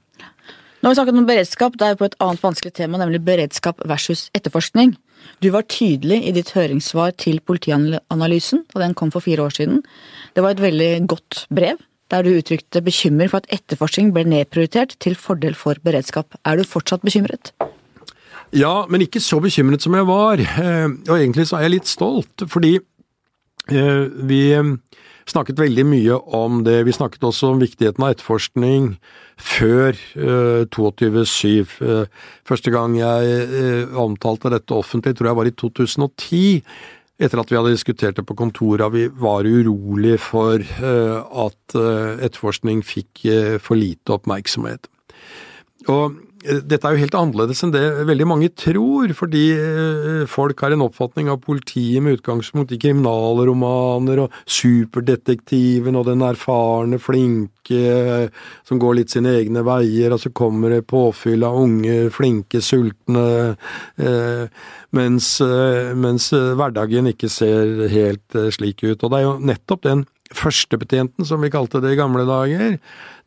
Nå 0.79 0.87
har 0.87 0.95
vi 0.95 0.99
snakket 1.01 1.17
om 1.19 1.27
beredskap, 1.27 1.77
det 1.79 1.87
er 1.87 1.95
jo 1.95 2.01
på 2.03 2.07
et 2.07 2.21
annet 2.23 2.43
vanskelig 2.45 2.75
tema, 2.77 2.99
nemlig 3.01 3.19
beredskap 3.27 3.81
versus 3.91 4.29
etterforskning. 4.39 4.93
Du 5.43 5.51
var 5.51 5.67
tydelig 5.67 6.21
i 6.29 6.35
ditt 6.37 6.53
høringssvar 6.55 7.17
til 7.19 7.41
Politianalysen, 7.43 8.63
og 8.75 8.83
den 8.85 8.95
kom 8.99 9.11
for 9.15 9.25
fire 9.25 9.49
år 9.49 9.57
siden. 9.59 9.83
Det 10.35 10.45
var 10.45 10.55
et 10.55 10.63
veldig 10.63 10.93
godt 11.11 11.45
brev, 11.51 11.83
der 12.15 12.23
du 12.23 12.31
uttrykte 12.37 12.83
bekymring 12.85 13.31
for 13.33 13.43
at 13.43 13.51
etterforskning 13.59 14.15
ble 14.15 14.25
nedprioritert 14.31 14.95
til 15.03 15.19
fordel 15.19 15.59
for 15.59 15.83
beredskap. 15.83 16.39
Er 16.47 16.59
du 16.59 16.65
fortsatt 16.67 17.03
bekymret? 17.03 17.53
Ja, 18.57 18.87
men 18.89 19.05
ikke 19.05 19.21
så 19.21 19.41
bekymret 19.45 19.85
som 19.85 19.95
jeg 19.97 20.09
var. 20.09 20.41
Eh, 20.41 20.89
og 20.89 21.15
egentlig 21.19 21.49
så 21.49 21.59
er 21.59 21.67
jeg 21.67 21.77
litt 21.77 21.91
stolt, 21.91 22.47
fordi 22.49 22.79
eh, 22.79 24.05
vi 24.29 24.43
eh, 24.57 24.71
snakket 25.29 25.61
veldig 25.61 25.85
mye 25.85 26.17
om 26.37 26.63
det. 26.65 26.81
Vi 26.89 26.95
snakket 26.97 27.27
også 27.29 27.53
om 27.53 27.61
viktigheten 27.61 28.05
av 28.05 28.15
etterforskning 28.15 28.95
før 29.39 29.93
22.7. 30.17 31.77
Første 32.49 32.73
gang 32.75 32.97
jeg 32.99 33.85
omtalte 33.95 34.51
dette 34.51 34.75
offentlig, 34.75 35.13
tror 35.15 35.29
jeg 35.29 35.39
var 35.39 35.51
i 35.51 35.53
2010 35.55 36.41
etter 37.23 37.43
at 37.43 37.53
vi 37.53 37.59
hadde 37.59 37.75
diskutert 37.75 38.17
det 38.19 38.25
på 38.27 38.35
kontoret, 38.39 38.89
vi 38.95 39.05
var 39.21 39.47
urolig 39.47 40.17
for 40.23 40.59
at 40.59 41.77
etterforskning 41.77 42.81
fikk 42.87 43.23
for 43.63 43.79
lite 43.79 44.17
oppmerksomhet. 44.17 44.91
Og 45.87 46.19
dette 46.44 46.87
er 46.87 46.94
jo 46.94 47.03
helt 47.03 47.16
annerledes 47.18 47.64
enn 47.64 47.72
det 47.74 47.83
veldig 48.07 48.27
mange 48.31 48.48
tror, 48.55 49.11
fordi 49.16 49.44
eh, 49.57 50.24
folk 50.31 50.61
har 50.62 50.74
en 50.74 50.85
oppfatning 50.87 51.31
av 51.33 51.40
politiet 51.42 52.03
med 52.05 52.18
utgangspunkt 52.18 52.72
i 52.74 52.79
kriminalromaner 52.81 54.22
og 54.24 54.37
superdetektiven 54.46 55.98
og 55.98 56.07
den 56.07 56.22
erfarne, 56.27 57.01
flinke 57.03 57.81
eh, 57.81 58.29
som 58.68 58.81
går 58.83 59.01
litt 59.01 59.14
sine 59.14 59.35
egne 59.40 59.64
veier, 59.66 60.14
og 60.14 60.22
så 60.22 60.31
kommer 60.31 60.77
det 60.77 60.87
påfyll 60.90 61.46
av 61.48 61.59
unge, 61.59 61.96
flinke, 62.14 62.62
sultne, 62.64 63.57
eh, 63.98 64.68
mens, 64.94 65.33
mens 65.98 66.31
hverdagen 66.33 67.11
ikke 67.11 67.29
ser 67.29 67.88
helt 67.92 68.38
slik 68.55 68.87
ut. 68.87 69.03
Og 69.03 69.11
det 69.11 69.18
er 69.18 69.27
jo 69.27 69.35
nettopp 69.51 69.83
den 69.85 70.07
førstebetjenten, 70.35 71.25
som 71.27 71.43
vi 71.43 71.51
kalte 71.53 71.81
det 71.85 71.95
i 71.95 71.99
gamle 71.99 72.25
dager, 72.29 72.77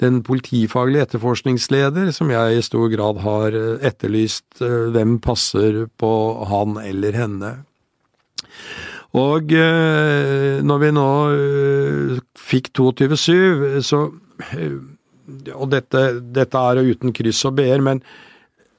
den 0.01 0.21
politifaglige 0.25 1.07
etterforskningsleder, 1.07 2.11
som 2.13 2.31
jeg 2.33 2.57
i 2.57 2.63
stor 2.65 2.87
grad 2.93 3.21
har 3.25 3.57
eh, 3.57 3.83
etterlyst 3.89 4.61
eh, 4.61 4.91
hvem 4.93 5.17
passer 5.23 5.85
på 6.01 6.11
han 6.51 6.77
eller 6.81 7.17
henne. 7.17 7.53
Og 9.17 9.53
eh, 9.57 10.61
når 10.63 10.83
vi 10.85 10.91
nå 10.95 11.09
fikk 12.39 12.71
22.7, 12.77 13.81
så 13.83 14.07
Og 15.53 15.67
dette, 15.69 15.99
dette 16.33 16.59
er 16.59 16.79
uten 16.81 17.13
kryss 17.13 17.45
og 17.45 17.53
b-er, 17.55 17.79
men 17.79 18.01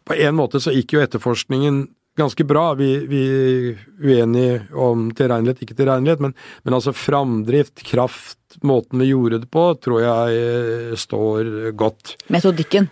på 0.04 0.16
en 0.18 0.34
måte 0.34 0.60
så 0.60 0.72
gikk 0.74 0.96
jo 0.96 1.02
etterforskningen 1.04 1.84
ganske 2.18 2.44
bra. 2.44 2.72
Vi, 2.78 2.90
vi 3.08 3.22
er 3.26 3.82
uenige 4.02 4.62
om 4.76 5.10
tilregnelighet, 5.16 5.62
ikke 5.64 5.78
tilregnelighet, 5.78 6.24
men, 6.24 6.34
men 6.66 6.78
altså 6.78 6.94
framdrift, 6.96 7.84
kraft, 7.88 8.38
måten 8.62 9.00
vi 9.00 9.12
gjorde 9.12 9.42
det 9.42 9.50
på, 9.52 9.68
tror 9.80 10.02
jeg 10.04 10.42
eh, 10.42 10.96
står 10.98 11.70
godt. 11.78 12.16
Metodikken. 12.32 12.90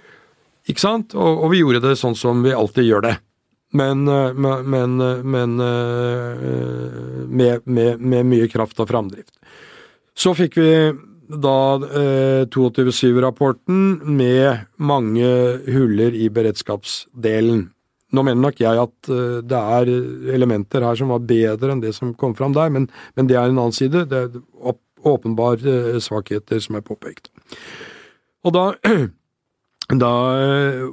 Ikke 0.70 0.82
sant? 0.82 1.16
Og, 1.18 1.44
og 1.44 1.52
vi 1.52 1.60
gjorde 1.62 1.82
det 1.84 1.98
sånn 2.00 2.16
som 2.18 2.44
vi 2.44 2.54
alltid 2.56 2.88
gjør 2.88 3.08
det. 3.08 3.16
Men, 3.72 4.08
eh, 4.08 4.32
men, 4.34 4.96
men 5.30 5.60
eh, 5.60 6.48
med, 7.26 7.60
med, 7.64 8.00
med, 8.00 8.26
mye 8.26 8.48
kraft 8.50 8.80
og 8.82 8.90
framdrift. 8.90 9.36
Så 10.16 10.34
fikk 10.36 10.58
vi 10.58 10.72
da 11.30 11.58
eh, 11.86 12.46
22.7-rapporten 12.50 14.00
med 14.16 14.66
mange 14.82 15.28
huller 15.70 16.16
i 16.16 16.26
beredskapsdelen. 16.34 17.68
Nå 18.10 18.24
mener 18.26 18.42
nok 18.42 18.58
jeg 18.62 18.80
at 18.82 19.10
uh, 19.12 19.38
det 19.46 19.60
er 19.76 19.92
elementer 20.34 20.86
her 20.86 20.98
som 20.98 21.12
var 21.14 21.22
bedre 21.26 21.74
enn 21.74 21.82
det 21.82 21.94
som 21.96 22.14
kom 22.18 22.34
fram 22.38 22.56
der, 22.56 22.72
men, 22.72 22.88
men 23.18 23.30
det 23.30 23.38
er 23.38 23.48
en 23.48 23.58
annen 23.58 23.76
side. 23.76 24.06
Det 24.10 24.24
er 24.24 24.76
åpenbare 25.06 25.78
uh, 25.94 26.02
svakheter 26.02 26.60
som 26.62 26.78
er 26.78 26.84
påpekt. 26.86 27.30
Og 28.46 28.54
da, 28.56 28.66
da 30.04 30.12
uh, 30.42 30.84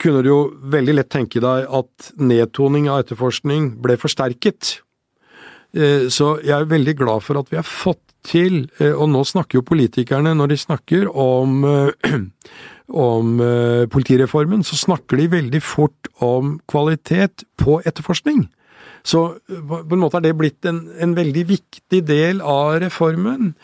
kunne 0.00 0.24
du 0.24 0.32
jo 0.32 0.42
veldig 0.74 0.98
lett 0.98 1.12
tenke 1.12 1.42
deg 1.44 1.68
at 1.68 2.12
nedtoning 2.16 2.88
av 2.90 3.04
etterforskning 3.04 3.74
ble 3.84 3.98
forsterket. 4.00 4.78
Så 5.68 6.26
jeg 6.40 6.54
er 6.56 6.64
veldig 6.64 6.94
glad 6.96 7.20
for 7.20 7.36
at 7.36 7.50
vi 7.52 7.58
har 7.58 7.66
fått 7.68 8.07
til, 8.26 8.64
og 8.80 9.06
nå 9.12 9.20
snakker 9.24 9.60
jo 9.60 9.66
politikerne 9.68 10.34
når 10.36 10.50
de 10.50 10.56
snakker 10.60 11.06
om 11.12 11.62
om 12.88 13.40
uh, 13.40 13.86
politireformen, 13.92 14.64
så 14.64 14.76
snakker 14.76 15.16
de 15.20 15.30
veldig 15.30 15.62
fort 15.62 16.08
om 16.24 16.60
kvalitet 16.70 17.44
på 17.60 17.82
etterforskning. 17.84 18.48
Så 19.06 19.38
eh, 19.48 19.60
på 19.68 19.94
en 19.94 20.00
måte 20.02 20.16
er 20.18 20.22
det 20.26 20.36
blitt 20.36 20.66
en, 20.68 20.88
en, 21.00 21.14
veldig 21.16 21.44
viktig 21.48 22.00
del 22.08 22.40
av 22.44 22.80
reformen. 22.82 23.54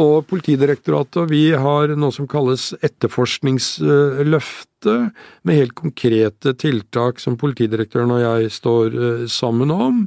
Og 0.00 0.26
Politidirektoratet 0.30 1.16
og 1.24 1.30
vi 1.32 1.50
har 1.50 1.88
noe 1.98 2.12
som 2.14 2.28
kalles 2.30 2.74
etterforskningsløftet, 2.78 4.70
ute 4.84 5.10
med 5.42 5.56
helt 5.56 5.74
konkrete 5.74 6.54
tiltak 6.54 7.20
som 7.20 7.36
politidirektøren 7.40 8.12
og 8.14 8.22
jeg 8.22 8.52
står 8.52 8.94
eh, 8.94 9.26
sammen 9.28 9.70
om, 9.70 10.04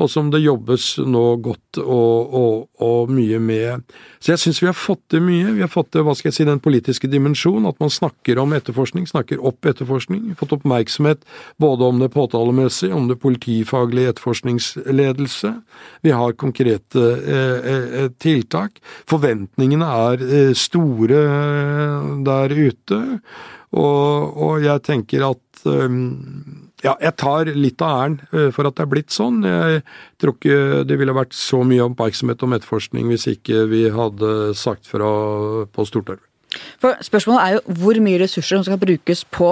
og 0.00 0.08
som 0.10 0.30
det 0.32 0.40
jobbes 0.42 0.96
nå 1.04 1.24
godt 1.44 1.80
og, 1.82 2.34
og, 2.34 2.68
og 2.80 3.10
mye 3.12 3.38
med. 3.42 3.84
Så 4.20 4.32
jeg 4.32 4.42
syns 4.42 4.62
vi 4.62 4.68
har 4.70 4.76
fått 4.76 5.02
til 5.12 5.22
mye. 5.24 5.52
Vi 5.56 5.64
har 5.64 5.70
fått 5.70 5.90
til 5.92 6.06
hva 6.06 6.14
skal 6.16 6.30
jeg 6.30 6.38
si, 6.38 6.46
den 6.48 6.62
politiske 6.62 7.10
dimensjon, 7.10 7.68
at 7.68 7.78
man 7.82 7.92
snakker 7.92 8.40
om 8.40 8.54
etterforskning, 8.56 9.06
snakker 9.10 9.42
opp 9.44 9.68
etterforskning. 9.68 10.32
Fått 10.40 10.54
oppmerksomhet 10.56 11.26
både 11.60 11.90
om 11.90 12.00
det 12.00 12.10
påtalemessige, 12.14 12.96
om 12.96 13.10
det 13.10 13.20
politifaglige 13.20 14.14
etterforskningsledelse. 14.14 15.52
Vi 16.06 16.16
har 16.16 16.38
konkrete 16.40 17.06
eh, 17.20 17.70
eh, 17.74 18.10
tiltak. 18.20 18.80
Forventningene 19.10 19.92
er 20.08 20.26
eh, 20.26 20.52
store 20.56 21.24
der 22.24 22.56
ute, 22.56 23.00
og, 23.76 24.38
og 24.46 24.64
jeg 24.64 24.82
tenker 24.86 25.26
at 25.30 25.46
ja, 26.80 26.94
jeg 26.96 27.12
tar 27.20 27.50
litt 27.52 27.82
av 27.84 27.98
æren 28.00 28.16
for 28.56 28.64
at 28.66 28.78
det 28.78 28.86
er 28.86 28.90
blitt 28.90 29.12
sånn. 29.12 29.42
Jeg 29.44 29.82
tror 30.22 30.34
ikke 30.36 30.80
det 30.88 30.96
ville 30.98 31.14
vært 31.14 31.36
så 31.36 31.60
mye 31.68 31.84
oppmerksomhet 31.84 32.42
om 32.46 32.56
etterforskning 32.56 33.12
hvis 33.12 33.28
ikke 33.34 33.66
vi 33.70 33.84
hadde 33.92 34.32
sagt 34.58 34.88
fra 34.88 35.12
på 35.68 35.86
Stortorget. 35.86 36.24
For 36.82 36.98
Spørsmålet 37.04 37.42
er 37.42 37.56
jo 37.56 37.74
hvor 37.80 37.98
mye 38.02 38.20
ressurser 38.22 38.58
som 38.58 38.66
skal 38.66 38.80
brukes 38.80 39.22
på 39.30 39.50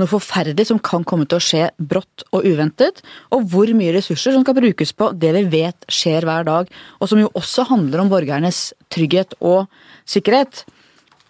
noe 0.00 0.08
forferdelig 0.10 0.68
som 0.70 0.80
kan 0.80 1.04
komme 1.08 1.26
til 1.28 1.40
å 1.40 1.44
skje 1.44 1.66
brått 1.76 2.24
og 2.32 2.46
uventet, 2.48 3.02
og 3.34 3.44
hvor 3.52 3.70
mye 3.76 3.92
ressurser 3.98 4.34
som 4.34 4.46
skal 4.46 4.56
brukes 4.56 4.94
på 4.96 5.10
det 5.12 5.34
vi 5.36 5.44
vet 5.58 5.88
skjer 5.92 6.26
hver 6.28 6.48
dag, 6.48 6.72
og 6.98 7.10
som 7.10 7.20
jo 7.20 7.30
også 7.36 7.68
handler 7.68 8.04
om 8.04 8.12
borgernes 8.12 8.70
trygghet 8.94 9.36
og 9.44 9.66
sikkerhet. 10.08 10.64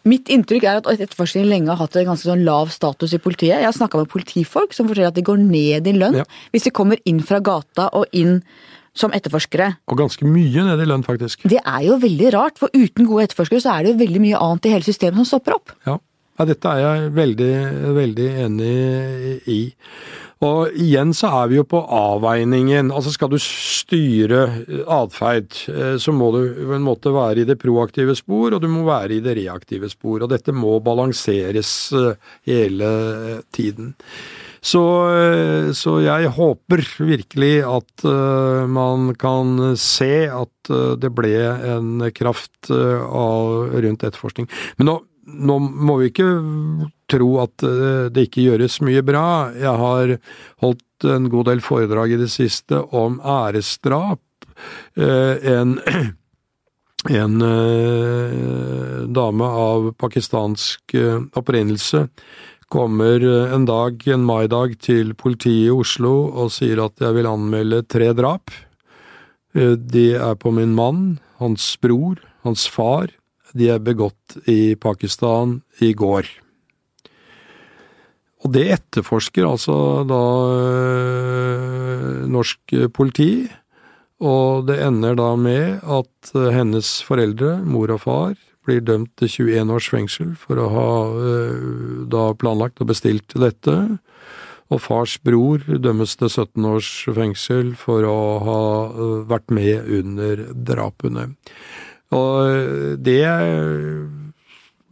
Mitt 0.09 0.31
inntrykk 0.33 0.65
er 0.65 0.81
at 0.81 0.89
etterforskningen 0.95 1.51
lenge 1.51 1.73
har 1.73 1.81
hatt 1.83 1.99
en 1.99 2.09
ganske 2.13 2.29
sånn 2.29 2.47
lav 2.47 2.73
status 2.73 3.13
i 3.17 3.21
politiet. 3.23 3.59
Jeg 3.59 3.69
har 3.69 3.77
snakka 3.77 4.01
med 4.01 4.11
politifolk 4.13 4.75
som 4.77 4.89
forteller 4.89 5.13
at 5.13 5.19
de 5.19 5.27
går 5.27 5.41
ned 5.43 5.89
i 5.91 5.95
lønn 5.97 6.21
ja. 6.23 6.27
hvis 6.55 6.69
de 6.69 6.75
kommer 6.75 7.01
inn 7.09 7.21
fra 7.27 7.43
gata 7.45 7.91
og 7.99 8.09
inn 8.17 8.41
som 8.99 9.15
etterforskere. 9.15 9.73
Og 9.91 10.01
ganske 10.01 10.27
mye 10.27 10.65
ned 10.67 10.83
i 10.83 10.87
lønn, 10.89 11.05
faktisk. 11.07 11.45
Det 11.51 11.61
er 11.61 11.83
jo 11.87 11.99
veldig 12.03 12.31
rart, 12.35 12.59
for 12.61 12.73
uten 12.75 13.07
gode 13.09 13.29
etterforskere 13.29 13.63
så 13.63 13.77
er 13.77 13.85
det 13.85 13.95
jo 13.95 14.03
veldig 14.03 14.23
mye 14.25 14.45
annet 14.47 14.69
i 14.69 14.75
hele 14.75 14.87
systemet 14.87 15.21
som 15.21 15.29
stopper 15.29 15.59
opp. 15.59 15.75
Ja, 15.87 15.99
ja 16.41 16.49
dette 16.49 16.73
er 16.73 16.83
jeg 16.85 17.13
veldig, 17.19 17.53
veldig 17.99 18.31
enig 18.47 18.73
i. 19.55 19.61
Og 20.47 20.75
igjen 20.79 21.11
så 21.17 21.33
er 21.41 21.49
vi 21.51 21.59
jo 21.59 21.65
på 21.67 21.81
avveiningen. 21.83 22.93
Altså 22.95 23.11
skal 23.15 23.33
du 23.33 23.39
styre 23.43 24.45
atferd, 24.87 25.51
eh, 25.73 25.97
så 25.99 26.15
må 26.15 26.31
du 26.37 26.43
på 26.61 26.77
en 26.77 26.87
måte 26.87 27.11
være 27.15 27.43
i 27.43 27.49
det 27.49 27.59
proaktive 27.59 28.15
spor, 28.19 28.55
og 28.55 28.63
du 28.63 28.69
må 28.71 28.85
være 28.87 29.17
i 29.17 29.25
det 29.25 29.35
reaktive 29.41 29.91
spor. 29.91 30.23
Og 30.23 30.31
dette 30.31 30.55
må 30.55 30.77
balanseres 30.85 31.73
eh, 31.97 32.29
hele 32.47 32.93
tiden. 33.55 33.97
Så, 34.61 34.83
eh, 35.15 35.71
så, 35.73 35.99
jeg 36.03 36.33
håper 36.35 36.83
virkelig 36.99 37.53
at 37.63 38.05
uh, 38.07 38.67
man 38.67 39.13
kan 39.19 39.77
se 39.79 40.27
at 40.27 40.73
uh, 40.73 40.97
det 40.99 41.13
ble 41.15 41.37
en 41.47 42.03
kraft 42.15 42.71
uh, 42.73 43.05
av, 43.07 43.71
rundt 43.79 44.03
etterforskning. 44.03 44.49
Men 44.79 44.91
nå, 44.91 44.97
nå, 45.51 45.59
må 45.63 46.01
vi 46.01 46.11
ikke 46.11 46.29
tro 47.09 47.31
at 47.43 47.65
det 48.13 48.27
ikke 48.29 48.45
gjøres 48.45 48.79
mye 48.85 49.03
bra. 49.07 49.51
Jeg 49.57 49.75
har 49.81 50.15
holdt 50.65 51.09
en 51.09 51.29
god 51.33 51.49
del 51.49 51.63
foredrag 51.65 52.13
i 52.13 52.21
det 52.21 52.29
siste 52.33 52.83
om 52.93 53.17
æresdrap. 53.25 54.21
En 54.99 55.79
en 57.19 57.35
dame 59.15 59.51
av 59.65 59.93
pakistansk 60.03 60.97
opprinnelse 61.39 62.09
kommer 62.69 63.21
eh, 63.25 63.55
en 63.55 63.65
dag, 63.65 64.09
en 64.09 64.25
maidag, 64.25 64.79
til 64.85 65.15
politiet 65.19 65.69
i 65.69 65.75
Oslo 65.75 66.15
og 66.29 66.53
sier 66.55 66.83
at 66.85 67.01
jeg 67.03 67.17
vil 67.17 67.29
anmelde 67.31 67.83
tre 67.89 68.13
drap. 68.17 68.53
Eh, 69.57 69.75
de 69.77 70.11
er 70.17 70.37
på 70.41 70.53
min 70.55 70.75
mann, 70.77 71.19
hans 71.43 71.75
bror, 71.81 72.21
hans 72.45 72.67
far. 72.69 73.11
De 73.57 73.71
er 73.73 73.81
begått 73.81 74.37
i 74.49 74.77
Pakistan 74.77 75.61
i 75.81 75.95
går. 75.97 76.29
Og 78.45 78.53
det 78.55 78.67
etterforsker 78.77 79.47
altså 79.49 79.77
da 80.07 80.25
øh, 80.55 82.27
norsk 82.31 82.77
politi, 82.95 83.49
og 84.19 84.67
det 84.67 84.81
ender 84.83 85.17
da 85.19 85.33
med 85.39 85.83
at 85.83 86.31
hennes 86.55 86.99
foreldre, 87.07 87.59
mor 87.63 87.91
og 87.95 88.03
far, 88.03 88.37
blir 88.67 88.83
dømt 88.85 89.15
til 89.19 89.49
21 89.49 89.75
års 89.75 89.89
fengsel 89.89 90.35
for 90.37 90.61
å 90.61 90.69
ha 90.75 90.91
eh, 91.31 91.69
da 92.11 92.29
planlagt 92.39 92.83
og 92.83 92.91
bestilt 92.91 93.35
dette. 93.39 93.77
Og 94.69 94.83
fars 94.85 95.17
bror 95.25 95.63
dømmes 95.65 96.13
til 96.21 96.29
17 96.29 96.67
års 96.69 96.91
fengsel 97.17 97.73
for 97.81 98.05
å 98.05 98.19
ha 98.45 98.61
vært 99.31 99.49
med 99.55 99.89
under 100.01 100.43
drapene. 100.53 101.31
Og 102.13 102.99
det 103.01 103.23
det 103.25 104.18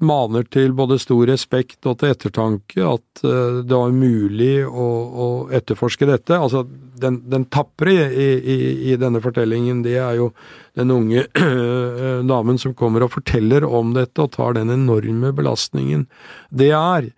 maner 0.05 0.45
til 0.53 0.75
både 0.77 0.99
stor 1.01 1.25
respekt 1.31 1.87
og 1.89 2.01
til 2.01 2.13
ettertanke 2.13 2.85
at 2.85 3.23
det 3.23 3.73
var 3.73 3.95
mulig 3.97 4.61
å, 4.67 4.89
å 5.25 5.29
etterforske 5.57 6.09
dette. 6.09 6.37
Altså, 6.37 6.67
den, 7.01 7.31
den 7.31 7.45
tapre 7.45 7.93
i, 7.93 8.29
i, 8.39 8.57
i, 8.93 8.97
denne 9.01 9.21
fortellingen, 9.25 9.83
det 9.85 9.97
er 10.01 10.17
jo 10.19 10.31
den 10.77 10.93
unge 10.93 11.25
eh, 11.41 12.21
damen 12.27 12.59
som 12.61 12.75
kommer 12.77 13.07
og 13.07 13.15
forteller 13.17 13.65
om 13.65 13.95
dette, 13.97 14.23
og 14.23 14.33
tar 14.37 14.57
den 14.57 14.73
enorme 14.73 15.33
belastningen 15.37 16.07
det 16.51 16.73
er. 16.77 17.11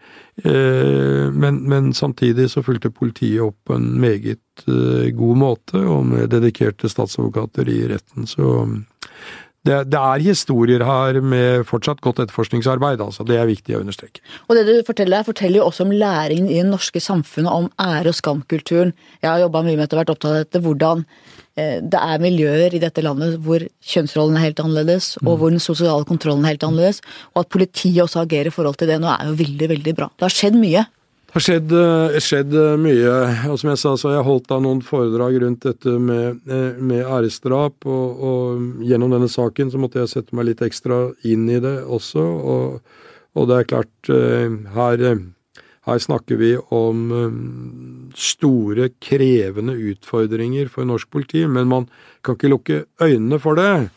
Eh, 0.44 1.26
men, 1.34 1.62
men 1.70 1.92
samtidig 1.96 2.48
så 2.52 2.64
fulgte 2.66 2.94
politiet 2.94 3.42
opp 3.44 3.58
på 3.68 3.78
en 3.78 3.90
meget 4.00 4.66
eh, 4.66 5.10
god 5.16 5.42
måte, 5.44 5.82
og 5.82 6.06
med 6.12 6.30
dedikerte 6.34 6.90
statsadvokater 6.90 7.70
i 7.70 7.80
retten. 7.92 8.28
Så 8.30 8.66
det, 9.66 9.78
det, 9.90 9.98
er 9.98 10.22
historier 10.22 10.84
her 10.86 11.18
med 11.20 11.66
fortsatt 11.68 12.00
godt 12.04 12.22
etterforskningsarbeid, 12.24 13.02
altså. 13.04 13.26
Det 13.26 13.36
er 13.36 13.48
viktig 13.50 13.76
å 13.76 13.82
understreke. 13.82 14.22
Og 14.46 14.56
det 14.56 14.66
du 14.68 14.74
forteller 14.86 15.20
her, 15.20 15.26
forteller 15.26 15.60
jo 15.60 15.66
også 15.66 15.84
om 15.88 15.92
læringen 15.92 16.50
i 16.52 16.60
det 16.60 16.68
norske 16.70 17.02
samfunnet, 17.02 17.50
om 17.50 17.66
ære- 17.82 18.14
og 18.14 18.16
skamkulturen. 18.16 18.94
Jeg 19.22 19.30
har 19.30 19.42
jobba 19.42 19.64
mye 19.66 19.76
med 19.76 19.86
dette, 19.86 19.98
vært 19.98 20.14
opptatt 20.14 20.30
av 20.30 20.40
dette. 20.44 20.62
Hvordan 20.64 21.04
Eh, 21.58 21.78
det 21.82 21.98
er 21.98 22.22
miljøer 22.22 22.74
i 22.74 22.82
dette 22.82 23.02
landet 23.04 23.38
hvor 23.42 23.64
kjønnsrollen 23.92 24.38
er 24.38 24.48
helt 24.48 24.62
annerledes, 24.62 25.16
og 25.24 25.32
mm. 25.32 25.38
hvor 25.40 25.54
den 25.54 25.62
sosiale 25.62 26.06
kontrollen 26.08 26.44
er 26.44 26.54
helt 26.54 26.66
annerledes. 26.66 27.02
Og 27.34 27.42
at 27.42 27.50
politiet 27.54 28.02
også 28.04 28.22
agerer 28.22 28.52
i 28.52 28.54
forhold 28.54 28.78
til 28.78 28.90
det 28.90 29.00
nå, 29.02 29.10
er 29.10 29.30
jo 29.30 29.38
veldig, 29.40 29.70
veldig 29.74 29.96
bra. 29.98 30.10
Det 30.14 30.28
har 30.28 30.34
skjedd 30.34 30.58
mye. 30.60 30.86
Det 31.28 31.36
har 31.36 31.44
skjedd, 31.44 31.72
eh, 31.76 32.14
skjedd 32.24 32.54
eh, 32.56 32.76
mye. 32.80 33.16
Og 33.52 33.58
som 33.60 33.68
jeg 33.68 33.80
sa, 33.82 33.90
så 34.00 34.08
har 34.08 34.14
jeg 34.16 34.28
holdt 34.30 34.46
da 34.48 34.56
noen 34.64 34.78
foredrag 34.80 35.36
rundt 35.42 35.66
dette 35.66 35.92
med, 36.00 36.40
med 36.80 37.02
æresdrap. 37.04 37.84
Og, 37.84 38.22
og, 38.30 38.62
gjennom 38.88 39.12
denne 39.12 39.28
saken 39.28 39.68
så 39.68 39.80
måtte 39.80 40.00
jeg 40.00 40.12
sette 40.14 40.36
meg 40.36 40.48
litt 40.48 40.64
ekstra 40.64 41.10
inn 41.28 41.44
i 41.52 41.60
det 41.60 41.82
også. 41.84 42.24
Og, 42.24 42.96
og 43.36 43.50
det 43.50 43.58
er 43.58 43.68
klart, 43.74 44.12
her 44.72 45.04
her 45.88 46.00
snakker 46.04 46.36
vi 46.36 46.50
om 46.74 47.04
store, 48.16 48.90
krevende 49.00 49.76
utfordringer 49.92 50.68
for 50.72 50.88
norsk 50.88 51.08
politi, 51.12 51.46
men 51.48 51.70
man 51.70 51.86
kan 52.24 52.36
ikke 52.36 52.50
lukke 52.52 52.82
øynene 53.00 53.38
for 53.40 53.56
det. 53.56 53.88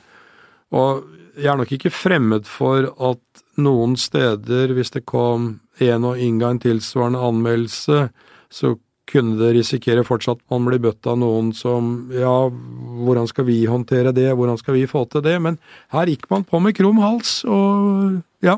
Og 0.71 1.03
jeg 1.35 1.51
er 1.51 1.59
nok 1.59 1.73
ikke 1.75 1.91
fremmed 1.91 2.47
for 2.47 2.87
at 2.95 3.43
noen 3.61 3.97
steder, 3.99 4.71
hvis 4.75 4.93
det 4.95 5.03
kom 5.09 5.59
en 5.89 6.07
og 6.11 6.21
innga 6.21 6.53
en 6.53 6.61
tilsvarende 6.61 7.21
anmeldelse, 7.27 8.07
så 8.51 8.75
kunne 9.11 9.37
det 9.39 9.53
risikere 9.57 10.05
fortsatt 10.07 10.39
man 10.51 10.67
blir 10.67 10.79
bøtt 10.83 11.07
av 11.09 11.17
noen 11.19 11.51
som 11.55 12.11
ja, 12.15 12.35
hvordan 12.51 13.27
skal 13.27 13.47
vi 13.49 13.59
håndtere 13.67 14.13
det, 14.15 14.29
hvordan 14.37 14.59
skal 14.59 14.77
vi 14.77 14.87
få 14.89 15.03
til 15.11 15.23
det? 15.25 15.37
Men 15.43 15.57
her 15.95 16.11
gikk 16.11 16.29
man 16.31 16.45
på 16.47 16.61
med 16.63 16.77
krum 16.77 17.01
hals, 17.03 17.41
og 17.43 18.21
ja. 18.45 18.57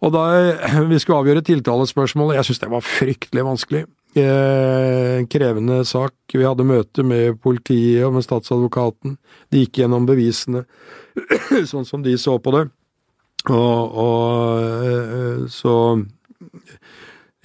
Og 0.00 0.12
da 0.14 0.26
vi 0.90 1.00
skulle 1.00 1.22
avgjøre 1.22 1.46
tiltalespørsmålet, 1.46 2.38
jeg 2.38 2.50
syns 2.50 2.62
det 2.64 2.74
var 2.74 2.86
fryktelig 2.86 3.46
vanskelig. 3.46 3.86
Eh, 4.18 5.22
krevende 5.30 5.84
sak. 5.86 6.14
Vi 6.34 6.42
hadde 6.42 6.66
møte 6.66 7.04
med 7.06 7.38
politiet 7.44 8.02
og 8.08 8.16
med 8.16 8.26
statsadvokaten. 8.26 9.14
De 9.52 9.62
gikk 9.62 9.82
gjennom 9.82 10.08
bevisene 10.08 10.64
sånn 11.70 11.86
som 11.86 12.02
de 12.02 12.16
så 12.18 12.36
på 12.42 12.54
det. 12.56 12.64
Og, 13.48 14.00
og 14.04 14.88
eh, 14.88 15.44
så 15.52 15.74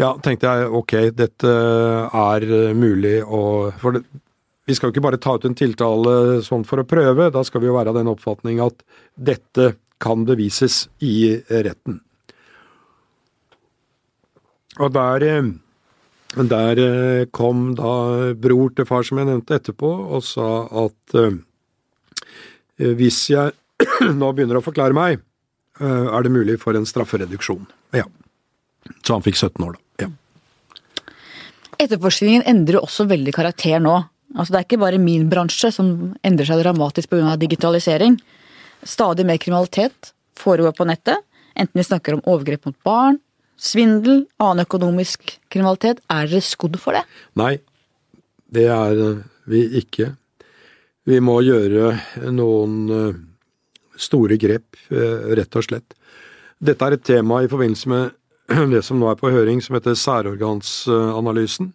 ja, 0.01 0.11
tenkte 0.23 0.51
jeg 0.51 0.71
ok, 0.75 0.93
dette 1.15 1.51
er 2.11 2.45
mulig 2.75 3.17
å 3.23 3.71
For 3.79 3.95
det, 3.95 4.03
vi 4.65 4.73
skal 4.75 4.89
jo 4.89 4.95
ikke 4.95 5.05
bare 5.05 5.21
ta 5.21 5.35
ut 5.37 5.45
en 5.45 5.57
tiltale 5.57 6.41
sånn 6.45 6.65
for 6.65 6.81
å 6.81 6.87
prøve, 6.89 7.29
da 7.33 7.43
skal 7.45 7.61
vi 7.61 7.69
jo 7.69 7.75
være 7.77 7.93
av 7.93 7.99
den 7.99 8.09
oppfatning 8.09 8.61
at 8.65 8.81
dette 9.13 9.75
kan 10.01 10.25
bevises 10.25 10.87
i 11.05 11.37
retten. 11.49 11.99
Og 14.81 14.91
der, 14.91 15.23
eh, 15.23 15.51
der 16.49 16.81
eh, 16.81 17.27
kom 17.31 17.69
da 17.77 18.33
bror 18.33 18.73
til 18.75 18.89
far, 18.89 19.05
som 19.07 19.21
jeg 19.21 19.29
nevnte 19.29 19.55
etterpå, 19.59 19.91
og 20.17 20.25
sa 20.25 20.49
at 20.85 21.15
uh, 21.15 21.37
hvis 22.75 23.21
jeg 23.31 23.53
nå 24.19 24.33
begynner 24.33 24.59
å 24.59 24.65
forklare 24.65 24.97
meg, 24.97 25.21
er 25.75 26.23
det 26.23 26.31
mulig 26.31 26.53
for 26.61 26.75
en 26.75 26.87
straffereduksjon. 26.87 27.65
Ja. 27.91 28.05
Så 29.03 29.17
han 29.17 29.23
fikk 29.25 29.35
17 29.35 29.59
år, 29.65 29.75
da. 29.75 29.84
Etterforskningen 31.81 32.45
endrer 32.47 32.81
også 32.83 33.07
veldig 33.09 33.33
karakter 33.35 33.81
nå. 33.83 33.95
Altså 34.35 34.53
Det 34.53 34.59
er 34.59 34.67
ikke 34.67 34.81
bare 34.81 35.01
min 35.01 35.27
bransje 35.31 35.71
som 35.73 36.15
endrer 36.25 36.49
seg 36.49 36.63
dramatisk 36.63 37.11
pga. 37.11 37.35
digitalisering. 37.39 38.17
Stadig 38.83 39.25
mer 39.25 39.37
kriminalitet 39.37 40.11
foregår 40.37 40.75
på 40.75 40.85
nettet, 40.85 41.23
enten 41.55 41.79
vi 41.79 41.83
snakker 41.87 42.13
om 42.13 42.25
overgrep 42.25 42.65
mot 42.65 42.75
barn, 42.83 43.19
svindel, 43.57 44.25
annen 44.39 44.65
økonomisk 44.65 45.37
kriminalitet. 45.49 46.01
Er 46.11 46.27
dere 46.27 46.43
skodd 46.43 46.77
for 46.81 46.93
det? 46.93 47.05
Nei, 47.39 47.57
det 48.51 48.67
er 48.67 49.23
vi 49.47 49.63
ikke. 49.79 50.11
Vi 51.05 51.21
må 51.21 51.39
gjøre 51.45 51.93
noen 52.33 52.75
eh, 52.91 53.17
store 53.97 54.37
grep, 54.41 54.75
eh, 54.89 55.31
rett 55.37 55.55
og 55.55 55.65
slett. 55.67 55.95
Dette 56.59 56.87
er 56.87 56.95
et 56.95 57.05
tema 57.05 57.43
i 57.43 57.49
forbindelse 57.51 57.91
med 57.91 58.15
det 58.73 58.83
som 58.85 59.01
nå 59.01 59.09
er 59.11 59.19
på 59.19 59.31
høring, 59.33 59.63
som 59.63 59.77
heter 59.77 59.97
særorgansanalysen. 59.99 61.73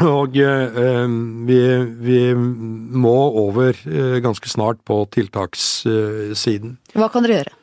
Og 0.00 0.38
eh, 0.40 1.16
vi, 1.48 1.58
vi, 2.00 2.20
må 2.34 3.16
over 3.42 3.76
eh, 3.84 4.20
ganske 4.24 4.48
snart 4.48 4.80
på 4.88 5.02
tiltakssiden. 5.12 6.78
Hva 6.96 7.10
kan 7.12 7.26
dere 7.26 7.42
gjøre? 7.42 7.58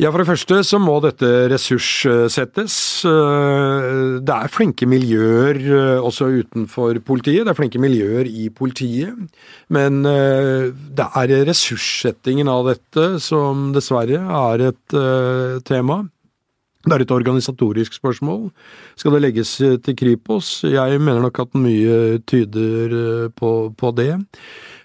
Ja, 0.00 0.08
For 0.08 0.22
det 0.22 0.30
første 0.30 0.62
så 0.64 0.78
må 0.80 0.94
dette 1.04 1.28
ressurssettes. 1.52 2.74
Eh, 3.04 3.88
det 4.24 4.36
er 4.36 4.52
flinke 4.52 4.86
miljøer 4.88 5.58
eh, 5.60 6.00
også 6.00 6.30
utenfor 6.40 7.02
politiet. 7.04 7.44
Det 7.44 7.52
er 7.52 7.58
flinke 7.58 7.82
miljøer 7.82 8.24
i 8.24 8.48
politiet. 8.48 9.12
Men 9.68 10.00
eh, 10.08 10.70
det 10.72 11.08
er 11.20 11.34
ressurssettingen 11.50 12.48
av 12.48 12.70
dette 12.70 13.10
som 13.20 13.74
dessverre 13.76 14.22
er 14.24 14.64
et 14.70 14.96
tema. 15.68 16.00
Det 16.80 16.96
er 16.96 17.04
et 17.04 17.12
organisatorisk 17.12 17.98
spørsmål. 17.98 18.48
Skal 18.96 19.12
det 19.12 19.22
legges 19.26 19.56
til 19.84 19.96
Kripos? 19.96 20.62
Jeg 20.64 21.00
mener 21.00 21.20
nok 21.20 21.42
at 21.42 21.56
mye 21.60 22.20
tyder 22.24 23.28
på, 23.36 23.50
på 23.76 23.90
det. 23.98 24.14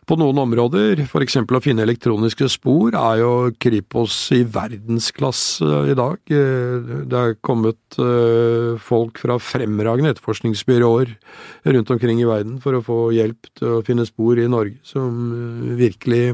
På 0.05 0.13
noen 0.21 0.37
områder, 0.37 0.99
f.eks. 1.01 1.39
å 1.41 1.59
finne 1.65 1.81
elektroniske 1.81 2.45
spor, 2.53 2.93
er 2.93 3.23
jo 3.23 3.29
Kripos 3.57 4.13
i 4.37 4.43
verdensklasse 4.45 5.65
i 5.89 5.95
dag. 5.97 6.19
Det 6.29 7.21
er 7.21 7.33
kommet 7.41 7.97
eh, 7.97 8.75
folk 8.77 9.17
fra 9.23 9.39
fremragende 9.41 10.11
etterforskningsbyråer 10.13 11.15
rundt 11.73 11.93
omkring 11.95 12.21
i 12.21 12.29
verden 12.29 12.59
for 12.61 12.77
å 12.77 12.83
få 12.85 12.99
hjelp 13.17 13.49
til 13.57 13.79
å 13.79 13.81
finne 13.87 14.05
spor 14.05 14.37
i 14.37 14.45
Norge, 14.51 14.77
som 14.85 15.31
eh, 15.33 15.77
virkelig 15.81 16.25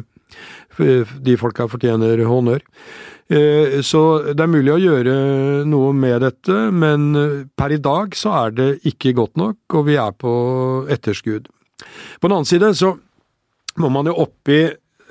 De 1.19 1.33
folka 1.35 1.65
fortjener 1.67 2.21
honnør. 2.23 2.61
Eh, 3.31 3.79
så 3.85 4.01
det 4.33 4.43
er 4.43 4.51
mulig 4.51 4.73
å 4.73 4.81
gjøre 4.81 5.15
noe 5.69 5.93
med 5.95 6.19
dette, 6.25 6.57
men 6.75 7.11
per 7.55 7.77
i 7.77 7.79
dag 7.81 8.17
så 8.17 8.35
er 8.43 8.57
det 8.57 8.69
ikke 8.91 9.15
godt 9.17 9.39
nok, 9.39 9.59
og 9.79 9.87
vi 9.87 9.95
er 10.01 10.11
på 10.11 10.33
etterskudd. 10.91 11.47
På 12.19 12.27
den 12.27 12.37
annen 12.37 12.49
side 12.49 12.73
så 12.77 12.95
må 13.79 13.89
man 13.93 14.09
jo 14.09 14.19
oppi 14.25 14.65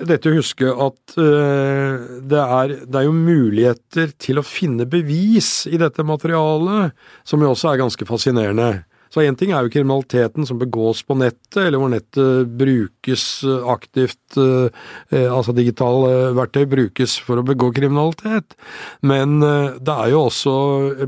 dette 0.07 0.33
huske 0.33 0.69
at 0.71 1.17
uh, 1.19 2.21
det, 2.25 2.41
er, 2.41 2.75
det, 2.87 2.95
er, 2.95 3.07
jo 3.07 3.17
muligheter 3.17 4.15
til 4.21 4.41
å 4.41 4.47
finne 4.47 4.87
bevis 4.89 5.67
i 5.69 5.81
dette 5.81 6.05
materialet, 6.07 6.97
som 7.27 7.43
jo 7.43 7.53
også 7.53 7.73
er 7.73 7.83
ganske 7.83 8.09
fascinerende. 8.09 8.71
Så 9.11 9.25
én 9.25 9.37
ting 9.39 9.51
er 9.53 9.67
jo 9.67 9.73
kriminaliteten 9.75 10.47
som 10.47 10.61
begås 10.61 11.03
på 11.07 11.17
nettet, 11.19 11.59
eller 11.65 11.83
hvor 11.83 11.91
nettet 11.93 12.53
brukes 12.61 13.25
aktivt, 13.69 14.39
uh, 14.39 14.71
altså 15.11 15.55
digitale 15.57 16.31
verktøy 16.39 16.69
brukes 16.71 17.17
for 17.25 17.41
å 17.41 17.47
begå 17.47 17.73
kriminalitet. 17.75 18.55
Men 19.03 19.41
det 19.41 19.95
er 19.95 20.13
jo 20.13 20.25
også 20.29 20.55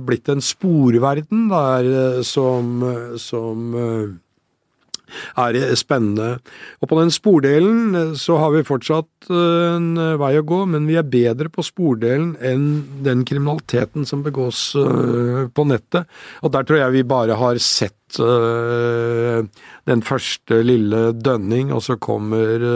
blitt 0.02 0.30
en 0.32 0.42
sporverden 0.42 1.46
der 1.52 2.22
som, 2.26 2.82
som 3.20 3.74
er 5.38 5.58
spennende. 5.78 6.36
Og 6.82 6.90
på 6.90 6.98
den 6.98 7.12
spordelen 7.14 7.96
eh, 7.98 8.12
så 8.18 8.38
har 8.40 8.52
vi 8.54 8.64
fortsatt 8.66 9.30
eh, 9.30 9.76
en 9.76 9.90
eh, 9.96 10.14
vei 10.20 10.34
å 10.38 10.46
gå, 10.46 10.62
men 10.70 10.88
vi 10.90 10.98
er 11.00 11.08
bedre 11.08 11.50
på 11.52 11.64
spordelen 11.66 12.34
enn 12.42 12.66
den 13.04 13.24
kriminaliteten 13.28 14.06
som 14.08 14.24
begås 14.24 14.72
på 14.72 15.64
nettet. 15.68 16.08
Og 16.42 16.52
der 16.54 16.66
tror 16.66 16.80
jeg 16.80 16.96
vi 16.96 17.04
bare 17.08 17.36
har 17.38 17.58
sett 17.62 17.96
den 18.12 20.02
første 20.04 20.58
lille 20.60 21.00
dønning, 21.16 21.70
og 21.72 21.80
så 21.84 21.96
kommer 21.96 22.66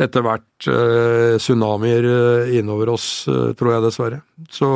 etter 0.00 0.24
hvert 0.24 0.68
tsunamier 1.36 2.08
innover 2.56 2.94
oss, 2.94 3.08
tror 3.28 3.74
jeg 3.74 3.84
dessverre. 3.84 4.22
Så 4.50 4.70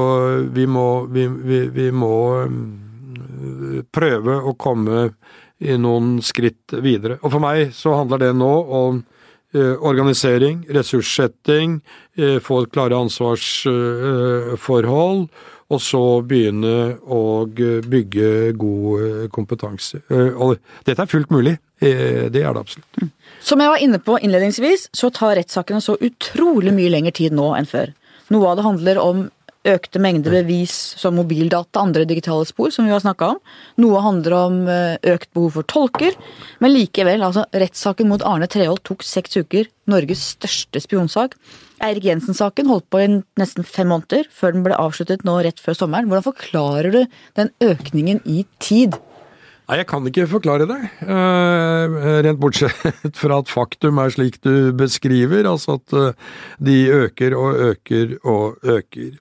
vi 0.52 0.66
må, 0.68 1.06
vi, 1.12 1.24
vi, 1.26 1.62
vi 1.72 1.88
må 1.94 2.16
mm, 2.44 3.86
prøve 3.94 4.36
å 4.44 4.54
komme 4.60 5.08
noen 5.60 6.22
skritt 6.24 6.72
videre. 6.84 7.18
Og 7.22 7.32
for 7.32 7.40
meg 7.42 7.72
så 7.76 7.94
handler 7.96 8.18
det 8.26 8.32
nå 8.36 8.54
om 8.78 9.04
eh, 9.56 9.74
organisering, 9.80 10.56
ressurssetting, 10.76 11.80
få 12.16 12.40
få 12.44 12.66
klare 12.72 12.96
ansvarsforhold, 12.96 15.28
og 15.66 15.80
så 15.82 16.22
begynne 16.22 16.94
å 17.02 17.46
bygge 17.46 18.52
god 18.58 19.02
eh, 19.02 19.28
kompetanse. 19.32 19.98
Og 20.36 20.56
dette 20.86 21.02
er 21.02 21.06
fullt 21.10 21.30
mulig. 21.34 21.56
Det 21.80 22.24
er 22.24 22.30
det 22.32 22.46
absolutt. 22.46 23.02
Mm. 23.02 23.10
Som 23.44 23.60
jeg 23.60 23.72
var 23.72 23.82
inne 23.84 23.98
på 24.00 24.18
innledningsvis, 24.18 24.88
så 24.96 25.10
tar 25.12 25.36
rettssakene 25.36 25.80
så 25.84 25.96
utrolig 26.00 26.72
mye 26.76 26.92
lengre 26.94 27.12
tid 27.16 27.32
nå 27.36 27.50
enn 27.58 27.68
før. 27.68 27.92
Noe 28.32 28.50
av 28.50 28.56
det 28.58 28.66
handler 28.66 29.02
om 29.02 29.26
økte 29.66 30.00
mengder 30.02 30.34
bevis 30.38 30.74
som 31.00 31.16
mobildata, 31.18 31.82
andre 31.82 32.06
digitale 32.08 32.46
spor, 32.48 32.70
som 32.74 32.86
vi 32.86 32.94
har 32.94 33.02
snakka 33.02 33.32
om. 33.34 33.40
Noe 33.82 34.02
handler 34.04 34.36
om 34.38 34.58
eh, 34.70 34.96
økt 35.14 35.30
behov 35.36 35.58
for 35.58 35.68
tolker. 35.70 36.16
Men 36.62 36.74
likevel, 36.74 37.24
altså, 37.26 37.46
rettssaken 37.56 38.10
mot 38.10 38.24
Arne 38.26 38.48
Treholt 38.50 38.84
tok 38.86 39.04
seks 39.06 39.38
uker. 39.38 39.70
Norges 39.90 40.22
største 40.36 40.82
spionsak. 40.82 41.36
Eirik 41.84 42.06
Jensen-saken 42.08 42.70
holdt 42.70 42.88
på 42.92 43.02
i 43.02 43.10
nesten 43.40 43.66
fem 43.66 43.90
måneder, 43.92 44.24
før 44.32 44.56
den 44.56 44.64
ble 44.64 44.78
avsluttet 44.80 45.26
nå 45.28 45.36
rett 45.44 45.60
før 45.62 45.76
sommeren. 45.76 46.08
Hvordan 46.08 46.30
forklarer 46.30 46.94
du 46.94 47.02
den 47.38 47.52
økningen 47.64 48.22
i 48.24 48.46
tid? 48.62 48.96
Nei, 49.66 49.80
jeg 49.80 49.88
kan 49.90 50.04
ikke 50.06 50.28
forklare 50.30 50.66
det. 50.70 50.78
Uh, 51.02 51.96
rent 52.22 52.38
bortsett 52.38 53.16
fra 53.20 53.40
at 53.42 53.50
faktum 53.50 53.98
er 53.98 54.12
slik 54.14 54.38
du 54.46 54.70
beskriver, 54.78 55.48
altså 55.50 55.80
at 55.80 55.96
uh, 55.96 56.36
de 56.62 56.76
øker 56.94 57.34
og 57.34 57.58
øker 57.72 58.14
og 58.22 58.60
øker. 58.62 59.16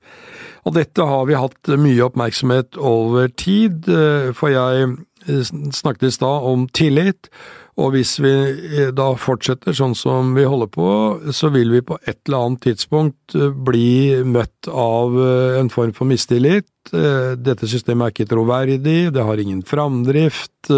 Og 0.70 0.78
dette 0.78 1.08
har 1.10 1.26
vi 1.26 1.40
hatt 1.42 1.74
mye 1.82 2.06
oppmerksomhet 2.06 2.78
over 2.78 3.34
tid, 3.34 3.90
uh, 3.90 4.30
for 4.38 4.54
jeg 4.54 4.94
snakket 5.26 6.10
i 6.10 6.16
stad 6.16 6.50
om 6.50 6.68
tillit. 6.70 7.30
Og 7.76 7.92
hvis 7.92 8.14
vi 8.24 8.32
eh, 8.32 8.92
da 8.96 9.10
fortsetter 9.20 9.76
sånn 9.76 9.96
som 10.00 10.32
vi 10.38 10.46
holder 10.48 10.70
på, 10.72 10.90
så 11.36 11.50
vil 11.52 11.74
vi 11.74 11.84
på 11.84 11.98
et 12.08 12.22
eller 12.24 12.48
annet 12.48 12.64
tidspunkt 12.70 13.36
eh, 13.36 13.52
bli 13.52 14.24
møtt 14.24 14.70
av 14.72 15.18
eh, 15.20 15.58
en 15.60 15.72
form 15.74 15.92
for 15.96 16.08
mistillit. 16.08 16.70
Dette 16.86 17.66
systemet 17.66 18.06
er 18.06 18.14
ikke 18.14 18.30
troverdig, 18.30 19.00
det 19.10 19.24
har 19.26 19.40
ingen 19.42 19.64
framdrift. 19.66 20.70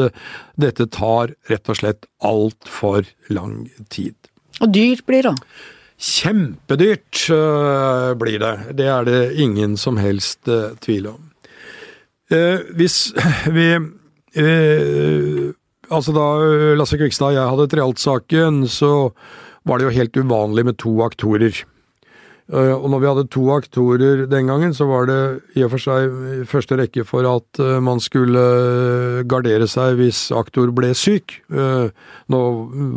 Dette 0.55 0.85
tar 0.95 1.33
rett 1.51 1.67
og 1.67 1.75
slett 1.81 2.07
altfor 2.23 3.09
lang 3.27 3.65
tid. 3.91 4.15
Og 4.63 4.71
dyrt 4.71 5.03
blir 5.09 5.27
det? 5.27 5.33
Kjempedyrt 5.99 7.25
blir 8.23 8.39
det. 8.39 8.53
Det 8.79 8.87
er 8.87 9.09
det 9.09 9.19
ingen 9.43 9.75
som 9.75 9.99
helst 9.99 10.47
tvil 10.87 11.11
om. 11.11 11.27
Hvis 12.79 12.97
vi 13.59 13.67
Altså 15.87 16.11
Da 16.11 16.25
øh, 16.43 16.73
Lasse 16.77 16.97
Kvikstad 16.99 17.31
og 17.31 17.37
jeg 17.37 17.47
hadde 17.47 17.67
trealt 17.71 17.99
saken 17.99 18.65
så 18.67 19.09
var 19.67 19.79
det 19.79 19.87
jo 19.87 19.95
helt 19.95 20.17
uvanlig 20.17 20.65
med 20.67 20.77
to 20.79 21.01
aktorer. 21.03 21.63
Øh, 22.47 22.73
og 22.77 22.85
når 22.93 23.01
vi 23.03 23.07
hadde 23.09 23.23
to 23.27 23.41
aktorer 23.51 24.21
den 24.31 24.47
gangen, 24.47 24.71
så 24.75 24.85
var 24.87 25.09
det 25.09 25.19
i 25.59 25.65
og 25.65 25.73
for 25.73 25.83
seg 25.83 26.07
i 26.07 26.45
første 26.47 26.77
rekke 26.79 27.03
for 27.07 27.27
at 27.27 27.59
øh, 27.59 27.75
man 27.83 27.99
skulle 27.99 28.43
gardere 29.27 29.67
seg 29.67 29.97
hvis 29.99 30.21
aktor 30.31 30.71
ble 30.75 30.93
syk. 30.95 31.41
Nå 31.51 32.39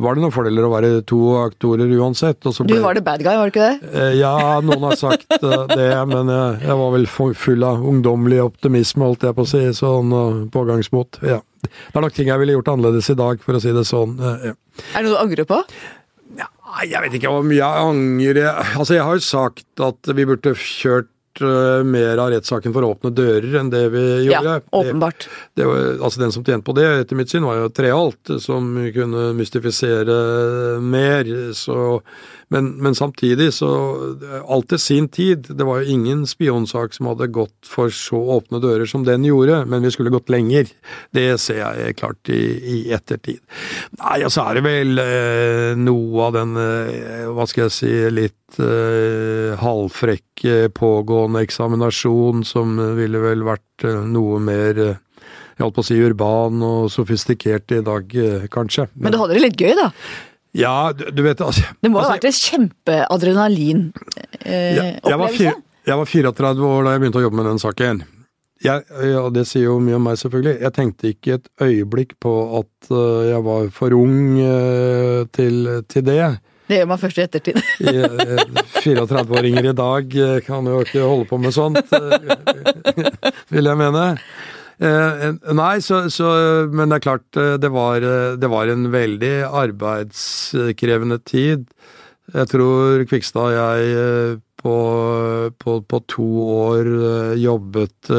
var 0.04 0.14
det 0.14 0.22
noen 0.22 0.34
fordeler 0.34 0.66
å 0.66 0.72
være 0.72 0.92
to 1.08 1.20
aktorer 1.40 1.90
uansett. 1.98 2.38
Ble... 2.40 2.68
Du 2.70 2.78
var 2.84 2.94
det 2.94 3.04
bad 3.06 3.24
guy, 3.26 3.34
var 3.34 3.50
det 3.50 3.54
ikke 3.56 3.68
det? 3.68 4.06
Ja, 4.20 4.34
noen 4.62 4.86
har 4.86 4.98
sagt 5.00 5.26
det, 5.42 5.90
men 6.10 6.30
jeg 6.30 6.78
var 6.82 6.94
vel 6.94 7.06
full 7.10 7.66
av 7.66 7.82
ungdommelig 7.90 8.42
optimisme, 8.44 9.06
holdt 9.08 9.26
jeg 9.26 9.38
på 9.38 9.46
å 9.46 9.50
si. 9.50 9.66
Sånn 9.80 10.14
pågangsmot. 10.54 11.22
Ja. 11.26 11.40
Det 11.60 11.98
er 11.98 12.04
nok 12.04 12.14
ting 12.16 12.30
jeg 12.30 12.40
ville 12.40 12.54
gjort 12.56 12.70
annerledes 12.72 13.10
i 13.12 13.18
dag, 13.18 13.42
for 13.44 13.58
å 13.58 13.62
si 13.62 13.72
det 13.74 13.86
sånn. 13.88 14.14
Ja. 14.20 14.54
Er 14.94 15.02
det 15.02 15.08
noe 15.10 15.16
du 15.16 15.20
angrer 15.20 15.48
på? 15.48 15.58
Ja, 16.70 16.86
jeg 16.86 17.06
vet 17.06 17.16
ikke 17.18 17.32
hvor 17.32 17.46
mye 17.46 17.58
jeg 17.58 17.86
angrer 17.86 18.50
Altså, 18.76 18.94
jeg 18.96 19.06
har 19.06 19.18
jo 19.18 19.24
sagt 19.24 19.82
at 19.82 20.12
vi 20.14 20.26
burde 20.28 20.54
kjørt 20.54 21.42
uh, 21.42 21.82
mer 21.86 22.20
av 22.20 22.30
rettssaken 22.34 22.74
for 22.74 22.86
åpne 22.86 23.12
dører 23.14 23.58
enn 23.60 23.70
det 23.72 23.84
vi 23.94 24.02
gjorde. 24.28 24.56
Ja, 24.58 24.78
åpenbart. 24.80 25.26
Det, 25.26 25.62
det 25.62 25.68
var, 25.70 25.86
altså 25.98 26.22
Den 26.22 26.34
som 26.34 26.44
tjente 26.46 26.66
på 26.66 26.74
det, 26.78 26.86
etter 27.02 27.18
mitt 27.18 27.32
syn, 27.32 27.46
var 27.48 27.60
jo 27.60 27.70
Treholt, 27.74 28.34
som 28.42 28.72
kunne 28.94 29.30
mystifisere 29.38 30.18
mer. 30.82 31.30
Så, 31.56 32.00
men, 32.50 32.70
men, 32.82 32.94
samtidig 32.98 33.52
så 33.54 33.70
Alt 34.50 34.70
til 34.72 34.80
sin 34.82 35.06
tid. 35.08 35.46
Det 35.54 35.66
var 35.66 35.80
jo 35.80 35.94
ingen 35.94 36.24
spionsak 36.26 36.94
som 36.96 37.06
hadde 37.10 37.30
gått 37.30 37.68
for 37.68 37.92
så 37.94 38.18
åpne 38.36 38.58
dører 38.62 38.88
som 38.90 39.04
den 39.06 39.24
gjorde, 39.26 39.62
men 39.70 39.84
vi 39.84 39.92
skulle 39.94 40.10
gått 40.10 40.32
lenger. 40.32 40.70
Det 41.14 41.28
ser 41.42 41.60
jeg 41.62 41.96
klart 42.00 42.30
i, 42.32 42.40
i 42.58 42.78
ettertid. 42.94 43.38
Nei, 44.00 44.20
og 44.26 44.32
så 44.34 44.48
er 44.48 44.58
det 44.58 44.64
vel 44.66 45.02
eh, 45.02 45.78
noe 45.78 46.26
av 46.26 46.34
den, 46.40 46.56
eh, 46.58 47.28
hva 47.30 47.46
skal 47.50 47.68
jeg 47.68 47.76
si, 47.76 47.92
litt 48.14 48.58
eh, 48.58 49.54
halvfrekk 49.60 50.46
pågående 50.74 51.44
eksaminasjon 51.46 52.42
som 52.48 52.74
ville 52.96 53.20
vel 53.22 53.44
vært 53.44 53.84
uh, 53.84 54.00
noe 54.08 54.38
mer 54.42 54.78
uh, 54.80 54.96
jeg 55.60 55.66
holdt 55.66 55.76
på 55.76 55.82
å 55.82 55.86
si 55.90 55.98
urban 56.00 56.62
og 56.64 56.86
sofistikert 56.88 57.74
i 57.76 57.82
dag, 57.84 58.14
kanskje. 58.48 58.86
Men, 58.94 59.10
Men 59.10 59.12
du 59.12 59.18
hadde 59.20 59.34
det 59.36 59.42
litt 59.44 59.60
gøy, 59.60 59.74
da? 59.76 59.90
Ja, 60.56 60.92
du, 60.96 61.04
du 61.14 61.22
vet 61.22 61.40
altså, 61.40 61.62
Det 61.78 61.90
må 61.90 61.98
ha 62.00 62.04
altså, 62.04 62.14
vært 62.16 62.24
en 62.30 62.38
kjempeadrenalin-opplevelse? 62.38 65.02
Ja, 65.06 65.16
jeg, 65.50 65.54
jeg, 65.86 65.96
var 66.00 66.06
34 66.10 66.64
år 66.70 66.80
da 66.86 66.90
jeg 66.94 67.00
begynte 67.04 67.20
å 67.20 67.26
jobbe 67.26 67.38
med 67.40 67.48
den 67.52 67.62
saken. 67.62 67.96
Jeg, 68.60 68.78
ja, 69.08 69.22
det 69.32 69.44
sier 69.48 69.66
jo 69.70 69.74
mye 69.80 69.96
om 69.96 70.04
meg, 70.04 70.16
selvfølgelig. 70.20 70.54
Jeg 70.60 70.72
tenkte 70.76 71.08
ikke 71.14 71.30
et 71.38 71.46
øyeblikk 71.64 72.10
på 72.20 72.32
at 72.58 72.76
jeg 73.30 73.40
var 73.46 73.62
for 73.72 73.88
ung 73.96 74.36
til, 75.32 75.56
til 75.88 76.02
det. 76.04 76.36
Det 76.70 76.76
gjør 76.78 76.86
man 76.86 77.00
først 77.02 77.18
i 77.18 77.22
ettertid. 77.24 77.56
34-åringer 78.84 79.64
eh, 79.64 79.72
i 79.72 79.74
dag 79.74 80.12
eh, 80.22 80.36
kan 80.46 80.68
jo 80.70 80.76
ikke 80.84 81.00
holde 81.02 81.24
på 81.26 81.38
med 81.42 81.54
sånt, 81.56 81.80
eh, 81.82 82.84
vil 83.50 83.66
jeg 83.66 83.80
mene. 83.80 84.04
Nei, 84.80 85.74
så, 85.84 86.06
så, 86.08 86.28
Men 86.72 86.88
det 86.88 87.00
er 87.00 87.04
klart, 87.04 87.26
det 87.60 87.68
var, 87.68 88.04
det 88.40 88.48
var 88.48 88.70
en 88.72 88.86
veldig 88.92 89.34
arbeidskrevende 89.44 91.18
tid. 91.28 91.66
Jeg 92.32 92.48
tror 92.48 93.04
Kvikstad 93.10 93.50
og 93.50 93.58
jeg 93.58 94.38
på, 94.60 94.76
på, 95.60 95.74
på, 95.84 96.00
to 96.08 96.28
år 96.54 96.88
jobbet 97.40 98.12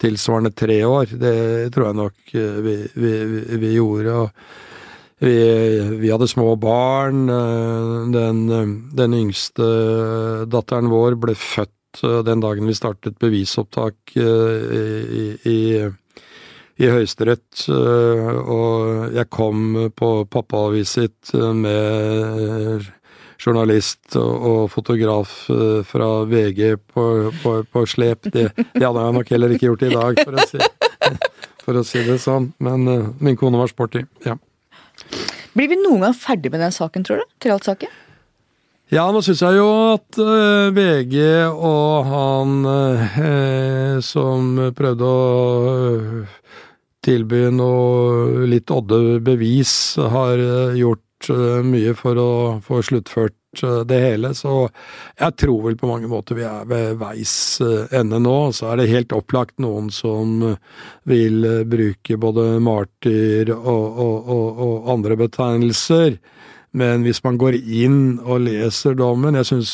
tilsvarende 0.00 0.54
tre 0.56 0.78
år. 0.88 1.12
Det 1.12 1.36
tror 1.74 1.90
jeg 1.90 2.00
nok 2.00 2.32
vi, 2.64 2.78
vi, 2.94 3.12
vi 3.60 3.74
gjorde. 3.76 4.16
og 4.22 4.64
vi, 5.18 5.80
vi, 5.98 6.10
hadde 6.10 6.28
små 6.28 6.54
barn. 6.56 7.28
Eh, 7.28 8.10
den, 8.14 8.44
den, 8.96 9.16
yngste 9.18 9.66
datteren 10.50 10.90
vår 10.92 11.18
ble 11.20 11.34
født 11.38 11.74
eh, 12.04 12.20
den 12.26 12.42
dagen 12.44 12.68
vi 12.68 12.76
startet 12.76 13.18
bevisopptak 13.20 14.16
eh, 14.16 15.14
i, 15.20 15.24
i, 15.48 15.58
i 16.78 16.90
Høyesterett. 16.92 17.64
Og 17.68 19.14
jeg 19.16 19.30
kom 19.34 19.90
på 19.96 20.12
pappaavisitt 20.30 21.34
med 21.58 22.86
journalist 23.38 24.16
og 24.18 24.66
fotograf 24.72 25.30
fra 25.86 26.08
VG 26.26 26.74
på, 26.90 27.04
på, 27.42 27.54
på 27.70 27.84
slep. 27.86 28.26
Det, 28.32 28.48
det, 28.56 28.82
hadde 28.82 29.04
jeg 29.04 29.16
nok 29.18 29.32
heller 29.34 29.54
ikke 29.54 29.70
gjort 29.70 29.86
i 29.86 29.94
dag, 29.94 30.22
for 30.24 30.34
å 30.38 30.48
si, 30.50 30.68
for 31.62 31.78
å 31.78 31.86
si 31.86 32.02
det 32.06 32.18
sånn. 32.22 32.52
Men 32.62 32.86
min 33.22 33.38
kone 33.38 33.60
var 33.60 33.70
sporty. 33.70 34.02
ja. 34.26 34.38
Blir 35.58 35.70
vi 35.70 35.78
noen 35.80 36.04
gang 36.06 36.14
ferdig 36.14 36.52
med 36.54 36.62
den 36.62 36.74
saken, 36.74 37.06
tror 37.06 37.22
du? 37.22 37.30
Treholt-saken? 37.42 37.90
Ja, 38.88 39.04
nå 39.12 39.20
syns 39.20 39.42
jeg 39.44 39.58
jo 39.58 39.66
at 39.92 40.16
eh, 40.22 40.70
VG 40.72 41.16
og 41.52 42.08
han 42.08 42.54
eh, 42.72 43.98
som 44.04 44.54
prøvde 44.76 45.08
å 45.08 45.26
uh, 45.98 46.38
tilby 47.04 47.42
noe 47.52 48.46
litt 48.48 48.72
odde 48.72 49.18
bevis, 49.24 49.72
har 50.00 50.40
gjort 50.76 51.28
mye 51.68 51.92
for 51.98 52.20
å 52.20 52.30
få 52.64 52.80
sluttført 52.84 53.38
Eh, 53.62 53.80
det 53.80 53.98
hele, 54.00 54.34
så 54.34 54.68
jeg 55.18 55.36
tror 55.40 55.62
vel 55.64 55.76
på 55.80 55.88
mange 55.88 56.08
måter 56.10 56.36
vi 56.36 56.44
er 56.44 56.66
ved 56.68 56.98
veis 57.00 57.32
eh, 57.64 57.88
ende 57.96 58.20
nå. 58.20 58.52
Så 58.52 58.68
er 58.68 58.80
det 58.80 58.90
helt 58.92 59.14
opplagt 59.16 59.56
noen 59.62 59.88
som 59.94 60.42
eh, 60.50 60.58
vil 61.08 61.46
bruke 61.68 62.18
både 62.20 62.58
martyr 62.60 63.54
og, 63.54 63.86
og, 64.04 64.28
og, 64.34 64.60
og 64.66 64.90
andre 64.92 65.16
betegnelser. 65.24 66.18
Men 66.76 67.04
hvis 67.06 67.22
man 67.24 67.38
går 67.40 67.56
inn 67.58 68.18
og 68.20 68.42
leser 68.44 68.92
dommen 68.98 69.38
Jeg 69.38 69.48
syns 69.48 69.70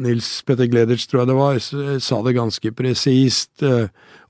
Nils 0.00 0.28
Petter 0.42 0.66
Gleditsch, 0.66 1.06
tror 1.10 1.22
jeg 1.22 1.30
det 1.30 1.36
var, 1.38 1.58
sa 2.02 2.20
det 2.24 2.34
ganske 2.34 2.72
presist. 2.74 3.62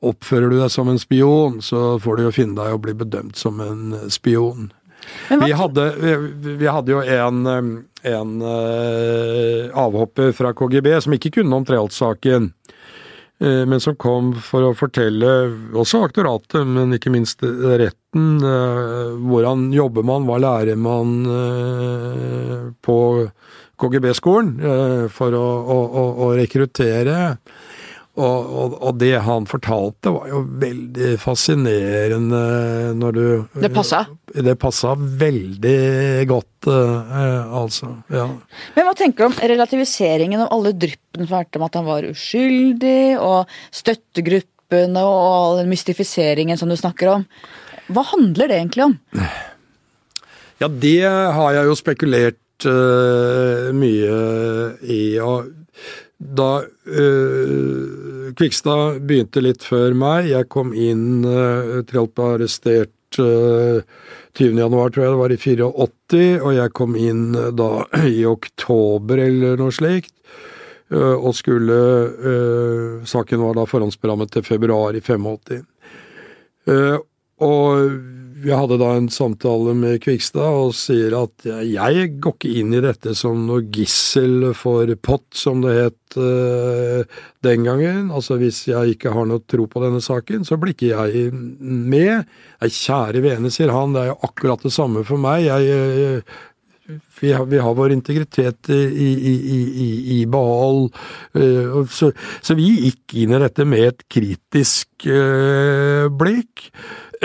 Oppfører 0.05 0.53
du 0.53 0.59
deg 0.59 0.73
som 0.73 0.91
en 0.93 1.01
spion, 1.01 1.63
så 1.65 1.95
får 2.03 2.19
du 2.19 2.25
jo 2.27 2.35
finne 2.37 2.59
deg 2.59 2.77
å 2.77 2.83
bli 2.83 2.93
bedømt 3.01 3.39
som 3.41 3.63
en 3.65 3.95
spion. 4.13 4.69
Vi 5.29 5.53
hadde, 5.53 5.85
vi, 6.01 6.13
vi 6.61 6.69
hadde, 6.69 6.93
jo 6.93 7.01
en, 7.01 7.47
en 8.03 8.35
uh, 8.43 9.73
avhopper 9.85 10.33
fra 10.37 10.53
KGB 10.57 10.91
som 11.05 11.17
ikke 11.17 11.37
kunne 11.39 11.59
om 11.59 11.67
Treholt-saken, 11.67 12.51
men 13.43 13.81
som 13.83 13.97
kom 13.99 14.31
for 14.39 14.63
å 14.69 14.75
fortelle 14.79 15.31
også 15.75 16.05
aktoratet, 16.07 16.63
men 16.69 16.95
ikke 16.97 17.13
minst 17.13 17.43
retten. 17.43 18.39
Uh, 18.39 19.19
hvordan 19.27 19.67
jobber 19.75 20.07
man, 20.07 20.29
hva 20.29 20.39
lærer 20.39 20.79
man 20.79 21.17
på 22.85 22.99
KGB-skolen 23.83 24.53
for 25.11 25.35
å, 25.35 25.47
å, 25.75 25.79
å, 25.85 26.05
å 26.29 26.29
rekruttere? 26.39 27.19
Og, 28.15 28.47
og, 28.47 28.75
og, 28.79 28.99
det 29.01 29.17
han 29.27 29.47
fortalte 29.51 30.13
var 30.15 30.29
jo 30.31 30.45
veldig 30.63 31.17
fascinerende 31.19 32.43
når 32.95 33.17
du 33.17 33.25
Det 33.65 33.73
passa? 33.75 34.05
Det 34.31 34.55
passa 34.61 34.93
veldig 34.95 36.23
godt, 36.31 36.69
eh, 36.71 37.57
altså. 37.59 37.91
Ja. 38.15 38.29
Men 38.77 38.87
hva 38.87 38.93
tenker 38.99 39.25
du 39.25 39.33
om 39.33 39.51
relativiseringen 39.55 40.45
og 40.45 40.55
alle 40.55 40.75
dryppene 40.79 41.27
som 41.27 41.33
har 41.33 41.43
vært 41.43 41.59
om 41.59 41.67
at 41.67 41.81
han 41.81 41.89
var 41.89 42.07
uskyldig, 42.07 43.19
og 43.19 43.51
støttegruppene 43.75 45.03
og 45.03 45.19
all 45.25 45.59
den 45.65 45.75
mystifiseringen 45.75 46.61
som 46.61 46.71
du 46.71 46.79
snakker 46.79 47.11
om? 47.17 47.27
Hva 47.91 48.07
handler 48.15 48.47
det 48.47 48.61
egentlig 48.63 48.87
om? 48.93 48.97
Ja, 50.63 50.71
det 50.71 51.03
har 51.03 51.51
jeg 51.59 51.67
jo 51.67 51.77
spekulert 51.83 52.71
uh, 52.71 53.75
mye 53.75 54.23
i. 54.87 55.03
og 55.19 55.51
da 56.25 56.65
øh, 56.87 58.33
Kvikstad 58.35 59.01
begynte 59.05 59.43
litt 59.45 59.65
før 59.67 59.95
meg. 59.99 60.31
Jeg 60.33 60.49
kom 60.53 60.73
inn 60.73 61.25
øh, 61.29 61.83
Trelt 61.89 62.15
ble 62.17 62.31
arrestert 62.37 63.21
øh, 63.21 63.85
20.1, 64.35 64.57
tror 64.65 65.05
jeg 65.05 65.13
det 65.13 65.21
var, 65.21 65.35
i 65.35 65.39
84, 65.39 66.41
og 66.41 66.51
jeg 66.57 66.75
kom 66.75 66.97
inn 66.97 67.27
da 67.57 67.71
i 68.17 68.25
oktober 68.29 69.21
eller 69.27 69.61
noe 69.61 69.75
slikt. 69.75 70.15
Øh, 70.93 71.17
og 71.17 71.37
skulle 71.37 71.79
Saken 73.09 73.45
var 73.45 73.57
da 73.59 73.69
forhåndsberammet 73.69 74.33
til 74.33 74.47
februar 74.47 74.97
i 74.97 75.05
85. 75.05 75.65
Uh, 76.65 76.97
og 77.45 77.91
vi 78.45 78.53
hadde 78.53 78.77
da 78.81 78.91
en 78.93 79.09
samtale 79.13 79.73
med 79.77 80.03
Kvikstad 80.05 80.59
og 80.67 80.75
sier 80.77 81.15
at 81.17 81.47
jeg 81.65 82.09
går 82.23 82.35
ikke 82.37 82.53
inn 82.61 82.75
i 82.77 82.83
dette 82.85 83.15
som 83.17 83.47
noe 83.49 83.65
gissel 83.73 84.51
for 84.59 84.91
pott, 85.01 85.27
som 85.39 85.63
det 85.65 85.75
het 85.79 86.17
uh, 86.21 87.05
den 87.45 87.65
gangen. 87.65 88.11
Altså 88.15 88.37
hvis 88.41 88.65
jeg 88.69 88.97
ikke 88.97 89.15
har 89.15 89.29
noe 89.31 89.45
tro 89.49 89.65
på 89.71 89.85
denne 89.85 90.03
saken, 90.05 90.45
så 90.45 90.59
blir 90.61 90.77
ikke 90.77 90.93
jeg 90.93 91.31
med. 91.33 92.27
Nei, 92.61 92.73
kjære 92.73 93.23
vene, 93.25 93.53
sier 93.55 93.73
han, 93.73 93.95
det 93.97 94.03
er 94.05 94.13
jo 94.13 94.19
akkurat 94.29 94.67
det 94.67 94.75
samme 94.77 95.07
for 95.09 95.21
meg. 95.25 95.47
Jeg, 95.47 96.19
uh, 96.21 96.99
vi, 97.23 97.33
har, 97.33 97.49
vi 97.49 97.63
har, 97.65 97.79
vår 97.79 97.97
integritet 97.97 98.69
i, 98.69 98.83
i, 98.93 99.35
i, 99.57 99.89
i 100.19 100.21
behold. 100.29 100.91
Uh, 101.33 101.81
så, 101.89 102.13
så, 102.45 102.59
vi 102.61 102.69
gikk 102.91 103.17
inn 103.25 103.33
i 103.33 103.41
dette 103.47 103.65
med 103.69 103.89
et 103.89 104.07
kritisk 104.13 105.09
blikk. 106.15 106.69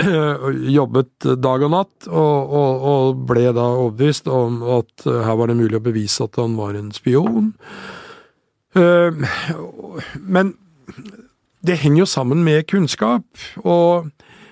jobbet 0.78 1.28
dag 1.42 1.64
og 1.66 1.72
natt, 1.74 2.08
og, 2.08 2.54
og, 2.60 2.86
og, 2.92 3.22
ble 3.30 3.48
da 3.56 3.66
overbevist 3.76 4.30
om 4.30 4.60
at 4.78 5.06
her 5.06 5.38
var 5.38 5.50
det 5.50 5.58
mulig 5.60 5.78
å 5.80 5.84
bevise 5.84 6.26
at 6.26 6.38
han 6.40 6.56
var 6.58 6.78
en 6.78 6.92
spion. 6.94 7.52
Eh, 8.78 9.36
men 10.20 10.54
det 11.66 11.80
henger 11.82 12.04
jo 12.04 12.08
sammen 12.08 12.44
med 12.46 12.66
kunnskap, 12.70 13.26
og 13.62 14.10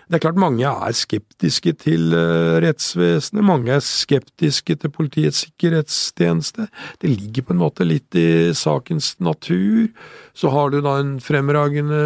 det 0.09 0.17
er 0.17 0.23
klart 0.25 0.41
mange 0.41 0.65
er 0.65 0.95
skeptiske 0.97 1.75
til 1.83 2.15
uh, 2.17 2.57
rettsvesenet, 2.65 3.45
mange 3.45 3.75
er 3.77 3.85
skeptiske 3.85 4.79
til 4.81 4.93
Politiets 4.93 5.43
sikkerhetstjeneste. 5.45 6.69
Det 7.03 7.11
ligger 7.13 7.45
på 7.45 7.53
en 7.53 7.61
måte 7.61 7.85
litt 7.85 8.17
i 8.17 8.55
sakens 8.57 9.13
natur. 9.21 9.91
Så 10.33 10.49
har 10.55 10.73
du 10.73 10.81
da 10.81 10.97
en 11.03 11.19
fremragende, 11.21 12.01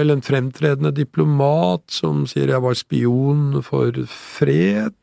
eller 0.00 0.18
en 0.18 0.24
fremtredende 0.24 0.92
diplomat 0.92 1.86
som 1.88 2.26
sier 2.28 2.52
jeg 2.52 2.64
var 2.64 2.76
spion 2.76 3.62
for 3.64 3.96
fred. 4.12 4.94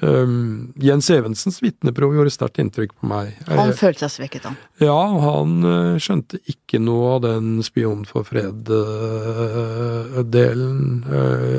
Um, 0.00 0.72
Jens 0.80 1.10
Evensens 1.12 1.62
vitneprov 1.62 2.14
gjorde 2.16 2.30
sterkt 2.32 2.58
inntrykk 2.62 2.92
på 2.96 3.06
meg. 3.10 3.34
Han 3.50 3.72
følte 3.76 4.06
seg 4.06 4.12
svekket, 4.22 4.44
han. 4.48 4.56
ja, 4.80 5.02
han 5.26 5.50
eh, 5.68 5.98
skjønte 6.00 6.40
ikke 6.48 6.78
noe 6.80 7.16
av 7.18 7.20
den 7.26 7.62
Spion 7.66 8.04
for 8.08 8.22
fred-delen. 8.24 8.72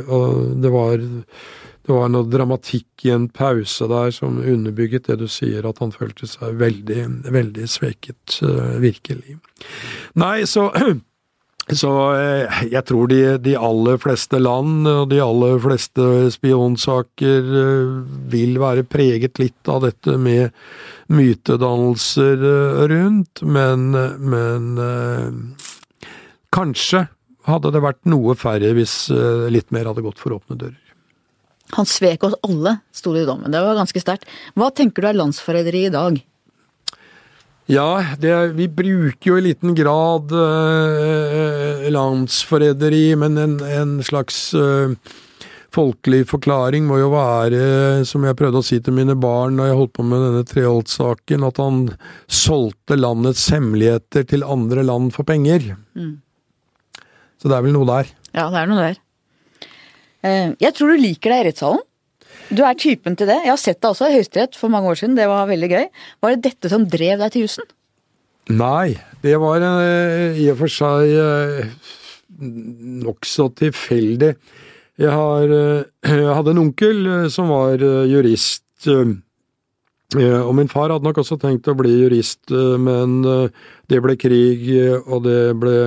og 0.07 0.57
det 0.63 0.71
var, 0.73 0.97
det 1.83 1.91
var 1.91 2.07
noe 2.09 2.29
dramatikk 2.31 3.05
i 3.05 3.11
en 3.11 3.27
pause 3.29 3.87
der 3.91 4.11
som 4.15 4.39
underbygget 4.39 5.07
det 5.09 5.17
du 5.19 5.27
sier, 5.27 5.65
at 5.67 5.81
han 5.83 5.91
følte 5.91 6.27
seg 6.29 6.55
veldig, 6.61 7.01
veldig 7.27 7.67
svekket, 7.67 8.39
eh, 8.41 8.77
virkelig. 8.83 9.37
Nei, 10.19 10.45
så 10.47 10.69
så 11.71 11.91
eh, 12.17 12.63
jeg 12.73 12.83
tror 12.89 13.07
de, 13.07 13.21
de 13.39 13.53
aller 13.55 13.99
fleste 14.01 14.39
land 14.41 14.83
og 14.89 15.07
de 15.13 15.21
aller 15.23 15.61
fleste 15.63 16.07
spionsaker 16.35 17.47
eh, 17.59 17.93
vil 18.33 18.59
være 18.59 18.83
preget 18.83 19.39
litt 19.39 19.71
av 19.71 19.85
dette 19.85 20.17
med 20.19 20.51
mytedannelser 21.13 22.43
eh, 22.49 22.83
rundt, 22.91 23.45
men, 23.47 23.95
men 24.27 25.55
kanskje 26.53 27.05
hadde 27.47 27.71
det 27.75 27.83
vært 27.83 28.03
noe 28.11 28.35
færre 28.39 28.75
hvis 28.75 29.07
litt 29.51 29.71
mer 29.75 29.87
hadde 29.89 30.03
gått 30.03 30.19
for 30.19 30.35
åpne 30.35 30.59
dører. 30.59 30.79
Han 31.73 31.87
svek 31.89 32.23
oss 32.27 32.35
alle, 32.45 32.77
sto 32.95 33.15
det 33.15 33.23
i 33.23 33.27
dommen. 33.27 33.51
Det 33.51 33.63
var 33.63 33.79
ganske 33.79 34.03
sterkt. 34.03 34.27
Hva 34.59 34.69
tenker 34.75 35.03
du 35.03 35.09
er 35.09 35.17
landsforræderi 35.17 35.87
i 35.87 35.95
dag? 35.95 36.19
Ja, 37.71 38.03
det, 38.19 38.31
vi 38.57 38.65
bruker 38.67 39.29
jo 39.29 39.37
i 39.39 39.43
liten 39.45 39.71
grad 39.77 40.33
eh, 40.35 41.85
landsforræderi, 41.93 43.05
men 43.21 43.37
en, 43.39 43.53
en 43.63 43.93
slags 44.03 44.49
eh, 44.57 44.91
folkelig 45.73 46.25
forklaring 46.29 46.83
må 46.89 46.99
jo 46.99 47.07
være, 47.13 48.03
som 48.05 48.25
jeg 48.27 48.35
prøvde 48.37 48.59
å 48.59 48.65
si 48.67 48.81
til 48.83 48.97
mine 48.97 49.15
barn 49.17 49.55
da 49.61 49.69
jeg 49.69 49.79
holdt 49.79 49.93
på 49.95 50.03
med 50.05 50.21
denne 50.25 50.43
Treholt-saken, 50.49 51.47
at 51.47 51.61
han 51.63 51.79
solgte 52.27 52.99
landets 52.99 53.47
hemmeligheter 53.55 54.27
til 54.33 54.43
andre 54.45 54.83
land 54.85 55.13
for 55.15 55.25
penger. 55.31 55.71
Så 57.39 57.49
det 57.49 57.57
er 57.57 57.65
vel 57.65 57.73
noe 57.79 57.87
der. 57.89 58.11
Ja, 58.35 58.49
det 58.53 58.59
er 58.65 58.69
noe 58.69 58.83
der. 58.89 58.99
Eh, 60.23 60.51
Jeg 60.67 60.75
tror 60.77 60.91
du 60.93 60.99
liker 60.99 61.31
deg 61.33 61.45
i 61.45 61.49
rettssalen. 61.49 61.81
Du 62.51 62.63
er 62.65 62.75
typen 62.79 63.15
til 63.19 63.29
det. 63.29 63.39
Jeg 63.45 63.53
har 63.53 63.61
sett 63.61 63.79
deg 63.81 63.93
også 63.93 64.09
i 64.09 64.17
Høyesterett 64.17 64.57
for 64.59 64.73
mange 64.73 64.91
år 64.91 64.99
siden. 64.99 65.15
Det 65.17 65.29
var 65.29 65.49
veldig 65.49 65.69
gøy. 65.71 65.87
Var 66.23 66.35
det 66.35 66.45
dette 66.49 66.71
som 66.71 66.85
drev 66.89 67.21
deg 67.21 67.33
til 67.33 67.45
jussen? 67.45 67.67
Nei, 68.51 68.97
det 69.23 69.37
var 69.39 69.63
eh, 69.63 70.39
i 70.43 70.49
og 70.51 70.59
for 70.59 70.71
seg 70.71 71.13
eh, 71.15 71.91
nokså 73.03 73.47
tilfeldig. 73.61 74.33
Jeg, 74.99 75.11
har, 75.13 75.47
eh, 75.47 76.09
jeg 76.11 76.33
hadde 76.35 76.51
en 76.51 76.65
onkel 76.65 77.05
som 77.31 77.53
var 77.53 77.79
jurist. 78.09 78.65
Og 80.13 80.49
min 80.53 80.69
far 80.69 80.91
hadde 80.91 81.07
nok 81.07 81.23
også 81.23 81.39
tenkt 81.41 81.69
å 81.71 81.77
bli 81.79 81.89
jurist, 82.03 82.51
men 82.51 83.23
det 83.89 84.01
ble 84.03 84.13
krig, 84.19 84.67
og 85.07 85.23
det 85.25 85.55
ble 85.57 85.77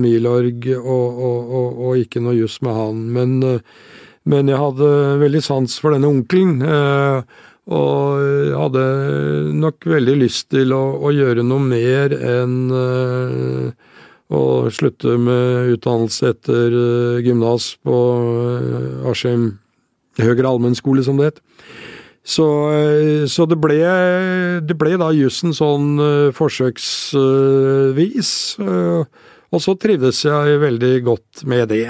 Milorg, 0.00 0.70
og, 0.78 1.18
og, 1.26 1.50
og, 1.58 1.82
og 1.90 2.00
ikke 2.00 2.22
noe 2.24 2.38
juss 2.38 2.56
med 2.64 2.78
han. 2.78 3.02
Men, 3.18 3.34
men 4.28 4.50
jeg 4.50 4.60
hadde 4.60 4.90
veldig 5.22 5.42
sans 5.44 5.78
for 5.80 5.96
denne 5.96 6.10
onkelen. 6.10 6.60
eh, 6.62 7.22
Og 7.70 8.18
hadde 8.56 8.84
nok 9.54 9.84
veldig 9.86 10.16
lyst 10.18 10.48
til 10.50 10.72
å, 10.74 10.98
å 11.06 11.12
gjøre 11.14 11.44
noe 11.46 11.62
mer 11.62 12.10
enn 12.10 12.70
eh, 12.74 13.70
å 14.30 14.70
slutte 14.70 15.16
med 15.18 15.72
utdannelse 15.74 16.28
etter 16.30 16.70
uh, 16.70 17.18
gymnas 17.18 17.72
på 17.82 17.96
Askim 19.10 19.58
høyere 20.20 20.48
allmennskole, 20.48 21.02
som 21.02 21.18
det 21.18 21.32
het. 21.32 21.40
Så, 22.22 22.46
eh, 22.70 23.26
så 23.26 23.46
det, 23.48 23.56
ble, 23.58 23.80
det 24.62 24.76
ble 24.78 24.96
da 25.00 25.10
jussen 25.16 25.54
sånn 25.56 25.98
eh, 26.04 26.32
forsøksvis, 26.36 28.32
eh, 28.60 29.04
og 29.50 29.58
så 29.64 29.74
trivdes 29.80 30.24
jeg 30.26 30.60
veldig 30.62 31.02
godt 31.08 31.44
med 31.48 31.68
det. 31.72 31.88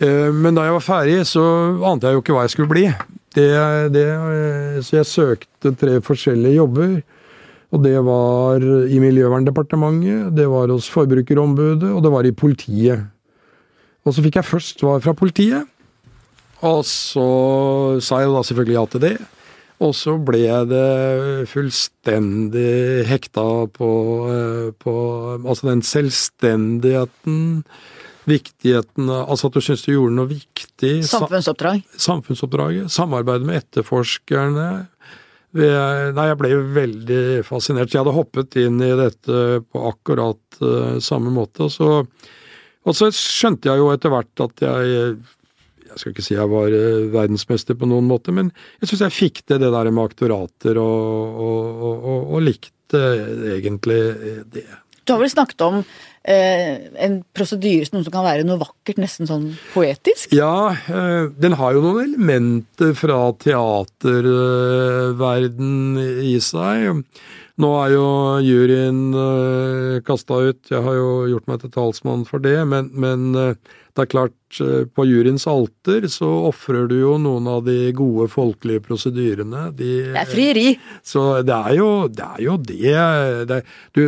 Eh, 0.00 0.32
Men 0.32 0.54
da 0.54 0.66
jeg 0.66 0.76
var 0.78 0.84
ferdig, 0.86 1.20
så 1.26 1.44
ante 1.86 2.08
jeg 2.08 2.18
jo 2.18 2.24
ikke 2.24 2.36
hva 2.36 2.46
jeg 2.46 2.54
skulle 2.54 2.72
bli. 2.72 2.88
Det, 3.34 3.48
det, 3.94 4.06
eh, 4.08 4.80
så 4.82 5.00
jeg 5.00 5.10
søkte 5.10 5.74
tre 5.78 5.98
forskjellige 6.04 6.58
jobber. 6.58 6.98
Og 7.68 7.82
det 7.84 7.98
var 8.00 8.62
i 8.64 8.98
Miljøverndepartementet, 9.02 10.30
det 10.32 10.46
var 10.48 10.70
hos 10.72 10.88
Forbrukerombudet, 10.88 11.90
og 11.92 12.00
det 12.00 12.12
var 12.14 12.24
i 12.24 12.32
politiet. 12.32 13.02
Og 14.08 14.14
så 14.16 14.24
fikk 14.24 14.38
jeg 14.38 14.48
først 14.48 14.80
svar 14.80 15.02
fra 15.04 15.12
politiet, 15.12 15.68
og 16.64 16.80
så 16.88 17.26
sa 18.02 18.22
jeg 18.22 18.32
da 18.32 18.40
selvfølgelig 18.46 18.78
ja 18.78 18.84
til 18.90 19.04
det. 19.04 19.16
Og 19.84 19.92
så 19.94 20.16
ble 20.18 20.40
jeg 20.42 20.70
det 20.72 21.46
fullstendig 21.52 23.04
hekta 23.06 23.44
på, 23.76 23.90
eh, 24.32 24.70
på 24.74 24.94
altså 25.44 25.68
den 25.68 25.84
selvstendigheten, 25.86 27.62
viktigheten 28.28 29.08
Altså 29.10 29.48
at 29.48 29.56
du 29.58 29.62
syns 29.64 29.82
du 29.86 29.92
gjorde 29.94 30.14
noe 30.18 30.28
viktig. 30.30 30.92
sa- 31.04 31.22
Samfunnsoppdrag. 31.22 31.82
samfunnsoppdraget, 31.96 32.90
Samarbeidet 32.92 33.46
med 33.48 33.62
etterforskerne. 33.62 34.68
Nei, 35.58 36.26
jeg 36.28 36.36
ble 36.38 36.50
veldig 36.76 37.22
fascinert. 37.48 37.88
Jeg 37.94 38.02
hadde 38.02 38.12
hoppet 38.14 38.56
inn 38.60 38.76
i 38.84 38.90
dette 38.98 39.38
på 39.64 39.84
akkurat 39.88 40.58
eh, 40.60 40.98
samme 41.00 41.32
måte. 41.32 41.64
Og 41.64 41.72
så, 41.72 41.88
og 42.84 42.94
så 42.94 43.08
skjønte 43.16 43.70
jeg 43.70 43.80
jo 43.80 43.88
etter 43.94 44.12
hvert 44.12 44.44
at 44.44 44.60
jeg 44.66 45.18
Jeg 45.88 45.96
skal 46.02 46.12
ikke 46.12 46.22
si 46.22 46.34
jeg 46.36 46.50
var 46.52 46.68
eh, 46.68 47.06
verdensmester 47.10 47.74
på 47.80 47.88
noen 47.88 48.04
måte, 48.06 48.30
men 48.30 48.52
jeg 48.82 48.90
syns 48.90 49.06
jeg 49.06 49.16
fikk 49.16 49.40
til 49.48 49.58
det 49.58 49.72
der 49.72 49.88
med 49.90 50.04
aktorater, 50.04 50.76
og, 50.76 51.40
og, 51.40 51.80
og, 51.80 52.28
og, 52.36 52.42
likte 52.44 53.00
egentlig 53.56 53.96
det. 54.52 54.66
Du 55.08 55.14
har 55.14 55.20
vel 55.24 55.32
snakket 55.32 55.64
om 55.64 55.78
eh, 55.80 55.86
en 56.28 57.14
prosedyre 57.36 57.86
som 57.88 58.04
kan 58.12 58.24
være 58.26 58.44
noe 58.46 58.60
vakkert, 58.60 58.98
nesten 59.00 59.26
sånn 59.30 59.46
poetisk? 59.72 60.32
Ja, 60.36 60.70
eh, 60.76 61.24
den 61.40 61.54
har 61.60 61.70
jo 61.76 61.82
noen 61.84 62.02
elementer 62.04 62.92
fra 62.98 63.18
teaterverden 63.40 65.72
i 66.28 66.36
seg. 66.44 66.78
Nå 67.58 67.68
er 67.82 67.88
jo 67.96 68.06
juryen 68.46 69.00
kasta 70.06 70.34
ut, 70.50 70.62
jeg 70.70 70.82
har 70.84 70.94
jo 70.94 71.08
gjort 71.32 71.48
meg 71.50 71.58
til 71.64 71.72
talsmann 71.74 72.22
for 72.28 72.38
det, 72.44 72.58
men, 72.70 72.84
men 72.94 73.20
eh, 73.34 73.56
det 73.98 74.04
er 74.04 74.10
klart, 74.12 74.58
eh, 74.62 74.84
på 74.94 75.02
juryens 75.08 75.46
alter 75.50 76.04
så 76.12 76.28
ofrer 76.52 76.86
du 76.90 76.94
jo 77.00 77.16
noen 77.18 77.48
av 77.50 77.64
de 77.66 77.90
gode 77.98 78.28
folkelige 78.30 78.84
prosedyrene. 78.84 79.72
De, 79.74 79.88
Det 80.12 80.20
er 80.22 80.30
frieri. 80.30 80.68
så 81.02 81.42
det 81.42 81.56
er 81.56 81.74
jo 81.80 81.88
det. 82.06 82.28
Er 82.38 82.44
jo 82.44 82.54
det, 82.62 82.94
det 83.50 83.58
du, 83.98 84.04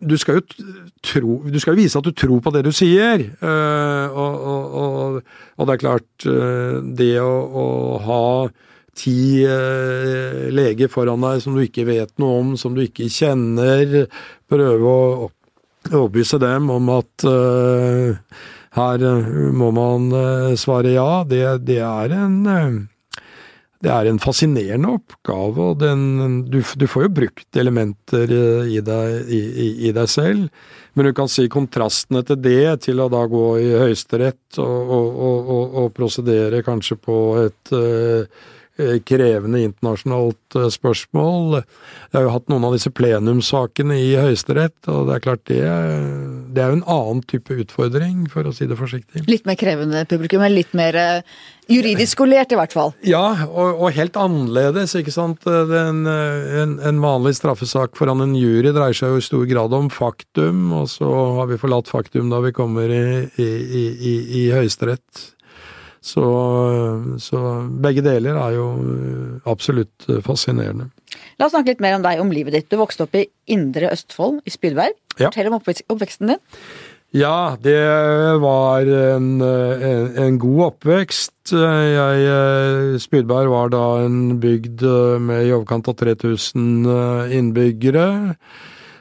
du 0.00 0.16
skal 0.18 0.40
tro 1.04 1.38
Du 1.44 1.58
skal 1.60 1.76
jo 1.76 1.82
vise 1.82 2.00
at 2.00 2.06
du 2.06 2.12
tror 2.16 2.40
på 2.44 2.52
det 2.54 2.64
du 2.66 2.72
sier. 2.74 3.20
eh, 3.20 4.06
og, 4.10 4.46
og, 4.52 4.74
og, 4.82 5.22
og 5.56 5.68
det 5.68 5.74
er 5.74 5.82
klart, 5.82 6.26
eh, 6.26 6.78
det 6.96 7.14
å, 7.20 7.34
å 7.62 7.66
ha 8.04 8.24
ti 8.96 9.44
eh, 9.46 10.48
leger 10.52 10.90
foran 10.92 11.22
deg 11.24 11.42
som 11.44 11.56
du 11.56 11.62
ikke 11.64 11.86
vet 11.88 12.12
noe 12.20 12.40
om, 12.42 12.54
som 12.60 12.74
du 12.76 12.82
ikke 12.84 13.10
kjenner, 13.12 14.06
prøve 14.50 14.94
å 14.94 15.28
overbevise 15.90 16.40
dem 16.42 16.68
om 16.72 16.90
at 16.92 17.24
her 18.76 19.04
må 19.56 19.70
man 19.72 20.10
svare 20.60 20.92
ja, 20.92 21.24
det, 21.26 21.40
det 21.64 21.80
er 21.80 22.12
en 22.18 22.89
det 23.80 23.88
er 23.88 24.10
en 24.10 24.20
fascinerende 24.20 24.92
oppgave, 24.98 25.70
og 25.72 25.80
den, 25.80 26.42
du, 26.52 26.58
du 26.60 26.86
får 26.90 27.06
jo 27.06 27.12
brukt 27.16 27.58
elementer 27.60 28.28
eh, 28.36 28.74
i 28.76 28.82
deg, 28.84 29.32
i, 29.32 29.40
i, 29.88 29.92
deg 29.96 30.10
selv. 30.12 30.68
Men 30.92 31.08
du 31.08 31.14
kan 31.16 31.30
si 31.32 31.46
kontrastene 31.48 32.20
til 32.28 32.40
det, 32.44 32.82
til 32.84 33.00
å 33.00 33.08
da 33.12 33.22
gå 33.30 33.46
i 33.62 33.70
Høyesterett 33.80 34.60
og, 34.60 34.92
og, 34.96 35.20
og, 35.24 35.62
og, 35.84 35.92
prosedere 35.96 36.60
kanskje 36.66 36.98
på 37.00 37.20
et 37.46 37.72
eh, 37.76 38.42
krevende 39.06 39.62
internasjonalt 39.66 40.56
eh, 40.58 40.68
spørsmål. 40.72 41.60
Jeg 42.10 42.18
har 42.18 42.26
jo 42.26 42.34
hatt 42.34 42.50
noen 42.52 42.66
av 42.68 42.74
disse 42.76 42.92
plenumssakene 42.94 43.96
i 44.00 44.10
Høyesterett, 44.18 44.78
og 44.90 45.08
det 45.08 45.16
er 45.16 45.24
klart 45.24 45.46
det, 45.50 45.62
det 46.54 46.64
er 46.64 46.72
jo 46.72 46.80
en 46.80 46.90
annen 46.96 47.24
type 47.30 47.54
utfordring, 47.64 48.26
for 48.32 48.48
å 48.48 48.54
si 48.56 48.68
det 48.70 48.78
forsiktig. 48.78 49.24
Litt 49.30 49.48
mer 49.48 49.58
krevende 49.60 50.04
publikum, 50.10 50.44
men 50.44 50.54
litt 50.56 50.74
mer 50.78 50.98
eh, 50.98 51.40
juridisk 51.70 52.16
skolert 52.18 52.52
i 52.54 52.58
hvert 52.58 52.74
fall. 52.74 52.94
Ja, 53.06 53.24
og, 53.46 53.80
og 53.80 53.96
helt 53.96 54.18
annerledes, 54.20 54.96
ikke 54.98 55.14
sant. 55.14 55.46
En, 55.46 56.04
en, 56.06 56.78
en 56.82 57.02
vanlig 57.02 57.36
straffesak 57.38 57.98
foran 57.98 58.24
en 58.24 58.36
jury 58.38 58.72
dreier 58.74 58.96
seg 58.96 59.14
jo 59.14 59.20
i 59.20 59.26
stor 59.26 59.44
grad 59.50 59.76
om 59.76 59.90
faktum, 59.92 60.70
og 60.76 60.88
så 60.92 61.10
har 61.40 61.50
vi 61.50 61.60
forlatt 61.60 61.90
faktum 61.90 62.32
da 62.32 62.42
vi 62.44 62.54
kommer 62.56 62.90
i, 62.90 63.04
i, 63.38 63.50
i, 63.50 63.84
i, 64.12 64.16
i 64.42 64.48
Høyesterett. 64.54 65.28
Så, 66.00 66.24
så 67.20 67.40
begge 67.84 68.00
deler 68.04 68.38
er 68.40 68.54
jo 68.56 68.68
absolutt 69.44 70.06
fascinerende. 70.24 70.88
La 71.36 71.44
oss 71.46 71.52
snakke 71.52 71.74
litt 71.74 71.82
mer 71.84 71.98
om 71.98 72.04
deg, 72.06 72.22
om 72.22 72.30
livet 72.32 72.56
ditt. 72.56 72.70
Du 72.72 72.78
vokste 72.80 73.04
opp 73.04 73.18
i 73.18 73.26
Indre 73.52 73.90
Østfold, 73.92 74.40
i 74.48 74.52
Spydberg. 74.54 74.96
Ja. 75.18 75.28
Fortell 75.28 75.50
om 75.50 75.58
oppveksten 75.60 76.32
din. 76.32 76.40
Ja, 77.10 77.56
det 77.58 77.74
var 78.38 78.86
en, 78.86 79.40
en, 79.42 80.10
en 80.14 80.36
god 80.38 80.60
oppvekst. 80.68 81.50
Jeg, 81.50 82.26
eh, 82.30 82.98
Spydberg 83.02 83.50
var 83.50 83.72
da 83.74 83.86
en 84.04 84.36
bygd 84.38 84.84
eh, 84.86 85.16
med 85.18 85.48
i 85.48 85.50
overkant 85.56 85.90
av 85.90 85.96
3000 85.98 86.86
eh, 86.86 87.34
innbyggere. 87.34 88.06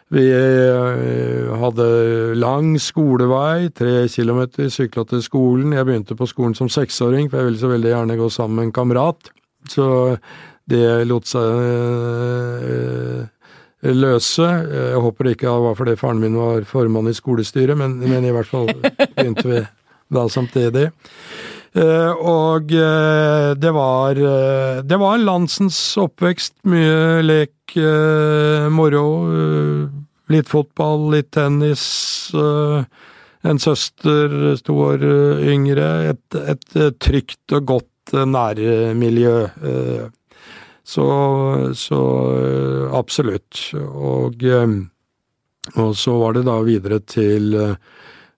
Vi 0.09 0.25
hadde 1.61 1.87
lang 2.33 2.71
skolevei, 2.81 3.69
tre 3.77 4.07
kilometer, 4.09 4.71
sykla 4.73 5.03
til 5.05 5.21
skolen. 5.21 5.75
Jeg 5.77 5.85
begynte 5.85 6.17
på 6.17 6.25
skolen 6.29 6.55
som 6.57 6.69
seksåring, 6.71 7.29
for 7.29 7.37
jeg 7.37 7.49
ville 7.49 7.61
så 7.61 7.69
veldig 7.69 7.91
gjerne 7.91 8.17
gå 8.17 8.29
sammen 8.33 8.57
med 8.57 8.69
en 8.69 8.77
kamerat. 8.79 9.29
Så 9.69 9.85
det 10.69 11.05
lot 11.09 11.29
seg 11.29 11.45
løse. 13.81 14.47
Jeg 14.49 15.03
håper 15.05 15.25
det 15.25 15.35
ikke 15.37 15.53
var 15.63 15.77
fordi 15.77 15.95
faren 15.99 16.23
min 16.23 16.37
var 16.39 16.65
formann 16.67 17.11
i 17.11 17.15
skolestyret, 17.15 17.77
men, 17.77 17.99
men 18.01 18.25
i 18.25 18.33
hvert 18.33 18.49
fall 18.49 18.73
begynte 18.73 19.45
vi 19.47 19.61
da 20.09 20.25
samtidig. 20.29 20.89
Uh, 21.77 22.13
og 22.25 22.71
uh, 22.73 23.53
det 23.53 23.69
var 23.75 24.17
uh, 24.17 24.81
Det 24.81 24.97
var 24.97 25.15
en 25.15 25.25
landsens 25.27 25.77
oppvekst. 26.01 26.55
Mye 26.65 27.21
lek, 27.21 27.53
moro. 28.73 29.03
litt 30.33 30.47
fotball, 30.49 31.11
litt 31.13 31.29
tennis. 31.31 32.31
en 32.33 33.59
søster 33.59 34.57
to 34.65 34.73
år 34.73 35.03
yngre. 35.45 35.89
Et, 36.09 36.37
et 36.49 36.79
trygt 36.97 37.53
og 37.53 37.65
godt 37.69 38.13
nærmiljø. 38.25 39.35
Så, 40.81 41.05
så 41.77 42.01
absolutt. 42.97 43.61
Og, 43.77 44.41
og, 45.75 45.93
så 45.93 46.17
var 46.17 46.33
det 46.33 46.47
da 46.49 46.57
videre 46.65 46.99
til 47.05 47.53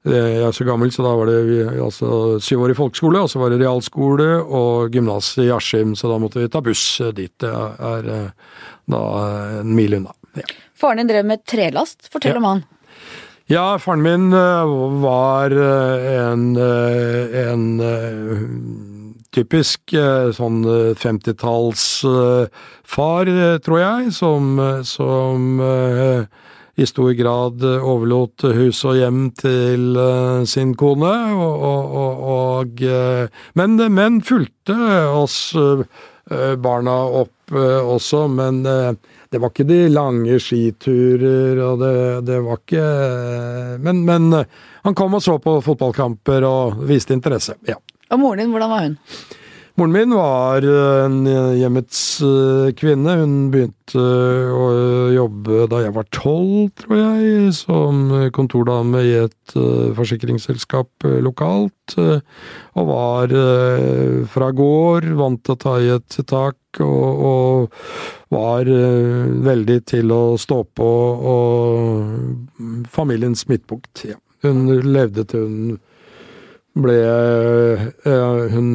Jeg 0.01 0.41
er 0.41 0.55
så 0.55 0.65
gammel, 0.65 0.89
så 0.93 1.03
da 1.05 1.11
var 1.13 1.29
det 1.29 1.65
altså 1.77 2.39
syv 2.41 2.63
år 2.65 2.73
i 2.73 2.77
folkeskole, 2.79 3.21
og 3.21 3.29
så 3.29 3.41
var 3.41 3.53
det 3.53 3.59
realskole 3.61 4.31
og 4.41 4.95
gymnas 4.95 5.35
i 5.43 5.51
Askim, 5.53 5.93
så 5.95 6.09
da 6.09 6.17
måtte 6.21 6.41
vi 6.41 6.49
ta 6.49 6.63
buss 6.65 6.85
dit. 7.13 7.33
Det 7.37 7.51
er 7.51 8.31
da 8.89 9.01
en 9.61 9.75
mil 9.77 9.99
unna. 9.99 10.15
Ja. 10.39 10.47
Faren 10.81 11.03
din 11.03 11.11
drev 11.11 11.27
med 11.29 11.45
trelast, 11.45 12.09
fortell 12.09 12.33
ja. 12.33 12.41
om 12.41 12.49
han. 12.49 12.63
Ja, 13.51 13.65
faren 13.83 14.01
min 14.01 14.31
var 14.31 15.53
en, 15.53 16.55
en 16.57 17.65
typisk 19.35 19.93
eh, 19.95 20.29
sånn 20.35 20.63
50-tallsfar, 20.99 23.31
eh, 23.31 23.53
eh, 23.53 23.59
tror 23.63 23.79
jeg, 23.79 24.11
som, 24.15 24.59
som 24.87 25.61
i 26.81 26.87
stor 26.89 27.11
grad 27.17 27.63
overlot 27.63 28.45
hus 28.57 28.81
og 28.89 28.97
hjem 28.97 29.21
til 29.37 29.97
sin 30.49 30.73
kone, 30.79 31.11
og, 31.37 31.65
og, 31.71 32.23
og, 32.33 32.83
men, 33.59 33.77
men 33.93 34.19
fulgte 34.25 34.75
oss 35.13 35.53
barna 36.63 36.95
opp 37.21 37.53
også, 37.53 38.23
men 38.31 38.61
det 38.63 39.39
var 39.41 39.51
ikke 39.51 39.67
de 39.67 39.79
lange 39.91 40.39
skiturer, 40.41 41.59
og 41.65 41.81
det, 41.83 41.95
det 42.29 42.39
var 42.45 42.61
ikke 42.61 42.87
men, 43.83 44.03
men 44.07 44.31
han 44.85 44.97
kom 44.97 45.17
og 45.17 45.23
så 45.23 45.37
på 45.43 45.59
fotballkamper 45.65 46.47
og 46.47 46.81
viste 46.89 47.15
interesse, 47.17 47.57
ja. 47.67 47.77
Og 48.11 48.19
moren 48.19 48.43
din, 48.43 48.51
hvordan 48.51 48.71
var 48.71 48.87
hun? 48.87 48.97
Moren 49.79 49.93
min 49.95 50.13
var 50.13 50.65
en 50.67 51.21
hjemmets 51.55 51.99
eh, 52.27 52.71
kvinne. 52.75 53.13
Hun 53.21 53.35
begynte 53.53 54.01
å 54.51 54.65
jobbe 55.15 55.67
da 55.71 55.79
jeg 55.85 55.93
var 55.95 56.07
tolv, 56.11 56.73
tror 56.81 56.97
jeg, 56.99 57.53
som 57.55 58.09
kontordame 58.35 59.03
i 59.07 59.13
et 59.21 59.55
eh, 59.55 59.93
forsikringsselskap 59.95 61.07
eh, 61.07 61.21
lokalt. 61.23 61.95
Og 61.95 62.87
var 62.87 63.31
fra 64.31 64.49
gård, 64.55 65.07
vant 65.19 65.41
til 65.43 65.55
å 65.55 65.59
ta 65.59 65.77
i 65.79 65.89
et 65.91 66.19
tak, 66.27 66.59
og, 66.79 67.23
og 67.31 68.31
var 68.31 68.67
veldig 69.47 69.79
til 69.91 70.13
å 70.15 70.21
stå 70.39 70.61
på, 70.79 70.91
og 71.33 72.85
familiens 72.91 73.43
midtpunkt. 73.51 74.05
Ja. 74.07 74.19
Hun 74.45 74.65
levde 74.87 75.27
til 75.27 75.47
hun 75.47 75.79
ble 76.73 76.97
Hun 78.53 78.71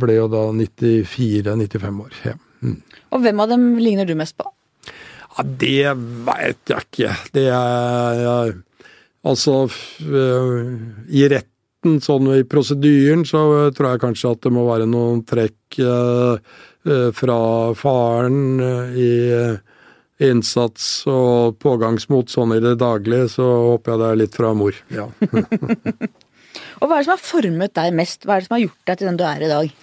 ble 0.00 0.18
jo 0.18 0.28
da 0.32 0.44
94-95 0.52 2.04
år. 2.04 2.14
Ja. 2.24 2.36
Mm. 2.62 2.78
Og 3.14 3.22
hvem 3.22 3.42
av 3.42 3.50
dem 3.52 3.66
ligner 3.78 4.08
du 4.08 4.14
mest 4.18 4.36
på? 4.38 4.48
Ja, 5.36 5.44
det 5.44 5.92
veit 6.26 6.72
jeg 6.72 6.88
ikke. 6.88 7.12
Det 7.34 7.44
er 7.52 8.22
ja, 8.22 8.38
Altså, 9.26 9.66
i 11.10 11.22
retten, 11.26 11.96
sånn 12.02 12.28
i 12.30 12.44
prosedyren, 12.46 13.24
så 13.26 13.40
tror 13.74 13.90
jeg 13.90 14.02
kanskje 14.04 14.30
at 14.36 14.44
det 14.46 14.52
må 14.54 14.62
være 14.68 14.86
noen 14.86 15.24
trekk 15.26 15.80
fra 17.18 17.38
faren 17.74 18.62
i 18.94 19.10
innsats 20.22 20.86
og 21.10 21.58
pågangsmot 21.60 22.30
sånn 22.32 22.54
i 22.56 22.62
det 22.62 22.76
daglige, 22.80 23.26
så 23.34 23.48
håper 23.72 23.92
jeg 23.92 24.00
det 24.02 24.08
er 24.12 24.20
litt 24.22 24.38
fra 24.38 24.54
mor. 24.56 24.78
Ja. 24.94 25.08
Og 26.80 26.88
hva 26.88 26.96
er 26.96 27.02
det 27.02 27.08
som 27.08 27.14
har 27.14 27.24
formet 27.24 27.76
deg 27.76 27.94
mest? 27.96 28.26
Hva 28.26 28.36
er 28.36 28.42
det 28.42 28.48
som 28.48 28.56
har 28.56 28.64
gjort 28.66 28.90
deg 28.90 28.98
til 28.98 29.08
den 29.08 29.20
du 29.20 29.24
er 29.26 29.44
i 29.44 29.52
dag? 29.52 29.78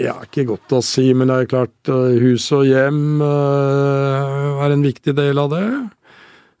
Ja, 0.00 0.14
ikke 0.24 0.46
godt 0.48 0.72
å 0.72 0.80
si, 0.84 1.10
men 1.12 1.28
det 1.28 1.36
er 1.36 1.48
klart 1.48 1.90
uh, 1.92 2.12
hus 2.20 2.46
og 2.56 2.64
hjem 2.68 3.20
uh, 3.20 4.60
er 4.64 4.72
en 4.72 4.84
viktig 4.84 5.12
del 5.16 5.40
av 5.40 5.50
det. 5.52 5.64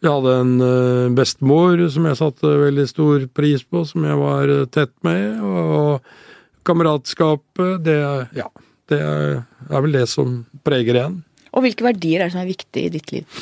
Jeg 0.00 0.12
hadde 0.12 0.34
en 0.42 0.52
uh, 0.60 1.12
bestemor 1.16 1.80
som 1.92 2.08
jeg 2.08 2.18
satte 2.20 2.56
veldig 2.66 2.84
stor 2.88 3.24
pris 3.36 3.64
på, 3.64 3.84
som 3.88 4.04
jeg 4.04 4.20
var 4.20 4.52
tett 4.72 4.92
med. 5.06 5.40
Og 5.40 6.68
kameratskapet, 6.68 7.80
det, 7.84 7.96
ja, 8.36 8.50
det 8.92 9.00
er, 9.00 9.40
vel 9.72 9.96
det 9.96 10.06
som 10.12 10.42
preger 10.64 11.00
en. 11.06 11.18
Og 11.56 11.64
hvilke 11.64 11.88
verdier 11.88 12.20
er 12.20 12.28
det 12.28 12.36
som 12.36 12.44
er 12.44 12.52
viktig 12.52 12.86
i 12.86 12.92
ditt 12.92 13.16
liv? 13.16 13.40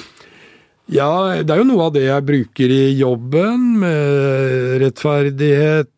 Ja, 0.88 1.10
det 1.44 1.52
er 1.52 1.60
jo 1.60 1.68
noe 1.68 1.90
av 1.90 1.94
det 1.98 2.06
jeg 2.06 2.24
bruker 2.24 2.72
i 2.72 2.82
jobben, 2.96 3.74
med 3.82 4.78
rettferdighet, 4.86 5.90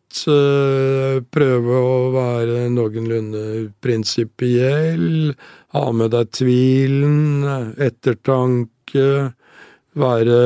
prøve 1.33 1.77
å 1.81 2.11
være 2.13 2.65
noenlunde 2.73 3.71
prinsipiell, 3.83 5.33
ha 5.75 5.83
med 5.95 6.11
deg 6.13 6.31
tvilen, 6.35 7.45
ettertanke, 7.79 9.31
være 9.99 10.39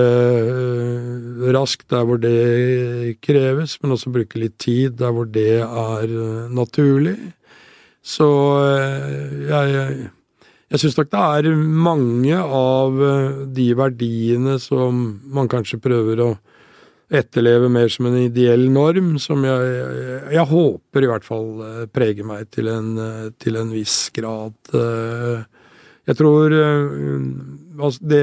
eh, 0.49 1.49
rask 1.53 1.83
der 1.91 2.05
hvor 2.07 2.17
det 2.21 3.17
kreves, 3.21 3.77
men 3.81 3.93
også 3.93 4.13
bruke 4.13 4.39
litt 4.41 4.57
tid 4.61 4.97
der 5.01 5.13
hvor 5.13 5.29
det 5.29 5.61
er 5.61 6.05
eh, 6.09 6.47
naturlig. 6.49 7.17
Så 8.05 8.25
jeg, 9.49 10.09
jeg 10.69 10.81
syns 10.81 10.97
nok 10.97 11.09
det 11.09 11.21
er 11.21 11.55
mange 11.57 12.37
av 12.37 12.99
de 13.49 13.65
verdiene 13.73 14.59
som 14.61 14.99
man 15.33 15.49
kanskje 15.49 15.81
prøver 15.81 16.21
å 16.21 16.27
etterleve 17.13 17.69
mer 17.69 17.89
som 17.93 18.07
en 18.09 18.17
ideell 18.17 18.65
norm, 18.73 19.15
som 19.21 19.43
jeg, 19.45 19.69
jeg, 19.69 20.21
jeg 20.33 20.49
håper 20.49 21.05
i 21.05 21.09
hvert 21.11 21.27
fall 21.27 21.49
eh, 21.61 21.83
preger 21.93 22.25
meg 22.25 22.49
til 22.53 22.69
en, 22.71 22.95
eh, 23.01 23.27
til 23.41 23.59
en 23.61 23.69
viss 23.73 24.09
grad. 24.15 24.55
Eh, 24.73 25.45
jeg 26.05 26.19
tror 26.19 26.53
altså 26.53 28.05
det, 28.05 28.19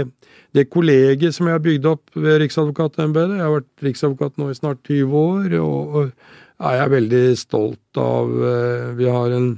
det 0.54 0.68
kollegiet 0.70 1.34
som 1.34 1.48
jeg 1.48 1.56
har 1.56 1.64
bygd 1.64 1.88
opp 1.90 2.12
ved 2.14 2.36
Riksadvokatembetet 2.44 3.40
Jeg 3.40 3.42
har 3.42 3.56
vært 3.56 3.82
riksadvokat 3.82 4.38
nå 4.38 4.52
i 4.52 4.54
snart 4.54 4.84
20 4.86 5.16
år, 5.18 5.56
og, 5.58 5.96
og 5.96 6.68
er 6.70 6.76
jeg 6.78 6.92
veldig 6.92 7.24
stolt 7.40 7.98
av. 7.98 8.30
Vi 8.94 9.08
har 9.10 9.34
en 9.34 9.48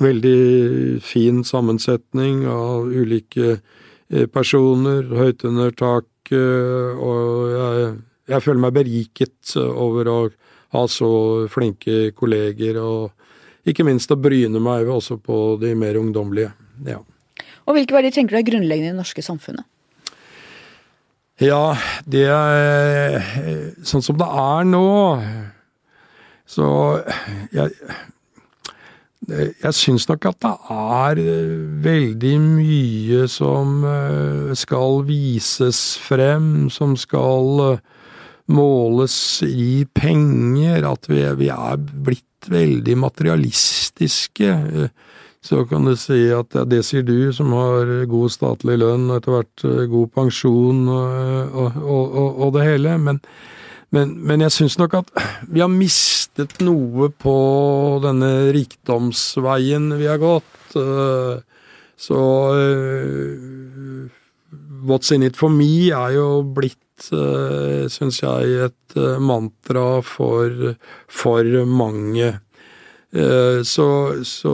veldig 0.00 1.02
fin 1.04 1.44
sammensetning 1.44 2.46
av 2.48 2.88
ulike 2.88 3.58
personer, 4.32 5.04
høyt 5.12 5.44
under 5.44 5.76
taket, 5.76 6.96
og 6.96 7.52
jeg 7.52 7.92
jeg 8.26 8.42
føler 8.42 8.62
meg 8.62 8.74
beriket 8.76 9.54
over 9.56 10.10
å 10.10 10.18
ha 10.74 10.82
så 10.90 11.10
flinke 11.52 12.10
kolleger, 12.16 12.80
og 12.82 13.68
ikke 13.68 13.86
minst 13.86 14.10
å 14.10 14.18
bryne 14.18 14.60
meg 14.62 14.90
også 14.90 15.18
på 15.22 15.56
de 15.62 15.74
mer 15.78 15.98
ungdommelige. 16.00 16.52
Ja. 16.86 17.00
Og 17.66 17.76
hvilke 17.76 17.96
verdier 17.96 18.14
tenker 18.14 18.36
du 18.36 18.40
er 18.40 18.48
grunnleggende 18.50 18.90
i 18.90 18.94
det 18.94 18.98
norske 18.98 19.24
samfunnet? 19.26 19.66
Ja, 21.42 21.76
det 22.08 22.24
er 22.32 23.18
sånn 23.84 24.04
som 24.04 24.16
det 24.16 24.26
er 24.26 24.68
nå. 24.68 24.84
Så 26.48 26.66
jeg 27.54 27.74
jeg 29.26 29.74
syns 29.74 30.04
nok 30.06 30.28
at 30.28 30.36
det 30.44 30.52
er 30.70 31.18
veldig 31.82 32.34
mye 32.38 33.24
som 33.26 33.80
skal 34.54 35.00
vises 35.08 35.80
frem, 35.98 36.68
som 36.70 36.94
skal 37.00 37.80
måles 38.52 39.16
i 39.46 39.86
penger, 39.96 40.86
at 40.86 41.08
vi, 41.10 41.22
vi 41.40 41.50
er 41.50 41.76
blitt 41.80 42.50
veldig 42.50 42.96
materialistiske. 43.02 44.52
Så 45.46 45.64
kan 45.70 45.86
du 45.86 45.94
si 45.98 46.26
at 46.34 46.54
ja, 46.54 46.64
det 46.66 46.82
sier 46.86 47.04
du 47.06 47.32
som 47.34 47.52
har 47.54 47.90
god 48.10 48.32
statlig 48.34 48.78
lønn 48.82 49.10
og 49.10 49.18
etter 49.18 49.34
hvert 49.36 49.66
eh, 49.66 49.84
god 49.90 50.08
pensjon 50.14 50.86
og, 50.90 51.60
og, 51.66 51.76
og, 51.82 52.40
og 52.46 52.56
det 52.58 52.66
hele, 52.66 52.96
men, 52.98 53.22
Men, 53.94 54.16
men 54.26 54.42
jeg 54.42 54.50
syns 54.50 54.74
nok 54.80 54.96
at 54.98 55.10
vi 55.46 55.60
har 55.62 55.70
mistet 55.70 56.56
noe 56.60 57.06
på 57.22 57.36
denne 58.02 58.50
rikdomsveien 58.56 59.92
vi 59.94 60.08
har 60.10 60.18
gått. 60.18 60.74
Eh, 60.74 61.38
så 61.96 62.22
uh, 62.52 64.10
What's 64.86 65.14
in 65.14 65.22
it 65.22 65.38
for 65.38 65.48
me 65.48 65.88
er 65.94 66.16
jo 66.16 66.42
blitt, 66.42 66.82
syns 67.04 68.22
jeg, 68.22 68.66
et 68.70 68.98
uh, 68.98 69.16
mantra 69.22 70.00
for, 70.04 70.74
for 71.08 71.62
mange. 71.68 72.34
Uh, 73.16 73.62
så, 73.64 73.88
så, 74.26 74.52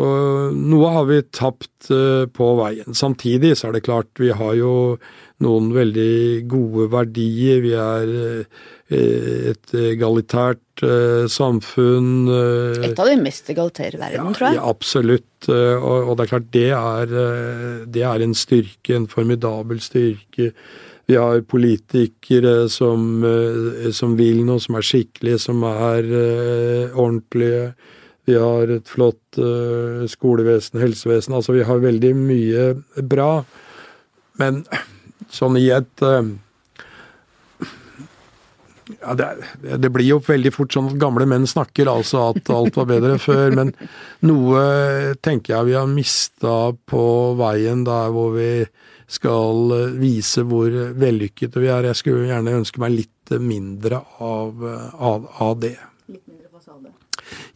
noe 0.54 0.92
har 0.96 1.08
vi 1.10 1.22
tapt 1.34 1.90
på 2.36 2.52
veien. 2.60 2.94
Samtidig 2.94 3.56
så 3.58 3.70
er 3.70 3.78
det 3.78 3.86
klart, 3.88 4.10
vi 4.20 4.30
har 4.34 4.54
jo 4.54 4.74
noen 5.42 5.72
veldig 5.74 6.44
gode 6.46 6.86
verdier. 6.92 7.58
Vi 7.64 7.72
er 7.74 8.12
et 8.92 9.72
egalitært 9.74 10.84
samfunn. 11.32 12.28
Et 12.30 13.02
av 13.02 13.10
de 13.10 13.16
mest 13.18 13.50
egalitære 13.50 13.98
i 13.98 14.02
verden, 14.04 14.20
ja, 14.20 14.36
tror 14.36 14.46
jeg. 14.46 14.58
Ja, 14.60 14.68
absolutt. 14.70 15.48
Og, 15.48 15.96
og, 15.96 16.14
det 16.14 16.22
er 16.22 16.30
klart, 16.36 16.48
det 16.54 16.68
er, 16.76 17.16
det 17.98 18.06
er 18.06 18.22
en 18.22 18.38
styrke, 18.38 18.94
en 18.94 19.10
formidabel 19.10 19.82
styrke. 19.82 20.52
Vi 21.12 21.18
har 21.20 21.42
politikere 21.44 22.70
som, 22.72 23.24
som 23.92 24.14
vil 24.16 24.38
noe, 24.48 24.62
som 24.64 24.78
er 24.78 24.86
skikkelige, 24.86 25.40
som 25.44 25.60
er 25.68 26.08
ordentlige. 26.96 27.66
Vi 28.30 28.38
har 28.38 28.72
et 28.72 28.88
flott 28.88 29.40
skolevesen, 30.08 30.80
helsevesen. 30.80 31.36
Altså, 31.36 31.52
vi 31.58 31.66
har 31.68 31.84
veldig 31.84 32.14
mye 32.16 32.64
bra. 33.12 33.42
Men 34.40 34.62
sånn 35.32 35.60
i 35.60 35.68
et 35.74 36.06
ja, 39.00 39.14
det, 39.14 39.28
det, 39.78 39.90
blir 39.90 40.06
jo 40.06 40.20
veldig 40.24 40.52
fort 40.54 40.74
sånn 40.74 40.90
at 40.90 41.00
gamle 41.00 41.26
menn 41.28 41.46
snakker, 41.48 41.90
altså 41.90 42.28
at 42.32 42.50
alt 42.52 42.76
var 42.78 42.88
bedre 42.90 43.18
før. 43.22 43.54
Men 43.56 43.72
noe 44.26 44.62
tenker 45.24 45.56
jeg 45.56 45.70
vi 45.70 45.76
har 45.78 45.90
mista 45.90 46.56
på 46.88 47.04
veien 47.40 47.84
der 47.88 48.12
hvor 48.14 48.34
vi 48.36 48.50
skal 49.12 49.74
vise 50.00 50.44
hvor 50.48 50.72
vellykket 50.98 51.56
vi 51.60 51.68
er. 51.68 51.90
Jeg 51.90 52.00
skulle 52.00 52.28
gjerne 52.30 52.58
ønske 52.62 52.82
meg 52.82 52.94
litt 52.96 53.34
mindre 53.40 54.00
av, 54.24 54.64
av, 54.92 55.28
av 55.44 55.56
det. 55.62 55.76
Litt 56.08 56.24
mindre 56.26 56.48
fasade? 56.52 56.92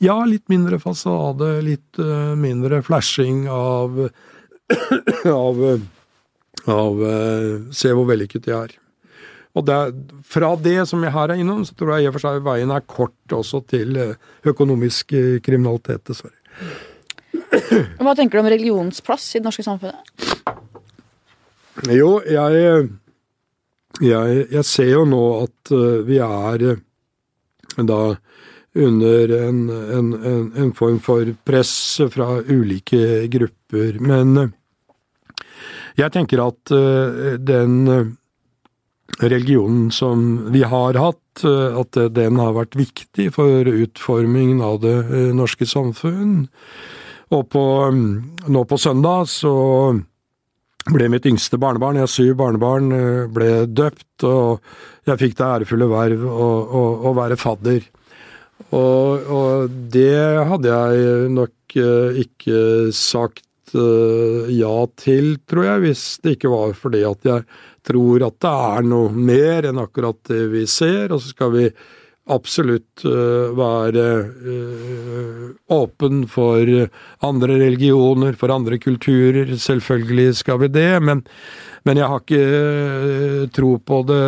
Ja, 0.05 0.17
litt 0.29 0.47
mindre 0.53 0.81
fasade. 0.83 1.51
Litt 1.65 2.01
uh, 2.01 2.35
mindre 2.39 2.83
flashing 2.87 3.47
av 3.53 4.03
av, 5.33 5.63
av 6.67 7.05
uh, 7.05 7.71
Se 7.73 7.93
hvor 7.95 8.09
vellykket 8.11 8.51
jeg 8.51 8.57
er. 8.57 8.77
Og 9.57 9.65
det, 9.65 9.77
fra 10.29 10.51
det 10.61 10.83
som 10.91 11.01
jeg 11.01 11.15
her 11.15 11.33
er 11.33 11.41
innom, 11.41 11.63
så 11.65 11.73
tror 11.79 11.95
jeg 11.95 12.05
i 12.05 12.11
og 12.11 12.19
for 12.19 12.27
seg 12.27 12.43
veien 12.45 12.75
er 12.75 12.85
kort 12.85 13.33
også 13.33 13.63
til 13.65 13.97
økonomisk 14.45 15.15
kriminalitet, 15.47 16.03
dessverre. 16.11 16.37
Hva 17.97 18.13
tenker 18.13 18.37
du 18.37 18.43
om 18.43 18.51
religionens 18.53 19.01
plass 19.05 19.31
i 19.33 19.41
det 19.41 19.47
norske 19.49 19.65
samfunnet? 19.65 20.13
Jo, 21.85 22.23
jeg, 22.25 22.89
jeg, 24.01 24.45
jeg 24.49 24.65
ser 24.65 24.93
jo 24.95 25.05
nå 25.09 25.23
at 25.43 25.73
vi 26.09 26.17
er 26.25 26.65
da 27.77 28.01
under 28.77 29.33
en, 29.37 29.59
en, 29.69 30.09
en, 30.57 30.71
form 30.77 30.99
for 31.05 31.29
press 31.49 31.75
fra 32.13 32.39
ulike 32.49 33.27
grupper. 33.33 34.01
Men 34.01 34.53
jeg 35.97 36.13
tenker 36.17 36.45
at 36.45 36.73
den 37.41 37.77
religionen 39.21 39.91
som 39.93 40.27
vi 40.53 40.65
har 40.69 40.97
hatt, 41.01 41.45
at 41.45 42.01
den 42.17 42.41
har 42.41 42.57
vært 42.57 42.77
viktig 42.77 43.31
for 43.37 43.69
utformingen 43.69 44.61
av 44.65 44.81
det 44.85 44.99
norske 45.37 45.69
samfunn. 45.69 46.43
Og 47.33 47.49
på, 47.53 47.65
nå 48.49 48.65
på 48.69 48.79
søndag 48.81 49.29
så 49.33 49.57
ble 50.93 51.09
mitt 51.11 51.27
yngste 51.27 51.59
barnebarn, 51.61 51.99
jeg 51.99 52.07
har 52.07 52.13
syv 52.13 52.35
barnebarn, 52.41 52.91
ble 53.35 53.51
døpt, 53.67 54.27
og 54.29 54.63
jeg 55.09 55.21
fikk 55.23 55.37
det 55.39 55.47
ærefulle 55.47 55.89
verv 55.91 56.27
å, 56.27 57.13
være 57.17 57.39
fadder. 57.41 57.83
Og, 58.71 59.27
og, 59.27 59.75
det 59.93 60.23
hadde 60.49 60.71
jeg 60.73 61.33
nok 61.35 61.77
ikke 62.23 62.61
sagt 62.95 63.43
ja 63.77 64.77
til, 64.97 65.33
tror 65.51 65.67
jeg, 65.67 65.83
hvis 65.83 66.05
det 66.23 66.37
ikke 66.37 66.53
var 66.53 66.77
fordi 66.79 67.03
at 67.05 67.27
jeg 67.27 67.43
tror 67.87 68.25
at 68.29 68.39
det 68.43 68.53
er 68.71 68.87
noe 68.87 69.11
mer 69.13 69.67
enn 69.69 69.83
akkurat 69.83 70.19
det 70.31 70.45
vi 70.55 70.65
ser, 70.71 71.11
og 71.11 71.21
så 71.23 71.35
skal 71.35 71.53
vi 71.55 71.67
absolutt 72.27 73.05
uh, 73.07 73.55
være 73.57 74.07
uh, 74.27 75.51
åpen 75.73 76.25
for 76.31 76.67
andre 77.27 77.59
religioner, 77.61 78.35
for 78.39 78.53
andre 78.55 78.79
kulturer. 78.83 79.55
Selvfølgelig 79.57 80.35
skal 80.43 80.61
vi 80.65 80.71
det, 80.75 80.91
men, 81.07 81.23
men 81.87 82.01
jeg 82.01 82.11
har 82.11 82.25
ikke 82.25 82.43
uh, 82.43 83.47
tro 83.55 83.73
på 83.79 84.01
det, 84.11 84.23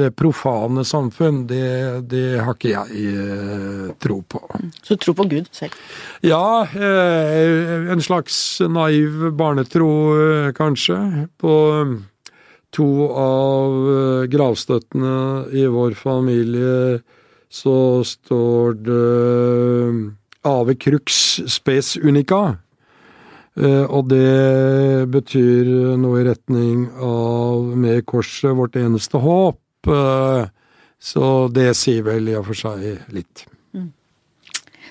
det 0.00 0.12
profane 0.16 0.84
samfunn. 0.84 1.42
Det, 1.50 1.64
det, 2.10 2.26
har 2.40 2.56
ikke 2.56 2.72
jeg 2.72 3.96
tro 4.00 4.20
på. 4.24 4.44
Så 4.82 4.96
tro 5.00 5.16
på 5.16 5.28
Gud 5.30 5.50
selv? 5.52 5.76
Ja, 6.24 6.64
en 6.70 8.00
slags 8.04 8.60
naiv 8.64 9.28
barnetro, 9.36 9.90
kanskje. 10.56 11.28
på 11.40 11.52
to 12.74 13.08
av 13.18 14.26
gravstøttene 14.30 15.50
i 15.56 15.66
vår 15.70 15.96
familie 15.98 17.00
så 17.50 18.02
står 18.06 18.76
det 18.86 19.06
Ave 20.46 20.76
Crux 20.78 21.40
Space 21.50 22.00
Unica. 22.00 22.60
Og 23.60 24.06
det 24.08 25.10
betyr 25.10 25.66
noe 25.98 26.20
i 26.22 26.28
retning 26.28 26.86
av 27.02 27.66
med 27.76 28.06
korset 28.08 28.54
vårt 28.56 28.78
eneste 28.78 29.18
håp. 29.20 29.90
Så 31.00 31.26
det 31.50 31.72
sier 31.76 32.06
vel 32.06 32.30
i 32.30 32.38
og 32.38 32.46
for 32.52 32.62
seg 32.62 33.10
litt. 33.12 33.46
Mm. 33.74 33.90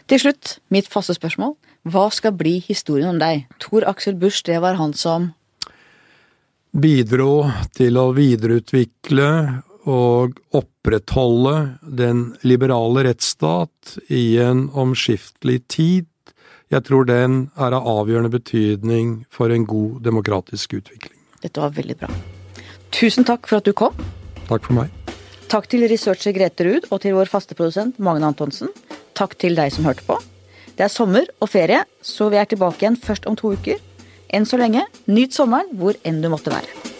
Til 0.10 0.24
slutt, 0.26 0.58
mitt 0.74 0.90
faste 0.92 1.16
spørsmål. 1.16 1.56
Hva 1.90 2.10
skal 2.12 2.36
bli 2.36 2.58
historien 2.66 3.14
om 3.14 3.20
deg? 3.22 3.48
Tor 3.64 3.88
Aksel 3.88 4.18
Busch, 4.20 4.44
det 4.46 4.60
var 4.62 4.76
han 4.82 4.94
som 4.98 5.32
bidro 6.72 7.50
til 7.76 7.98
å 7.98 8.10
videreutvikle 8.16 9.30
og 9.90 10.38
opprettholde 10.56 11.56
den 11.82 12.26
liberale 12.46 13.08
rettsstat 13.08 13.98
i 14.14 14.38
en 14.44 14.68
omskiftelig 14.78 15.64
tid. 15.72 16.08
Jeg 16.70 16.86
tror 16.86 17.08
den 17.10 17.48
er 17.58 17.74
av 17.74 17.88
avgjørende 17.90 18.34
betydning 18.36 19.24
for 19.34 19.50
en 19.50 19.66
god 19.66 20.04
demokratisk 20.06 20.78
utvikling. 20.78 21.16
Dette 21.42 21.64
var 21.64 21.74
veldig 21.74 21.98
bra. 21.98 22.12
Tusen 22.94 23.26
takk 23.26 23.50
for 23.50 23.62
at 23.62 23.66
du 23.66 23.74
kom. 23.74 23.96
Takk 24.50 24.68
for 24.68 24.78
meg. 24.78 24.94
Takk 25.50 25.66
til 25.72 25.88
researcher 25.90 26.36
Grete 26.36 26.68
Ruud 26.68 26.90
og 26.92 27.00
til 27.02 27.16
vår 27.18 27.30
faste 27.32 27.58
produsent 27.58 27.98
Magne 27.98 28.30
Antonsen. 28.30 28.70
Takk 29.18 29.34
til 29.42 29.58
deg 29.58 29.74
som 29.74 29.88
hørte 29.90 30.06
på. 30.06 30.20
Det 30.78 30.86
er 30.86 30.94
sommer 30.94 31.26
og 31.42 31.50
ferie, 31.52 31.82
så 32.06 32.30
vi 32.30 32.38
er 32.40 32.48
tilbake 32.48 32.86
igjen 32.86 33.00
først 33.02 33.26
om 33.28 33.36
to 33.40 33.56
uker. 33.58 33.82
Enn 34.30 34.46
så 34.46 34.60
lenge, 34.62 34.84
nyt 35.10 35.34
sommeren 35.34 35.72
hvor 35.80 35.98
enn 36.06 36.22
du 36.22 36.30
måtte 36.30 36.54
være. 36.54 36.99